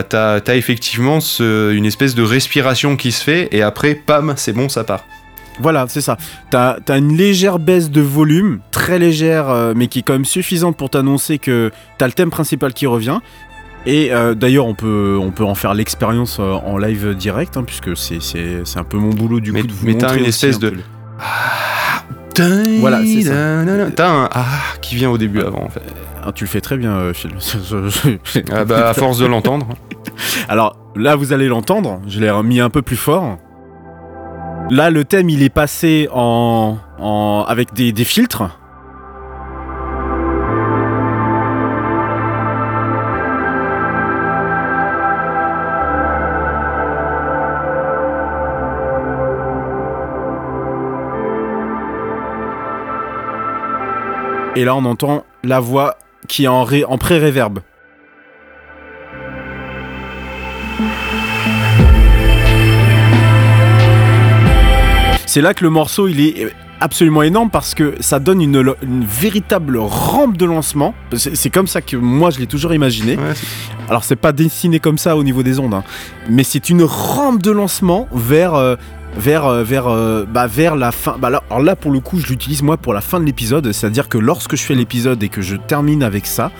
[0.08, 4.52] t'as as effectivement ce- une espèce de respiration qui se fait, et après, pam, c'est
[4.52, 5.04] bon, ça part.
[5.60, 6.16] Voilà, c'est ça.
[6.50, 10.76] T'as as une légère baisse de volume, très légère, mais qui est quand même suffisante
[10.76, 13.18] pour t'annoncer que t'as le thème principal qui revient.
[13.86, 17.64] Et euh, d'ailleurs, on peut, on peut en faire l'expérience euh, en live direct, hein,
[17.66, 20.08] puisque c'est- c'est c'est un peu mon boulot du Mais- coup de vous mais t'as
[20.08, 20.80] montrer une espèce de- le-
[22.80, 23.64] Voilà, c'est ça.
[23.96, 24.44] T'as un ah
[24.80, 25.82] qui vient au début avant, en fait.
[26.22, 27.30] Ah, tu le fais très bien, euh, Phil.
[28.52, 29.68] Ah bah, à force de l'entendre.
[30.48, 32.00] Alors là, vous allez l'entendre.
[32.06, 33.38] Je l'ai mis un peu plus fort.
[34.70, 38.59] Là, le thème, il est passé en, en avec des, des filtres.
[54.56, 55.96] Et là, on entend la voix
[56.28, 57.60] qui est en, ré- en pré-réverb.
[65.26, 69.04] C'est là que le morceau il est absolument énorme parce que ça donne une, une
[69.04, 70.92] véritable rampe de lancement.
[71.14, 73.16] C'est comme ça que moi je l'ai toujours imaginé.
[73.16, 73.34] Ouais,
[73.88, 75.84] Alors c'est pas dessiné comme ça au niveau des ondes, hein,
[76.28, 78.74] mais c'est une rampe de lancement vers euh,
[79.20, 81.16] vers euh, vers euh, bah, vers la fin.
[81.18, 83.70] Bah là, alors là pour le coup je l'utilise moi pour la fin de l'épisode,
[83.72, 86.50] c'est-à-dire que lorsque je fais l'épisode et que je termine avec ça,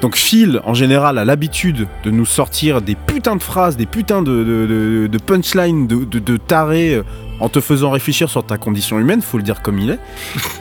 [0.00, 4.22] donc Phil en général a l'habitude de nous sortir des putains de phrases, des putains
[4.22, 6.94] de de, de, de punchlines, de, de, tarés.
[6.94, 7.02] euh,
[7.42, 9.98] en te faisant réfléchir sur ta condition humaine, faut le dire comme il est.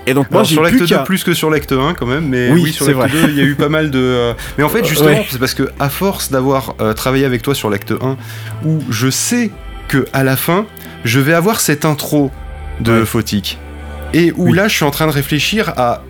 [0.07, 0.99] Et donc moi j'ai sur l'acte 2 qu'à...
[0.99, 3.27] plus que sur l'acte 1 quand même, mais Oui, oui, sur c'est l'acte vrai.
[3.27, 3.99] 2 il y a eu pas mal de...
[3.99, 5.27] euh, Mais en fait justement, Ouais.
[5.30, 8.15] c'est parce que à force d'avoir euh, travaillé avec toi sur l'acte 1,
[8.65, 9.52] où je sais
[9.90, 10.65] que à la fin,
[11.06, 12.32] je vais avoir cette intro
[12.80, 13.06] de Ouais.
[13.06, 13.58] Photique,
[14.14, 14.56] et où Oui.
[14.56, 16.02] là je suis en train de réfléchir à,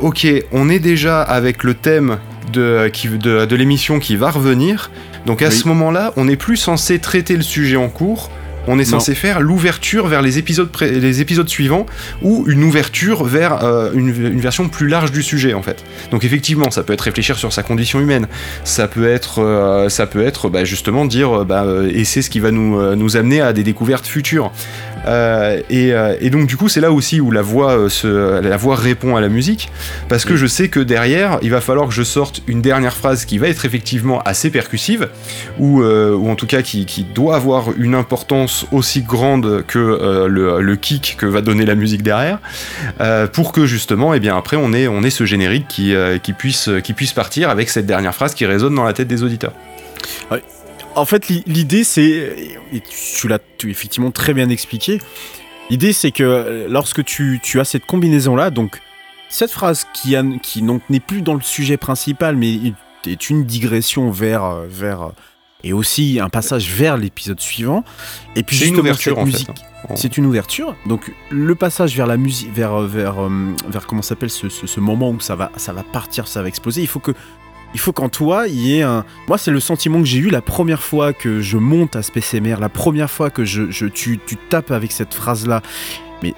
[0.00, 2.18] ok, on est déjà avec le thème
[2.52, 4.90] de, qui, de, de l'émission qui va revenir,
[5.26, 5.54] donc à Oui.
[5.54, 8.30] ce moment-là, on n'est plus censé traiter le sujet en cours,
[8.66, 8.98] on est Non.
[8.98, 11.86] censé faire l'ouverture vers les épisodes, pré- les épisodes suivants
[12.22, 15.84] ou une ouverture vers euh, une, une version plus large du sujet en fait.
[16.10, 18.26] Donc effectivement, ça peut être réfléchir sur sa condition humaine,
[18.64, 22.30] ça peut être, euh, ça peut être bah, justement dire euh, bah, et c'est ce
[22.30, 24.50] qui va nous, nous amener à des découvertes futures.
[25.06, 28.40] Euh, et, euh, et donc du coup c'est là aussi où la voix, euh, se,
[28.40, 29.70] la voix répond à la musique
[30.08, 30.38] parce que Oui.
[30.38, 33.48] je sais que derrière il va falloir que je sorte une dernière phrase qui va
[33.48, 35.08] être effectivement assez percussive
[35.58, 39.78] ou, euh, ou en tout cas qui, qui doit avoir une importance aussi grande que
[39.78, 42.38] euh, le, le kick que va donner la musique derrière
[43.32, 46.70] pour que justement et bien après on ait, on ait ce générique qui, qui, puisse,
[46.82, 49.52] qui puisse partir avec cette dernière phrase qui résonne dans la tête des auditeurs.
[50.96, 52.58] En fait, l'i- l'idée, c'est.
[52.72, 55.00] Et tu, l'as effectivement très bien expliqué.
[55.70, 58.80] L'idée, c'est que euh, lorsque tu, tu as cette combinaison-là, donc
[59.28, 62.58] cette phrase qui, a- qui donc n'est plus dans le sujet principal, mais
[63.06, 64.44] est une digression vers.
[64.44, 65.08] euh, vers euh,
[65.66, 67.84] et aussi un passage vers l'épisode suivant.
[68.36, 69.62] Et puis C'est une ouverture en musique, fait.
[69.88, 69.94] hein.
[69.96, 70.76] c'est une ouverture.
[70.84, 73.14] Donc le passage vers la musique, vers vers
[73.70, 76.48] vers comment s'appelle ce, ce, ce moment où ça va ça va partir, ça va
[76.48, 76.82] exploser.
[76.82, 77.12] Il faut que
[77.74, 79.04] il faut qu'en toi il y ait un.
[79.28, 82.34] Moi c'est le sentiment que j'ai eu la première fois que je monte à Space
[82.34, 85.60] MR, la première fois que je, tu, tu tapes avec cette phrase là,
[86.22, 86.34] mais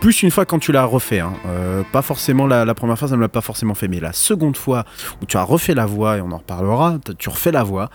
[0.00, 1.20] plus une fois quand tu l'as refait.
[1.20, 1.34] Hein.
[1.46, 4.56] Euh, pas forcément la, première fois ça ne l'a pas forcément fait, mais la seconde
[4.56, 4.84] fois
[5.20, 7.90] où tu as refait la voix et on en reparlera, tu refais la voix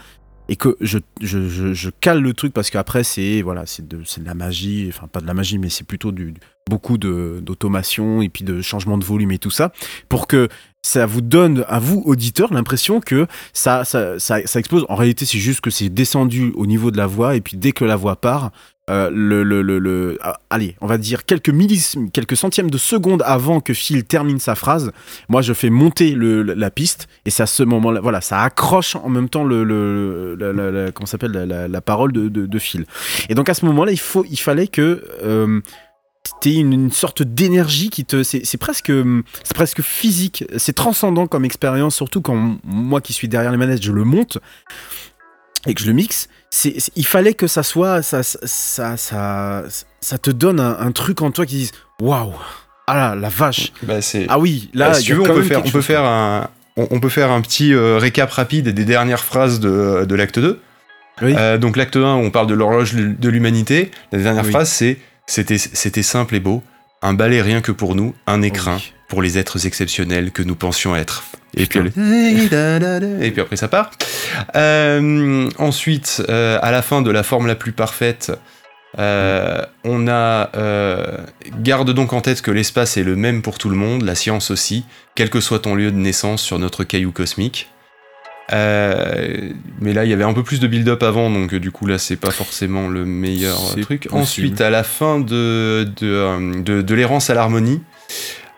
[0.50, 4.26] et que je, je, je, cale le truc parce qu'après c'est voilà c'est de, de
[4.26, 6.34] la magie enfin pas de la magie mais c'est plutôt du,
[6.70, 9.72] beaucoup d'automation et puis de changement de volume et tout ça
[10.10, 10.48] pour que
[10.82, 15.26] ça vous donne à vous auditeurs l'impression que ça ça, ça ça explose en réalité
[15.26, 17.96] c'est juste que c'est descendu au niveau de la voix et puis dès que la
[17.96, 18.52] voix part
[18.90, 22.78] euh, le, le, le, le- ah, allez, on va dire quelques millis, quelques centièmes de
[22.78, 24.92] seconde avant que Phil termine sa phrase,
[25.30, 28.98] moi je fais monter le, la piste et c'est à ce moment-là, voilà, ça accroche
[28.98, 29.64] en même temps le,
[30.38, 32.86] la, la- la- comment s'appelle la parole de, de, de Phil.
[33.30, 35.62] Et donc à ce moment-là, il faut, il fallait que euh,
[36.42, 38.92] t'aies une, une sorte d'énergie qui te, c'est presque,
[39.44, 43.84] c'est presque physique, c'est transcendant comme expérience, surtout quand moi qui suis derrière les manettes,
[43.84, 44.38] je le monte
[45.66, 49.64] et que je le mixe, c'est, il fallait que ça soit, ça, ça, ça,
[50.02, 51.72] ça te donne un, un truc en toi qui dise,
[52.02, 52.34] waouh,
[52.88, 53.96] ah là, la vache, Bah,
[54.28, 56.88] ah oui, là, Bah, si tu veux, on peut faire, on peut faire un, on,
[56.92, 60.60] on peut faire un petit euh, récap rapide des dernières phrases de, de l'acte 2.
[61.22, 61.34] Oui.
[61.38, 63.92] Euh, donc l'acte 1, on parle de l'horloge de l'humanité.
[64.12, 64.52] La dernière Oui.
[64.52, 65.58] phrase, c'est c'était,
[66.04, 66.64] simple et beau.
[67.02, 68.94] Un balai rien que pour nous, un écrin Oui.
[69.10, 71.24] pour les êtres exceptionnels que nous pensions être.
[71.56, 73.02] Et puis, Putain.
[73.22, 73.92] et puis après ça part.
[74.56, 78.32] Euh, ensuite, euh, à la fin de la forme la plus parfaite,
[79.00, 80.50] euh, on a
[81.62, 84.50] Garde donc en tête que l'espace est le même pour tout le monde, la science
[84.50, 84.86] aussi,
[85.16, 87.70] quel que soit ton lieu de naissance sur notre caillou cosmique.
[88.52, 89.50] Euh,
[89.80, 91.86] mais là, il y avait un peu plus de build-up avant, donc euh, du coup
[91.86, 94.02] là, c'est pas forcément le meilleur C'est truc.
[94.10, 94.16] possible.
[94.22, 97.82] Ensuite, à la fin de, de, euh, de, de l'errance à l'harmonie,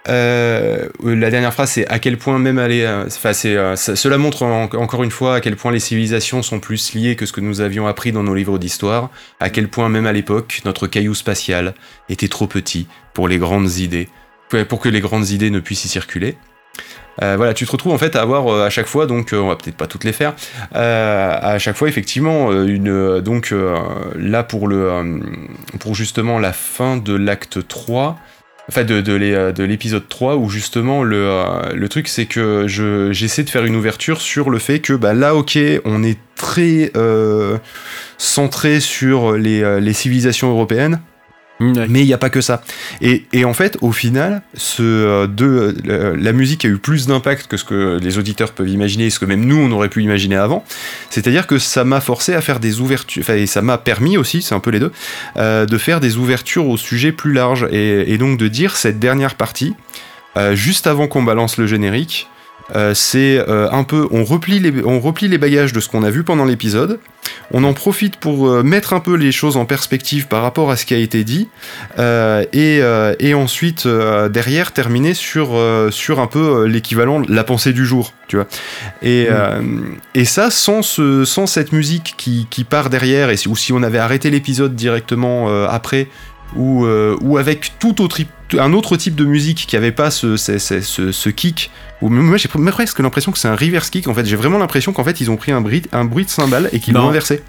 [0.07, 2.81] euh, la dernière phrase, c'est à quel point même aller.
[2.83, 6.59] euh, Enfin, euh, cela montre en- encore une fois à quel point les civilisations sont
[6.59, 9.09] plus liées que ce que nous avions appris dans nos livres d'histoire.
[9.39, 11.73] À quel point même à l'époque, notre caillou spatial
[12.09, 14.09] était trop petit pour les grandes idées,
[14.69, 16.37] pour que les grandes idées ne puissent y circuler.
[17.21, 19.37] Euh, voilà, tu te retrouves en fait à avoir euh, à chaque fois, donc euh,
[19.37, 20.33] on va peut-être pas toutes les faire,
[20.73, 23.53] à chaque fois effectivement une donc
[24.15, 25.21] là pour le
[25.79, 28.17] pour justement la fin de l'acte 3
[28.67, 33.75] enfin de, l'épisode 3 où justement le, truc c'est que je, j'essaie de faire une
[33.75, 36.91] ouverture sur le fait que bah, là ok on est très
[38.17, 40.99] centré sur les civilisations européennes
[41.59, 42.61] Mais il n'y a pas que ça.
[43.01, 45.27] Et, en fait, au final, ce, euh,
[45.87, 49.19] euh, la musique a eu plus d'impact que ce que les auditeurs peuvent imaginer, ce
[49.19, 50.65] que même nous, on aurait pu imaginer avant.
[51.09, 54.55] C'est-à-dire que ça m'a forcé à faire des ouvertures, et ça m'a permis aussi, c'est
[54.55, 54.91] un peu les deux,
[55.37, 57.67] euh, de faire des ouvertures au sujet plus large.
[57.71, 59.73] Et, donc de dire cette dernière partie,
[60.53, 62.29] juste avant qu'on balance le générique,
[62.73, 66.03] euh, c'est euh, un peu, on replie, les, on replie les bagages de ce qu'on
[66.03, 66.99] a vu pendant l'épisode,
[67.51, 70.75] on en profite pour euh, mettre un peu les choses en perspective par rapport à
[70.75, 71.47] ce qui a été dit,
[71.97, 72.81] et,
[73.19, 75.59] et ensuite derrière terminer sur,
[75.91, 78.47] sur un peu l'équivalent de la pensée du jour, tu vois.
[79.01, 79.27] Et,
[80.13, 83.83] et ça sans, ce, sans cette musique qui, qui part derrière, et ou si on
[83.83, 86.07] avait arrêté l'épisode directement après,
[86.55, 88.21] ou, euh, ou avec tout autre,
[88.59, 90.57] un autre type de musique qui avait pas ce, ce,
[91.11, 94.25] ce, kick, ou moi j'ai pr- presque l'impression que c'est un reverse kick, en fait
[94.25, 96.79] j'ai vraiment l'impression qu'en fait ils ont pris un bruit, un bruit de cymbale et
[96.79, 97.41] qu'ils l'ont inversé.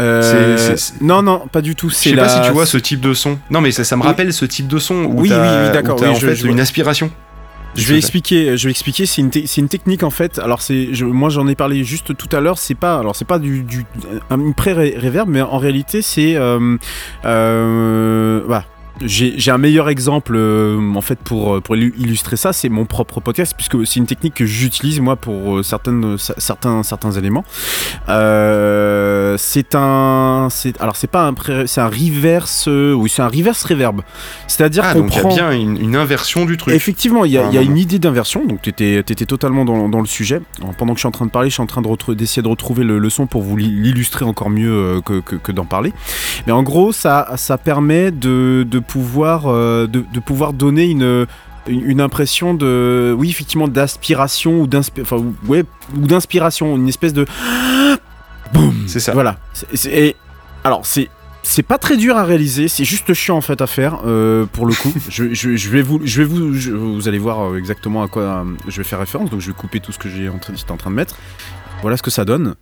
[0.00, 1.88] Euh, Non, non, pas du tout.
[1.88, 2.22] Je sais la...
[2.24, 3.38] pas si tu vois ce type de son.
[3.50, 4.08] Non mais ça, ça me Oui.
[4.08, 6.46] rappelle ce type de son où Oui, oui, oui, d'accord, oui, en je- fait je
[6.48, 7.10] une aspiration.
[7.76, 8.56] Je vais expliquer.
[8.56, 9.04] Je vais expliquer.
[9.06, 10.38] C'est une, te- une technique en fait.
[10.38, 12.58] Alors c'est, je- moi j'en ai parlé juste tout à l'heure.
[12.58, 13.84] C'est pas, alors c'est pas du, du
[14.30, 16.76] un- une pré-réverb, mais en réalité c'est, euh,
[17.24, 18.64] euh, voilà.
[19.04, 23.20] J'ai un meilleur exemple euh, en fait pour, pour illu- illustrer ça, c'est mon propre
[23.20, 27.44] podcast puisque c'est une technique que j'utilise moi pour euh, certaines, certains, certains éléments.
[28.08, 30.48] Euh, c'est un,
[30.80, 31.34] alors c'est pas un
[31.66, 34.00] c'est un reverse, euh, oui c'est un reverse reverb.
[34.46, 36.74] C'est-à-dire Ah qu'on donc il y a bien une, une inversion du truc.
[36.74, 39.88] Effectivement, il y a, Ah, y a une idée d'inversion, donc tu étais, totalement dans,
[39.88, 40.40] dans le sujet.
[40.62, 41.82] Alors, pendant que je suis en train de parler, je suis en train
[42.14, 45.36] d'essayer de retrouver le, le son pour vous l'il- l'illustrer encore mieux euh, que, que-
[45.36, 45.92] que d'en parler.
[46.46, 51.26] Mais en gros, ça, ça permet de, de pouvoir, euh, de, de pouvoir donner une,
[51.66, 55.64] une, impression de, oui, effectivement, d'aspiration ou d'inspi- enfin, ou- ouais,
[55.96, 57.26] ou d'inspiration, une espèce de
[58.52, 58.74] boum.
[58.86, 59.12] C'est ça.
[59.12, 59.38] Voilà.
[59.72, 60.16] C'est-
[60.64, 61.08] alors c'est
[61.46, 64.64] c'est pas très dur à réaliser, c'est juste chiant en fait à faire euh, pour
[64.64, 64.92] le coup.
[65.10, 68.08] je, je- je vais vous, je vais vous, je- vous allez voir euh, exactement à
[68.08, 69.28] quoi je vais faire référence.
[69.30, 71.16] Donc je vais couper tout ce que j'étais en train de mettre.
[71.82, 72.54] Voilà ce que ça donne.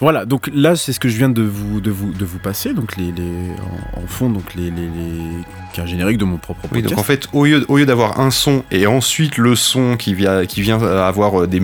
[0.00, 2.72] Voilà, donc là c'est ce que je viens de vous, de vous, de vous passer,
[2.72, 3.50] donc les, les
[3.96, 6.90] en, en fond donc les, les, les un générique de mon propre Oui, podcast.
[6.90, 10.14] donc en fait, au lieu, au lieu d'avoir un son et ensuite le son qui
[10.14, 11.62] vient, qui vient avoir euh, des,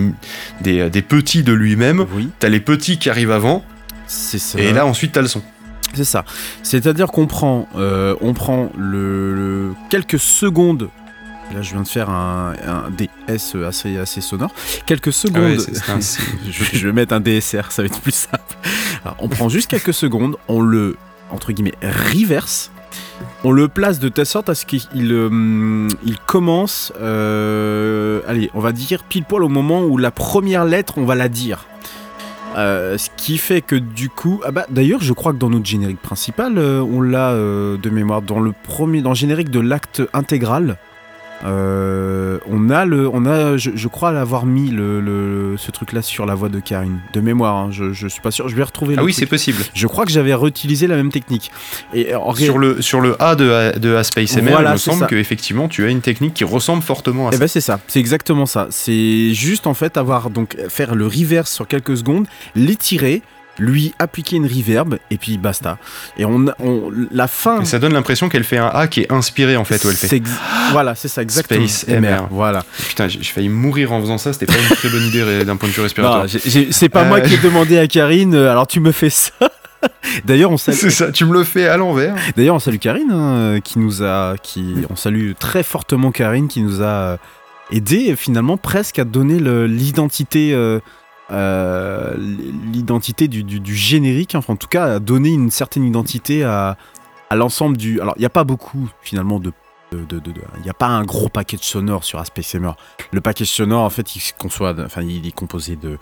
[0.61, 3.63] des, des petits de lui-même, oui, t'as les petits qui arrivent avant,
[4.07, 4.59] c'est ça.
[4.59, 5.41] et là ensuite t'as le son.
[5.93, 6.25] C'est ça.
[6.63, 10.89] C'est-à-dire qu'on prend, euh, on prend le, le- quelques secondes.
[11.53, 14.51] Là, je viens de faire un, un DS assez, assez sonore.
[14.85, 15.57] Quelques secondes.
[15.59, 15.99] Ah ouais, un-
[16.51, 18.55] je, vais- je vais mettre un DSR, ça va être plus simple.
[19.05, 20.97] Alors, on prend juste quelques secondes, on le,
[21.31, 22.71] entre guillemets, reverse.
[23.43, 28.59] On le place de telle sorte à ce qu'il euh, il commence, euh, allez, on
[28.59, 31.65] va dire pile poil au moment où la première lettre, on va la dire.
[32.57, 35.65] Euh, ce qui fait que du coup, ah bah d'ailleurs, je crois que dans notre
[35.65, 39.59] générique principal, euh, on l'a euh, de mémoire dans le premier, dans le générique de
[39.59, 40.77] l'acte intégral.
[41.45, 46.01] Euh, on a le, on a, je, je crois l'avoir mis le, le- ce truc-là
[46.01, 47.55] sur la voix de Karine, de mémoire.
[47.55, 48.49] hein, je, je suis pas sûr.
[48.49, 48.95] Je vais retrouver.
[48.97, 49.59] Ah le oui, c'est possible.
[49.73, 51.51] Je crois que j'avais réutilisé la même technique.
[51.93, 54.73] Et en ré- Sur le, sur le A de, A- de A Space Voilà, il
[54.73, 55.05] me semble ça.
[55.07, 57.39] que effectivement tu as une technique qui ressemble fortement à Eh ça.
[57.39, 58.67] ben c'est ça, c'est exactement ça.
[58.71, 63.21] C'est juste en fait avoir donc faire le reverse sur quelques secondes, l'étirer,
[63.59, 65.77] lui appliquer une reverb et puis basta.
[66.17, 67.61] Et on, on la fin.
[67.61, 69.95] Et ça donne l'impression qu'elle fait un A qui est inspiré en fait, où elle
[69.95, 70.21] fait.
[70.71, 71.67] voilà, c'est ça exactement.
[71.67, 72.27] Space MR.
[72.31, 72.63] Voilà.
[72.87, 75.69] Putain, j'ai failli mourir en faisant ça, c'était pas une très bonne idée d'un point
[75.69, 76.25] de vue respiratoire.
[76.71, 77.21] C'est pas moi Euh.
[77.21, 78.35] qui ai demandé à Karine.
[78.35, 79.31] euh, Alors tu me fais ça.
[80.25, 82.15] D'ailleurs, on salue, C'est ça, tu me le fais à l'envers.
[82.35, 86.61] d'ailleurs, on salue Karine, hein, qui nous a, qui, on salue très fortement Karine, qui
[86.61, 87.17] nous a euh,
[87.71, 90.79] aidé finalement presque à donner l'identité, euh,
[91.31, 92.15] euh,
[92.71, 96.77] l'identité du, du- du générique, enfin en tout cas a donné une certaine identité à,
[97.29, 97.99] à l'ensemble du...
[98.01, 99.51] Alors il n'y a pas beaucoup finalement de...
[99.91, 102.75] de- de- de- de- Il n'y a pas un gros package sonore sur Aspect Summer.
[103.11, 105.97] Le package sonore en fait il, conçoit, de- enfin, il est composé de,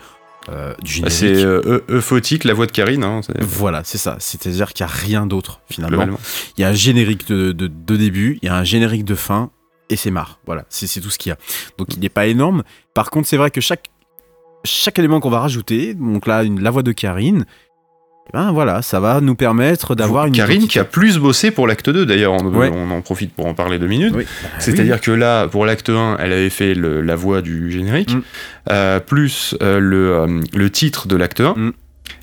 [0.50, 1.14] euh, du générique.
[1.18, 3.04] C'est euh, Eu- Euphotique, la voix de Karine.
[3.04, 4.18] Hein, c'est- Voilà, c'est ça.
[4.20, 6.18] C'est-à-dire qu'il n'y a rien d'autre finalement.
[6.58, 9.16] Il y a un générique de, de- de début, il y a un générique de
[9.16, 9.50] fin,
[9.90, 10.40] et c'est marre.
[10.46, 11.38] Voilà, c'est c'est tout ce qu'il y a.
[11.80, 12.64] Donc il n'est pas énorme.
[12.94, 13.90] Par contre, c'est vrai que chaque,
[14.66, 17.46] chaque élément qu'on va rajouter, donc là, une- la voix de Karine,
[18.28, 20.34] eh ben voilà, ça va nous permettre d'avoir une.
[20.34, 20.72] Karine identité.
[20.74, 22.72] qui a plus bossé pour l'acte 2 d'ailleurs, on, Ouais.
[22.74, 24.14] on en profite pour en parler deux minutes.
[24.18, 24.26] Oui.
[24.44, 28.16] Bah C'est-à-dire que là, pour l'acte 1, elle avait fait le- la voix du générique,
[28.16, 28.22] Mm.
[28.72, 31.54] euh, plus euh, le, euh, le titre de l'acte 1.
[31.56, 31.74] Mm.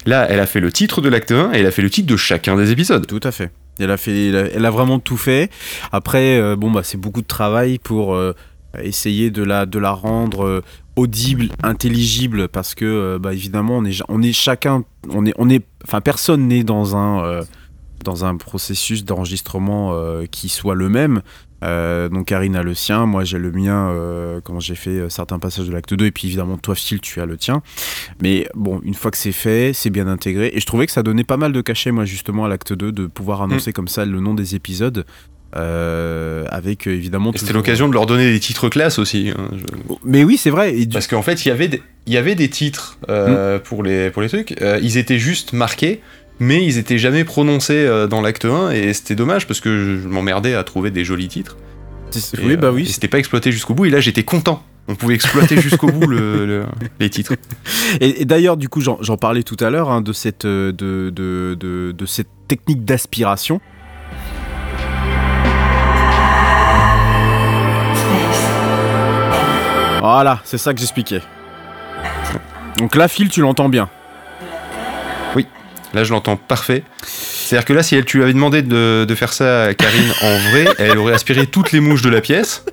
[0.06, 2.09] Là, elle a fait le titre de l'acte 1 et elle a fait le titre
[2.09, 3.06] de chacun des épisodes.
[3.06, 3.51] Tout à fait.
[3.78, 5.51] Elle a, fait, elle a, elle a vraiment tout fait.
[5.93, 8.16] Après, bon, bah, c'est beaucoup de travail pour
[8.81, 10.62] essayer de la, de la rendre euh,
[10.97, 15.49] audible, intelligible, parce que, euh, bah, évidemment, on est, on est chacun, on est, on
[15.49, 17.43] est, enfin, personne n'est dans un, euh,
[18.05, 21.23] dans un processus d'enregistrement euh, qui soit le même.
[21.65, 23.94] Euh, donc Karine a le sien, moi j'ai le mien
[24.43, 27.24] quand j'ai fait certains passages de l'acte 2, et puis évidemment toi Phil tu as
[27.24, 27.62] le tien.
[28.20, 30.51] Mais bon, une fois que c'est fait, c'est bien intégré.
[30.55, 32.90] Et je trouvais que ça donnait pas mal de cachet, moi, justement, à l'acte 2,
[32.90, 33.74] de pouvoir annoncer Mm.
[33.74, 35.07] comme ça le nom des épisodes.
[35.57, 37.31] Euh, avec euh, évidemment.
[37.33, 39.33] C'était toujours- l'occasion de leur donner des titres classe aussi.
[39.37, 40.74] hein, je- Mais oui, c'est vrai.
[40.77, 43.59] Et du- Parce qu'en fait, il y avait des, il y avait des titres euh,
[43.59, 44.61] pour, les, pour les trucs.
[44.62, 46.01] Euh, ils étaient juste marqués,
[46.41, 48.70] mais ils étaient jamais prononcés euh, dans l'acte 1.
[48.70, 51.57] Et c'était dommage parce que je m'emmerdais à trouver des jolis titres.
[52.11, 52.83] c'est- Et, oui, bah euh, oui.
[52.83, 53.85] et c'était pas exploité jusqu'au bout.
[53.87, 54.62] Et là, j'étais content.
[54.89, 56.65] On pouvait exploiter jusqu'au bout le- le-
[56.99, 57.35] les titres.
[58.01, 60.73] Et, et d'ailleurs, du coup, j'en j'en parlais tout à l'heure hein, de cette euh,
[60.73, 63.61] de, de, de, de cette technique d'aspiration.
[70.03, 71.20] Voilà, c'est ça que j'expliquais.
[72.77, 73.89] Donc là, Phil, tu l'entends bien.
[75.95, 76.85] Là, je l'entends parfait.
[77.05, 80.11] C'est-à-dire que là, si elle, tu lui avais demandé de, de faire ça à Karine
[80.23, 82.65] en vrai, elle aurait aspiré toutes les mouches de la pièce.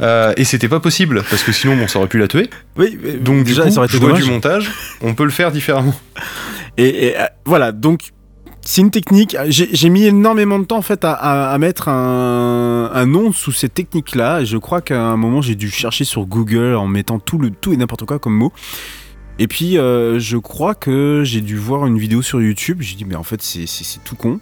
[0.00, 2.48] Euh, et c'était pas possible, parce que sinon, bon, ça aurait pu la tuer.
[2.76, 4.24] Oui, mais Donc, déjà, du coup, ça aurait été choix dommage.
[4.24, 4.70] du montage,
[5.02, 5.94] on peut le faire différemment.
[6.78, 8.12] Et, et, euh, voilà, donc
[8.66, 9.36] c'est une technique.
[9.48, 14.44] J'ai mis énormément de temps en fait à, mettre un, nom sous cette technique-là.
[14.44, 17.72] Je crois qu'à un moment j'ai dû chercher sur Google en mettant tout le tout
[17.72, 18.52] et n'importe quoi comme mot.
[19.38, 22.78] Et puis euh, je crois que j'ai dû voir une vidéo sur YouTube.
[22.80, 24.40] J'ai dit mais en fait c'est tout con.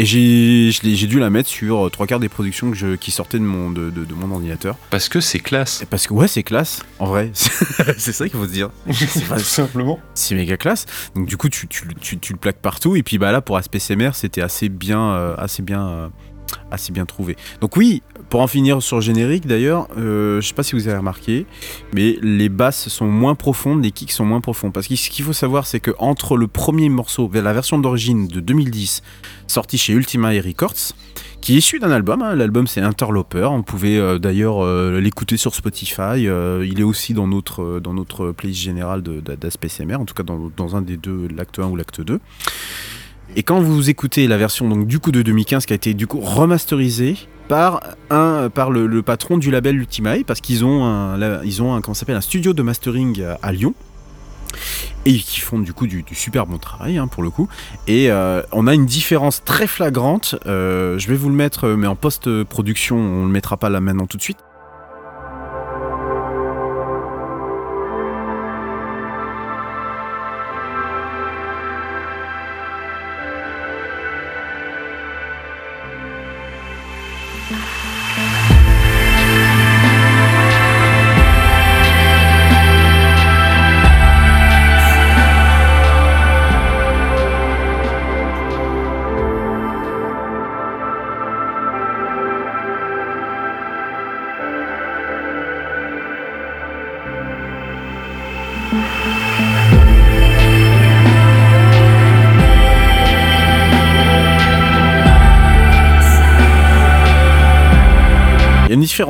[0.00, 3.40] Et j'ai dû la mettre sur euh, trois quarts des productions que je- qui sortaient
[3.40, 4.76] de mon, de, de- de mon ordinateur.
[4.90, 5.82] Parce que c'est classe.
[5.82, 7.30] Et Parce que ouais c'est classe en vrai.
[7.34, 8.70] c'est ça qu'il faut se dire.
[8.92, 9.98] C'est pas- simplement.
[10.14, 10.86] c'est méga classe.
[11.16, 12.94] Donc du coup, tu, tu, le- tu, tu le plaques partout.
[12.94, 16.08] Et puis bah là, pour Aspect CMR, c'était assez bien, euh, assez bien, euh,
[16.70, 17.36] assez bien trouvé.
[17.60, 20.88] Donc oui, pour en finir sur le générique d'ailleurs, euh, je sais pas si vous
[20.88, 21.46] avez remarqué,
[21.94, 24.70] mais les basses sont moins profondes, les kicks sont moins profonds.
[24.70, 28.28] Parce que ce qu'il faut savoir, c'est que entre le premier morceau, la version d'origine
[28.28, 29.02] de 2010,
[29.46, 30.92] sortie chez Ultima Records,
[31.40, 32.22] qui est issu d'un album.
[32.22, 32.34] hein.
[32.34, 33.48] L'album c'est Interloper.
[33.50, 36.26] On pouvait euh, d'ailleurs euh, l'écouter sur Spotify.
[36.26, 40.22] Euh, il est aussi dans notre, dans notre playlist générale d'Aspect CMR, en tout cas
[40.22, 42.20] dans, dans un des deux, l'acte 1 ou l'acte 2.
[43.38, 46.08] Et quand vous écoutez la version donc, du coup de 2015 qui a été du
[46.08, 47.16] coup remasterisée
[47.46, 51.94] par, un, par le, patron du label Ultimae, parce qu'ils ont un, ils ont comment
[51.94, 53.74] s'appelle, un studio de mastering à, à Lyon.
[55.06, 57.48] Et qui font du coup du, super bon travail hein, pour le coup.
[57.86, 60.34] Et euh, on a une différence très flagrante.
[60.46, 63.80] euh, je vais vous le mettre, euh, mais en post-production, on le mettra pas là
[63.80, 64.38] maintenant tout de suite.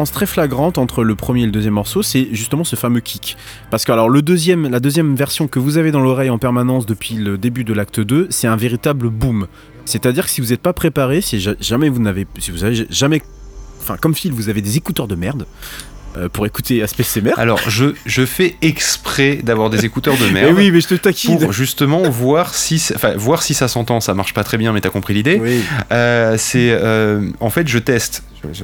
[0.04, 3.36] Différence très flagrante entre le premier et le deuxième morceau, c'est justement ce fameux kick.
[3.70, 6.86] Parce que alors le deuxième, la deuxième version que vous avez dans l'oreille en permanence
[6.86, 9.48] depuis le début de l'acte 2, c'est un véritable boom.
[9.86, 12.86] C'est-à-dire que si vous n'êtes pas préparé, si ja- jamais vous n'avez, si vous avez
[12.90, 13.22] jamais,
[13.80, 15.46] enfin comme Phil, vous avez des écouteurs de merde
[16.16, 17.32] euh, pour écouter Aspect CMR.
[17.36, 20.54] Alors, je, je fais exprès d'avoir des écouteurs de Eh merde.
[20.56, 21.38] oui, mais je te taquine.
[21.40, 23.98] Pour justement voir si, ça- enfin, voir si ça s'entend.
[24.00, 25.40] Ça marche pas très bien, mais t'as compris l'idée.
[25.42, 25.60] Oui.
[25.90, 28.22] Euh, c'est euh, en fait je teste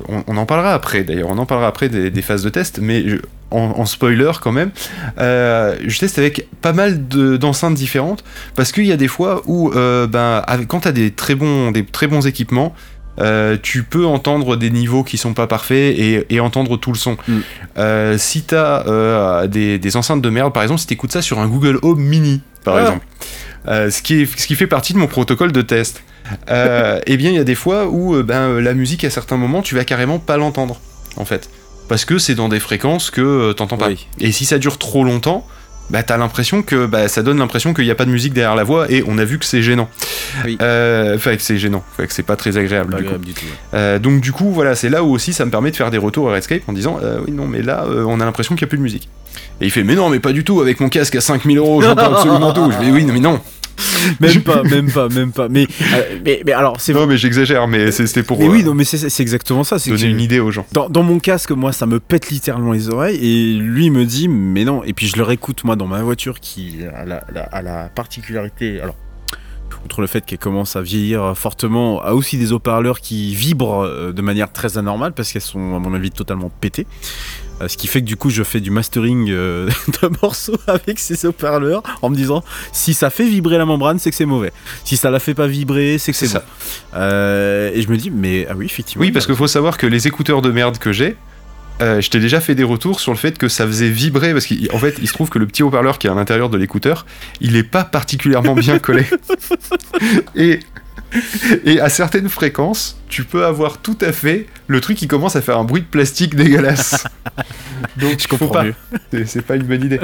[0.09, 2.79] on, on en parlera après d'ailleurs, on en parlera après des, des phases de test,
[2.81, 3.17] mais je-
[3.51, 4.71] en, en spoiler quand même,
[5.19, 8.25] euh, je teste avec pas mal de- d'enceintes différentes
[8.57, 11.35] parce qu'il y a des fois où, euh, ben, avec- quand tu as des très
[11.37, 12.75] bons, des très bons équipements,
[13.21, 16.99] euh, tu peux entendre des niveaux qui sont pas parfaits et, et entendre tout le
[16.99, 17.17] son.
[17.29, 18.17] Mm.
[18.19, 21.39] Si tu as des, des enceintes de merde, par exemple, si tu écoutes ça sur
[21.39, 22.81] un Google Home Mini, par Ah.
[22.81, 23.07] exemple,
[23.93, 26.03] ce, qui est, ce qui fait partie de mon protocole de test.
[26.51, 29.11] Euh, eh bien, il y a des fois où euh, ben, euh, la musique, à
[29.11, 30.81] certains moments, tu vas carrément pas l'entendre,
[31.17, 31.51] en fait.
[31.89, 33.89] Parce que c'est dans des fréquences que euh, t'entends pas.
[33.89, 34.07] Oui.
[34.21, 35.47] Et si ça dure trop longtemps,
[35.91, 38.55] bah, t'as l'impression que bah, ça donne l'impression qu'il n'y a pas de musique derrière
[38.57, 39.91] la voix, et on a vu que c'est gênant.
[40.47, 40.57] Oui.
[40.63, 42.93] Euh, Enfin, que c'est gênant, Enfin, que c'est pas très agréable.
[42.95, 43.19] Pas du coup.
[43.19, 43.45] du tout.
[43.45, 43.51] ouais.
[43.75, 45.99] Euh, donc du coup, voilà, c'est là où aussi ça me permet de faire des
[45.99, 48.69] retours à Redscape en disant euh, oui non mais là on a l'impression qu'il n'y
[48.69, 49.11] a plus de musique.
[49.61, 51.83] Et il fait mais non mais pas du tout avec mon casque à 5000 euros
[51.83, 52.71] j'entends absolument tout.
[52.73, 53.41] Je fais oui non mais non.
[54.21, 55.49] Même pas, même pas, même pas.
[55.49, 58.67] Mais, euh, mais, mais alors, c'est Non mais j'exagère mais c'était pour Mais oui, euh,
[58.67, 59.79] non, mais c'est exactement ça.
[59.79, 60.67] c'est donner que- une idée aux gens.
[60.73, 63.17] Dans, dans mon casque, moi, ça me pète littéralement les oreilles.
[63.21, 64.83] Et lui me dit, mais non.
[64.85, 67.89] Et puis je le réécoute, moi, dans ma voiture qui a la, la- a la
[67.89, 68.81] particularité.
[68.81, 68.97] Alors,
[69.85, 74.13] outre le fait qu'elle commence à vieillir fortement, a aussi des haut-parleurs qui vibrent euh,
[74.13, 76.87] de manière très anormale parce qu'elles sont, à mon avis, totalement pétées.
[77.65, 79.69] Euh, ce qui fait que du coup, je fais du mastering euh,
[80.03, 82.43] de morceaux avec ces haut-parleurs en me disant
[82.73, 84.53] si ça fait vibrer la membrane, c'est que c'est mauvais.
[84.85, 86.41] Si ça la fait pas vibrer, c'est que c'est bon.
[86.95, 89.05] Euh, et je me dis, mais ah oui, effectivement.
[89.05, 91.17] Oui parce qu'il faut savoir que les écouteurs de merde que j'ai
[91.81, 94.47] euh, je t'ai déjà fait des retours sur le fait que ça faisait vibrer parce
[94.47, 97.05] qu'en fait il se trouve que le petit haut-parleur qui est à l'intérieur de l'écouteur
[97.41, 99.05] il est pas particulièrement bien collé
[100.37, 100.61] et
[101.65, 105.41] et à certaines fréquences tu peux avoir tout à fait le truc qui commence à
[105.43, 107.05] faire un bruit de plastique dégueulasse
[108.01, 108.75] donc je comprends pas mieux.
[109.27, 110.01] C'est- pas une bonne idée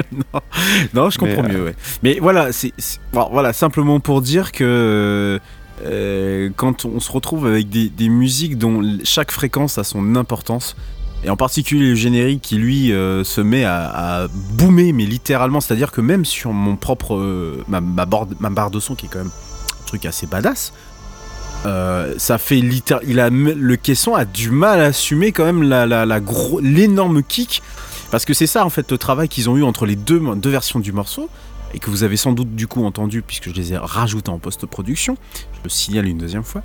[0.93, 1.75] Non, je comprends Mais, mieux, ouais.
[2.03, 5.39] Mais voilà, c'est c'est- bon, voilà, simplement pour dire que
[5.83, 10.75] euh, quand on se retrouve avec des, des musiques dont chaque fréquence a son importance,
[11.23, 15.59] et en particulier le générique qui lui euh, se met à, à boomer, mais littéralement,
[15.61, 19.05] c'est-à-dire que même sur mon propre euh, ma, ma, borde- ma barre de son qui
[19.07, 20.71] est quand même un truc assez badass.
[21.65, 23.51] Euh, ça fait littéralement.
[23.55, 25.63] Le caisson a du mal à assumer quand même
[26.61, 27.61] l'énorme kick
[28.09, 30.79] parce que c'est ça en fait le travail qu'ils ont eu entre les deux, versions
[30.79, 31.29] du morceau
[31.73, 34.39] et que vous avez sans doute du coup entendu puisque je les ai rajoutés en
[34.39, 35.15] post-production,
[35.53, 36.63] je le signale une deuxième fois,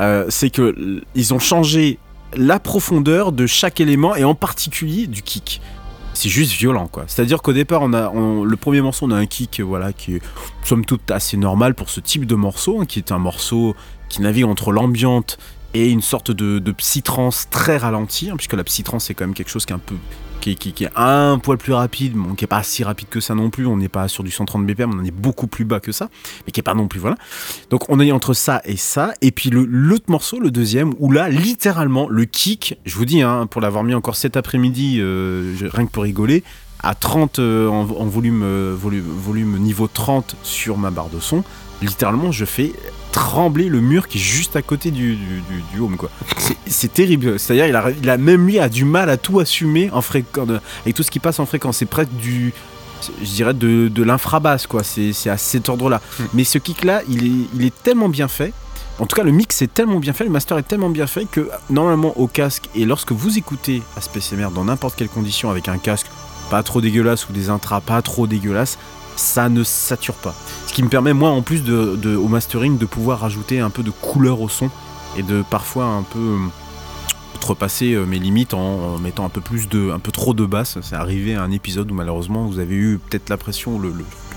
[0.00, 1.98] euh, c'est que ils ont changé
[2.34, 5.60] la profondeur de chaque élément et en particulier du kick.
[6.12, 7.04] C'est juste violent quoi.
[7.06, 9.62] C'est-à-dire qu'au départ le premier morceau on a un kick
[9.96, 10.22] qui est
[10.64, 13.76] somme toute assez normal pour ce type de morceau hein, qui est un morceau
[14.10, 15.38] qui navigue entre l'ambiante
[15.72, 19.34] et une sorte de, de psytrance très ralentie hein, puisque la psytrance c'est quand même
[19.34, 19.94] quelque chose qui est un peu
[20.40, 23.50] qui, est- un poil plus rapide, bon, qui est pas si rapide que ça non
[23.50, 25.92] plus, on n'est pas sur du 130 BPM, on en est beaucoup plus bas que
[25.92, 26.08] ça,
[26.46, 27.16] mais qui est pas non plus, voilà.
[27.68, 31.28] Donc on est entre ça et ça, et puis l'autre morceau, le deuxième, où là,
[31.28, 35.84] littéralement, le kick, je vous dis, hein, pour l'avoir mis encore cet après-midi, euh, rien
[35.84, 36.42] que pour rigoler,
[36.82, 41.44] à 30 euh, en, volume, euh, volume niveau 30 sur ma barre de son,
[41.82, 42.72] littéralement, je fais
[43.12, 46.10] trembler le mur qui est juste à côté du, du, du- du home quoi.
[46.66, 47.38] C'est- terrible.
[47.38, 50.48] C'est-à-dire il a, il a même lui a du mal à tout assumer en fréquence
[50.84, 51.78] avec tout ce qui passe en fréquence.
[51.78, 52.52] C'est presque du
[53.22, 54.84] je dirais de, de l'infrabasse quoi.
[54.84, 56.00] C'est c'est à cet ordre-là.
[56.18, 56.24] Hmm.
[56.34, 58.52] Mais ce kick là, il est, il est tellement bien fait.
[58.98, 61.24] En tout cas, le mix est tellement bien fait, le master est tellement bien fait
[61.24, 65.78] que normalement au casque et lorsque vous écoutez ASPCMR dans n'importe quelle condition avec un
[65.78, 66.06] casque
[66.50, 68.76] pas trop dégueulasse ou des intras pas trop dégueulasses,
[69.16, 70.34] ça ne sature pas.
[70.66, 73.70] Ce qui me permet moi en plus de, de- au mastering de pouvoir rajouter un
[73.70, 74.70] peu de couleur au son
[75.16, 76.36] et de parfois un peu euh,
[77.34, 80.78] outrepasser euh, mes limites en, mettant un peu plus de un peu trop de basse.
[80.82, 83.94] C'est arrivé à un épisode où malheureusement vous avez eu peut-être l'impression le, le-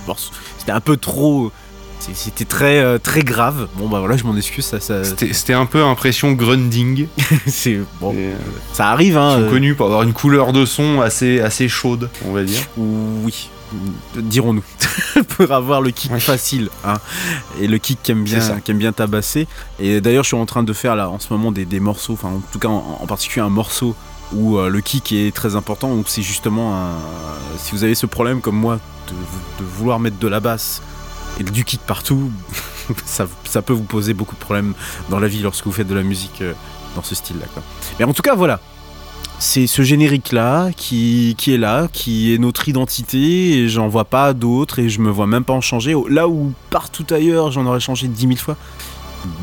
[0.07, 0.13] le
[0.57, 1.51] c'était un peu trop
[1.99, 3.69] c'était très euh, très grave.
[3.77, 7.07] Bon bah voilà, je m'en excuse ça, ça c'était un peu impression grinding
[7.47, 8.33] c'est bon, Et, euh,
[8.73, 9.35] ça arrive ils hein.
[9.37, 12.59] sont euh, connus pour avoir une couleur de son assez assez chaude on va dire
[12.75, 13.49] Oui,
[14.15, 14.63] dirons-nous,
[15.29, 16.95] pour avoir le kick facile, hein,
[17.59, 18.39] et le kick qui aime bien,
[18.69, 19.47] bien tabasser.
[19.79, 22.13] Et d'ailleurs, je suis en train de faire là en ce moment des, des morceaux,
[22.13, 23.95] enfin en tout cas en, en particulier un morceau
[24.33, 26.95] où euh, le kick est très important, où c'est justement un,
[27.57, 29.13] si vous avez ce problème comme moi de,
[29.63, 30.81] de vouloir mettre de la basse
[31.39, 32.31] et du kick partout,
[33.05, 34.73] ça, ça peut vous poser beaucoup de problèmes
[35.09, 36.53] dans la vie lorsque vous faites de la musique euh,
[36.95, 37.45] dans ce style-là.
[37.53, 37.63] quoi.
[37.99, 38.59] Mais en tout cas, voilà
[39.43, 44.33] c'est ce générique-là qui, qui est là, qui est notre identité, et j'en vois pas
[44.33, 45.93] d'autres, et je me vois même pas en changer.
[46.09, 48.55] Là où partout ailleurs, j'en aurais changé dix mille fois.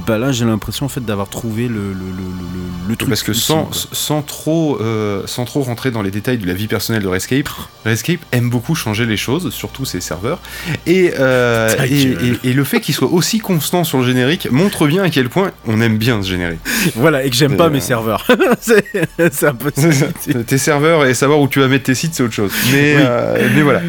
[0.07, 3.09] Bah là, j'ai l'impression en fait d'avoir trouvé le, le, le, le, le truc.
[3.09, 7.03] Parce que sans, trop, euh, sans trop rentrer dans les détails de la vie personnelle
[7.03, 7.49] de Rescape,
[7.85, 10.41] Rescape aime beaucoup changer les choses, surtout ses serveurs.
[10.87, 12.39] Et, euh, Ta et, gueule.
[12.45, 15.29] et- et le fait qu'il soit aussi constant sur le générique montre bien à quel
[15.29, 16.61] point on aime bien ce générique.
[16.97, 18.27] Voilà, et que j'aime pas Euh, mes serveurs.
[18.61, 18.85] c'est
[19.33, 20.07] c'est un peu ça.
[20.47, 22.53] tes serveurs et savoir où tu vas mettre tes sites, c'est autre chose.
[22.73, 23.43] Mais, Oui.
[23.55, 23.81] mais voilà.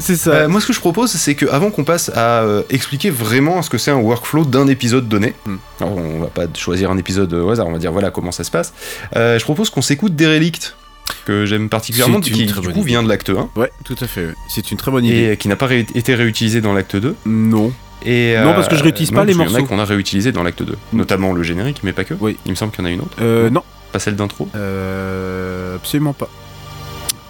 [0.00, 0.48] C'est ça.
[0.48, 3.90] Moi, ce que je propose, c'est qu'avant qu'on passe à expliquer vraiment ce que c'est
[3.90, 5.56] un workflow d'un épisode donné, Hmm.
[5.80, 8.44] alors on va pas choisir un épisode au hasard, on va dire voilà comment ça
[8.44, 8.72] se passe.
[9.16, 10.76] Euh, je propose qu'on s'écoute Derelict,
[11.24, 12.82] que j'aime particulièrement, qui du coup idée.
[12.82, 14.26] vient de l'acte 1 Ouais, tout à fait.
[14.26, 14.34] ouais.
[14.48, 15.32] C'est une très bonne idée.
[15.32, 17.14] et qui n'a pas ré- été réutilisé dans l'acte 2.
[17.26, 17.72] Non.
[18.04, 19.56] Et, Non, parce que je réutilise pas les morceaux.
[19.58, 22.14] y en a qu'on a réutilisé dans l'acte 2, notamment le générique, mais pas que.
[22.20, 22.36] Oui.
[22.44, 23.16] Il me semble qu'il y en a une autre.
[23.20, 23.62] Euh, non.
[23.92, 24.48] Pas celle d'intro.
[24.54, 26.28] Euh, absolument pas.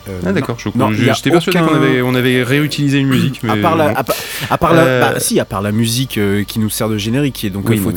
[0.08, 0.68] Euh, Ah d'accord, je
[1.14, 3.40] j'étais persuadé aucun- qu'on avait, on avait réutilisé une musique.
[3.48, 4.16] À part la, à, part-
[4.50, 6.96] à part la, Euh, bah, si, à part la musique euh, qui nous sert de
[6.98, 7.92] générique, qui est donc Oui, non.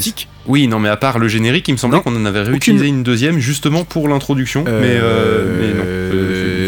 [0.47, 3.03] Oui, non, mais à part le générique, il me semblait qu'on en avait réutilisé une
[3.03, 4.63] deuxième justement pour l'introduction.
[4.63, 5.73] mais, euh, mais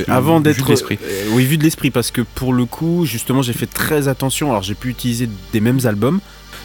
[0.08, 0.16] non.
[0.16, 1.00] Avant d'être l'esprit.
[1.32, 4.50] oui, vu de l'esprit, parce que pour le coup, justement, j'ai fait très attention.
[4.52, 6.20] Alors, j'ai pu utiliser des mêmes albums.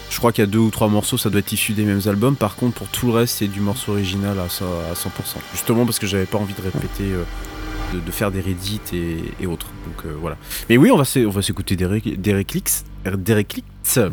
[0.09, 2.01] Je crois qu'il y a deux ou trois morceaux, ça doit être issu des mêmes
[2.05, 2.35] albums.
[2.35, 5.37] Par contre, pour tout le reste, c'est du morceau original à, ça- à 100%.
[5.53, 7.11] Justement parce que j'avais pas envie de répéter,
[7.93, 9.67] de, faire des reddits et, autres.
[9.85, 10.37] Donc euh, voilà.
[10.69, 13.63] Mais oui, on va s'écouter des Derelicts, Derelicts,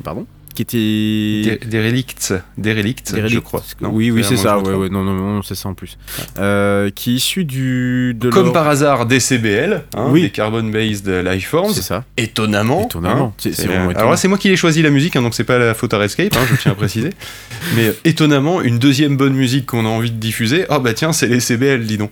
[0.02, 3.40] pardon, qui était Des, des relicts, des relicts, des je reliques.
[3.44, 3.62] crois.
[3.80, 4.58] Non oui, oui, Euh, c'est ça.
[4.64, 5.98] je Ouais, non, non, non, c'est ça en plus.
[6.38, 10.22] Euh, qui est issu du de Comme leur- par hasard, des CBL, hein, Oui.
[10.22, 12.04] des Carbon-Based Lifeforms, C'est ça.
[12.16, 12.86] étonnamment.
[12.86, 13.34] Étonnamment.
[13.38, 13.48] hein.
[13.48, 14.16] Euh, vraiment Alors étonnant.
[14.16, 16.34] c'est moi qui l'ai choisi la musique, hein, donc c'est pas la faute à Rescape,
[16.36, 17.10] hein, je tiens à préciser.
[17.76, 21.12] Mais euh, étonnamment, une deuxième bonne musique qu'on a envie de diffuser, ah bah tiens,
[21.12, 22.10] c'est les CBL, dis donc.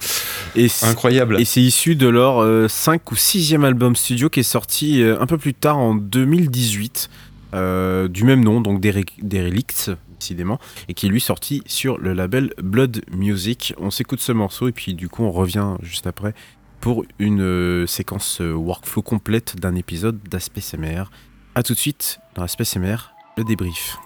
[0.57, 1.41] Et Incroyable.
[1.41, 5.27] Et c'est issu de leur 5 ou 6e album studio qui est sorti euh, un
[5.27, 7.09] peu plus tard en 2018,
[7.55, 10.59] euh, du même nom, donc Derek- Derelicts, décidément,
[10.89, 13.75] et qui est lui sorti sur le label Blood Music.
[13.79, 16.35] On s'écoute ce morceau et puis du coup on revient juste après
[16.81, 21.11] pour une euh, séquence euh, workflow complète d'un épisode d'Aspect MR.
[21.55, 23.99] A tout de suite dans Aspect MR, le débrief.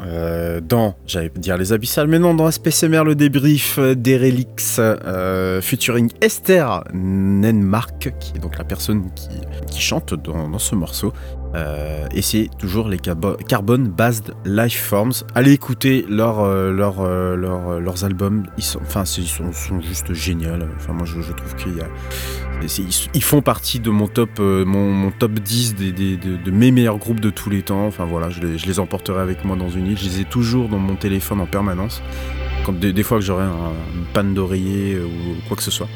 [0.00, 5.60] Euh, dans, j'allais dire les abyssales, mais non, dans SPCMR, le débrief euh, d'Erelix euh,
[5.60, 9.28] featuring Esther Nenmark, qui est donc la personne qui,
[9.70, 11.12] qui chante dans, dans ce morceau.
[11.54, 15.12] Euh, et c'est toujours les carbo- Carbon Based Life Forms.
[15.34, 17.02] Allez écouter leur, leur,
[17.36, 18.44] leur, leurs albums.
[18.58, 20.50] Ils sont, enfin, ils sont, sont juste géniaux.
[20.76, 21.86] Enfin, moi, je, je trouve qu'il y a.
[23.14, 27.20] Ils, font partie de mon top, euh, mon, top 10 des, de, mes meilleurs groupes
[27.20, 27.86] de tous les temps.
[27.86, 29.98] Enfin voilà, je les, emporterai avec moi dans une île.
[29.98, 32.02] Je les ai toujours dans mon téléphone en permanence.
[32.64, 35.88] Quand des, fois que j'aurai un- une panne d'oreiller euh, ou quoi que ce soit.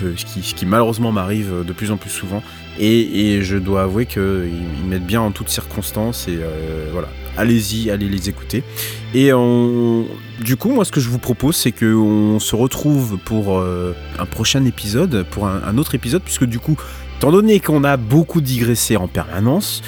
[0.00, 2.42] Ce qui, malheureusement m'arrive euh, de plus en plus souvent.
[2.78, 4.52] Et, je dois avouer qu'ils
[4.82, 6.28] ils mettent bien en toutes circonstances.
[6.28, 6.38] Et
[6.92, 8.62] voilà, allez-y, allez les écouter.
[9.14, 9.30] Et
[10.40, 13.60] du coup, moi, ce que je vous propose, c'est qu'on se retrouve pour
[14.18, 16.76] un prochain épisode, pour un, autre épisode, puisque du coup,
[17.18, 19.82] étant donné qu'on a beaucoup digressé en permanence,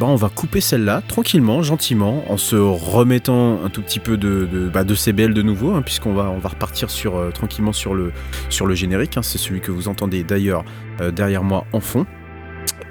[0.00, 4.48] ben, on va couper celle-là tranquillement, gentiment, en se remettant un tout petit peu de,
[4.50, 7.72] de, bah, de CBL de nouveau, hein, puisqu'on va, on va repartir sur, euh, tranquillement
[7.72, 8.12] sur le,
[8.48, 9.16] sur le générique.
[9.16, 9.22] hein.
[9.22, 10.64] c'est celui que vous entendez d'ailleurs
[11.00, 12.06] euh, derrière moi en fond.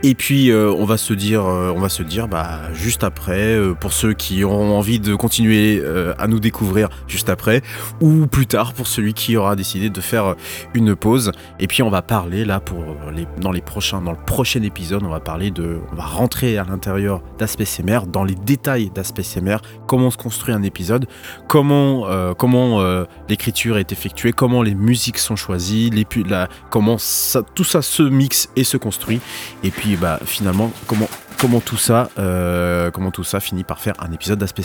[0.03, 3.56] Et puis euh, on va se dire, euh, on va se dire, bah juste après,
[3.56, 5.84] euh, pour ceux qui auront envie de continuer
[6.18, 7.61] à nous découvrir juste après,
[8.02, 10.36] ou plus tard pour celui qui aura décidé de faire
[10.73, 11.32] une pause.
[11.60, 12.84] Et puis on va parler là pour
[13.14, 16.57] les, dans les prochains, dans le prochain épisode, on va parler de, on va rentrer
[16.57, 19.57] à l'intérieur d'Aspect CMR, dans les détails d'Aspect CMR,
[19.88, 21.07] comment se construit un épisode,
[21.48, 27.64] comment, comment l'écriture est effectuée, comment les musiques sont choisies, les, la, comment ça, tout
[27.64, 29.19] ça se mixe et se construit.
[29.64, 34.40] Et bah, finalement, comment, tout ça, euh, comment tout ça finit par faire un épisode
[34.40, 34.64] d'Aspect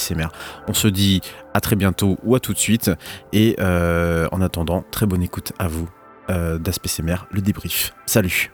[0.69, 1.21] On se dit
[1.55, 2.91] à très bientôt ou à tout de suite.
[3.33, 5.89] Et euh, en attendant, très bonne écoute à vous
[6.31, 7.93] euh, le débrief.
[8.05, 8.51] Salut!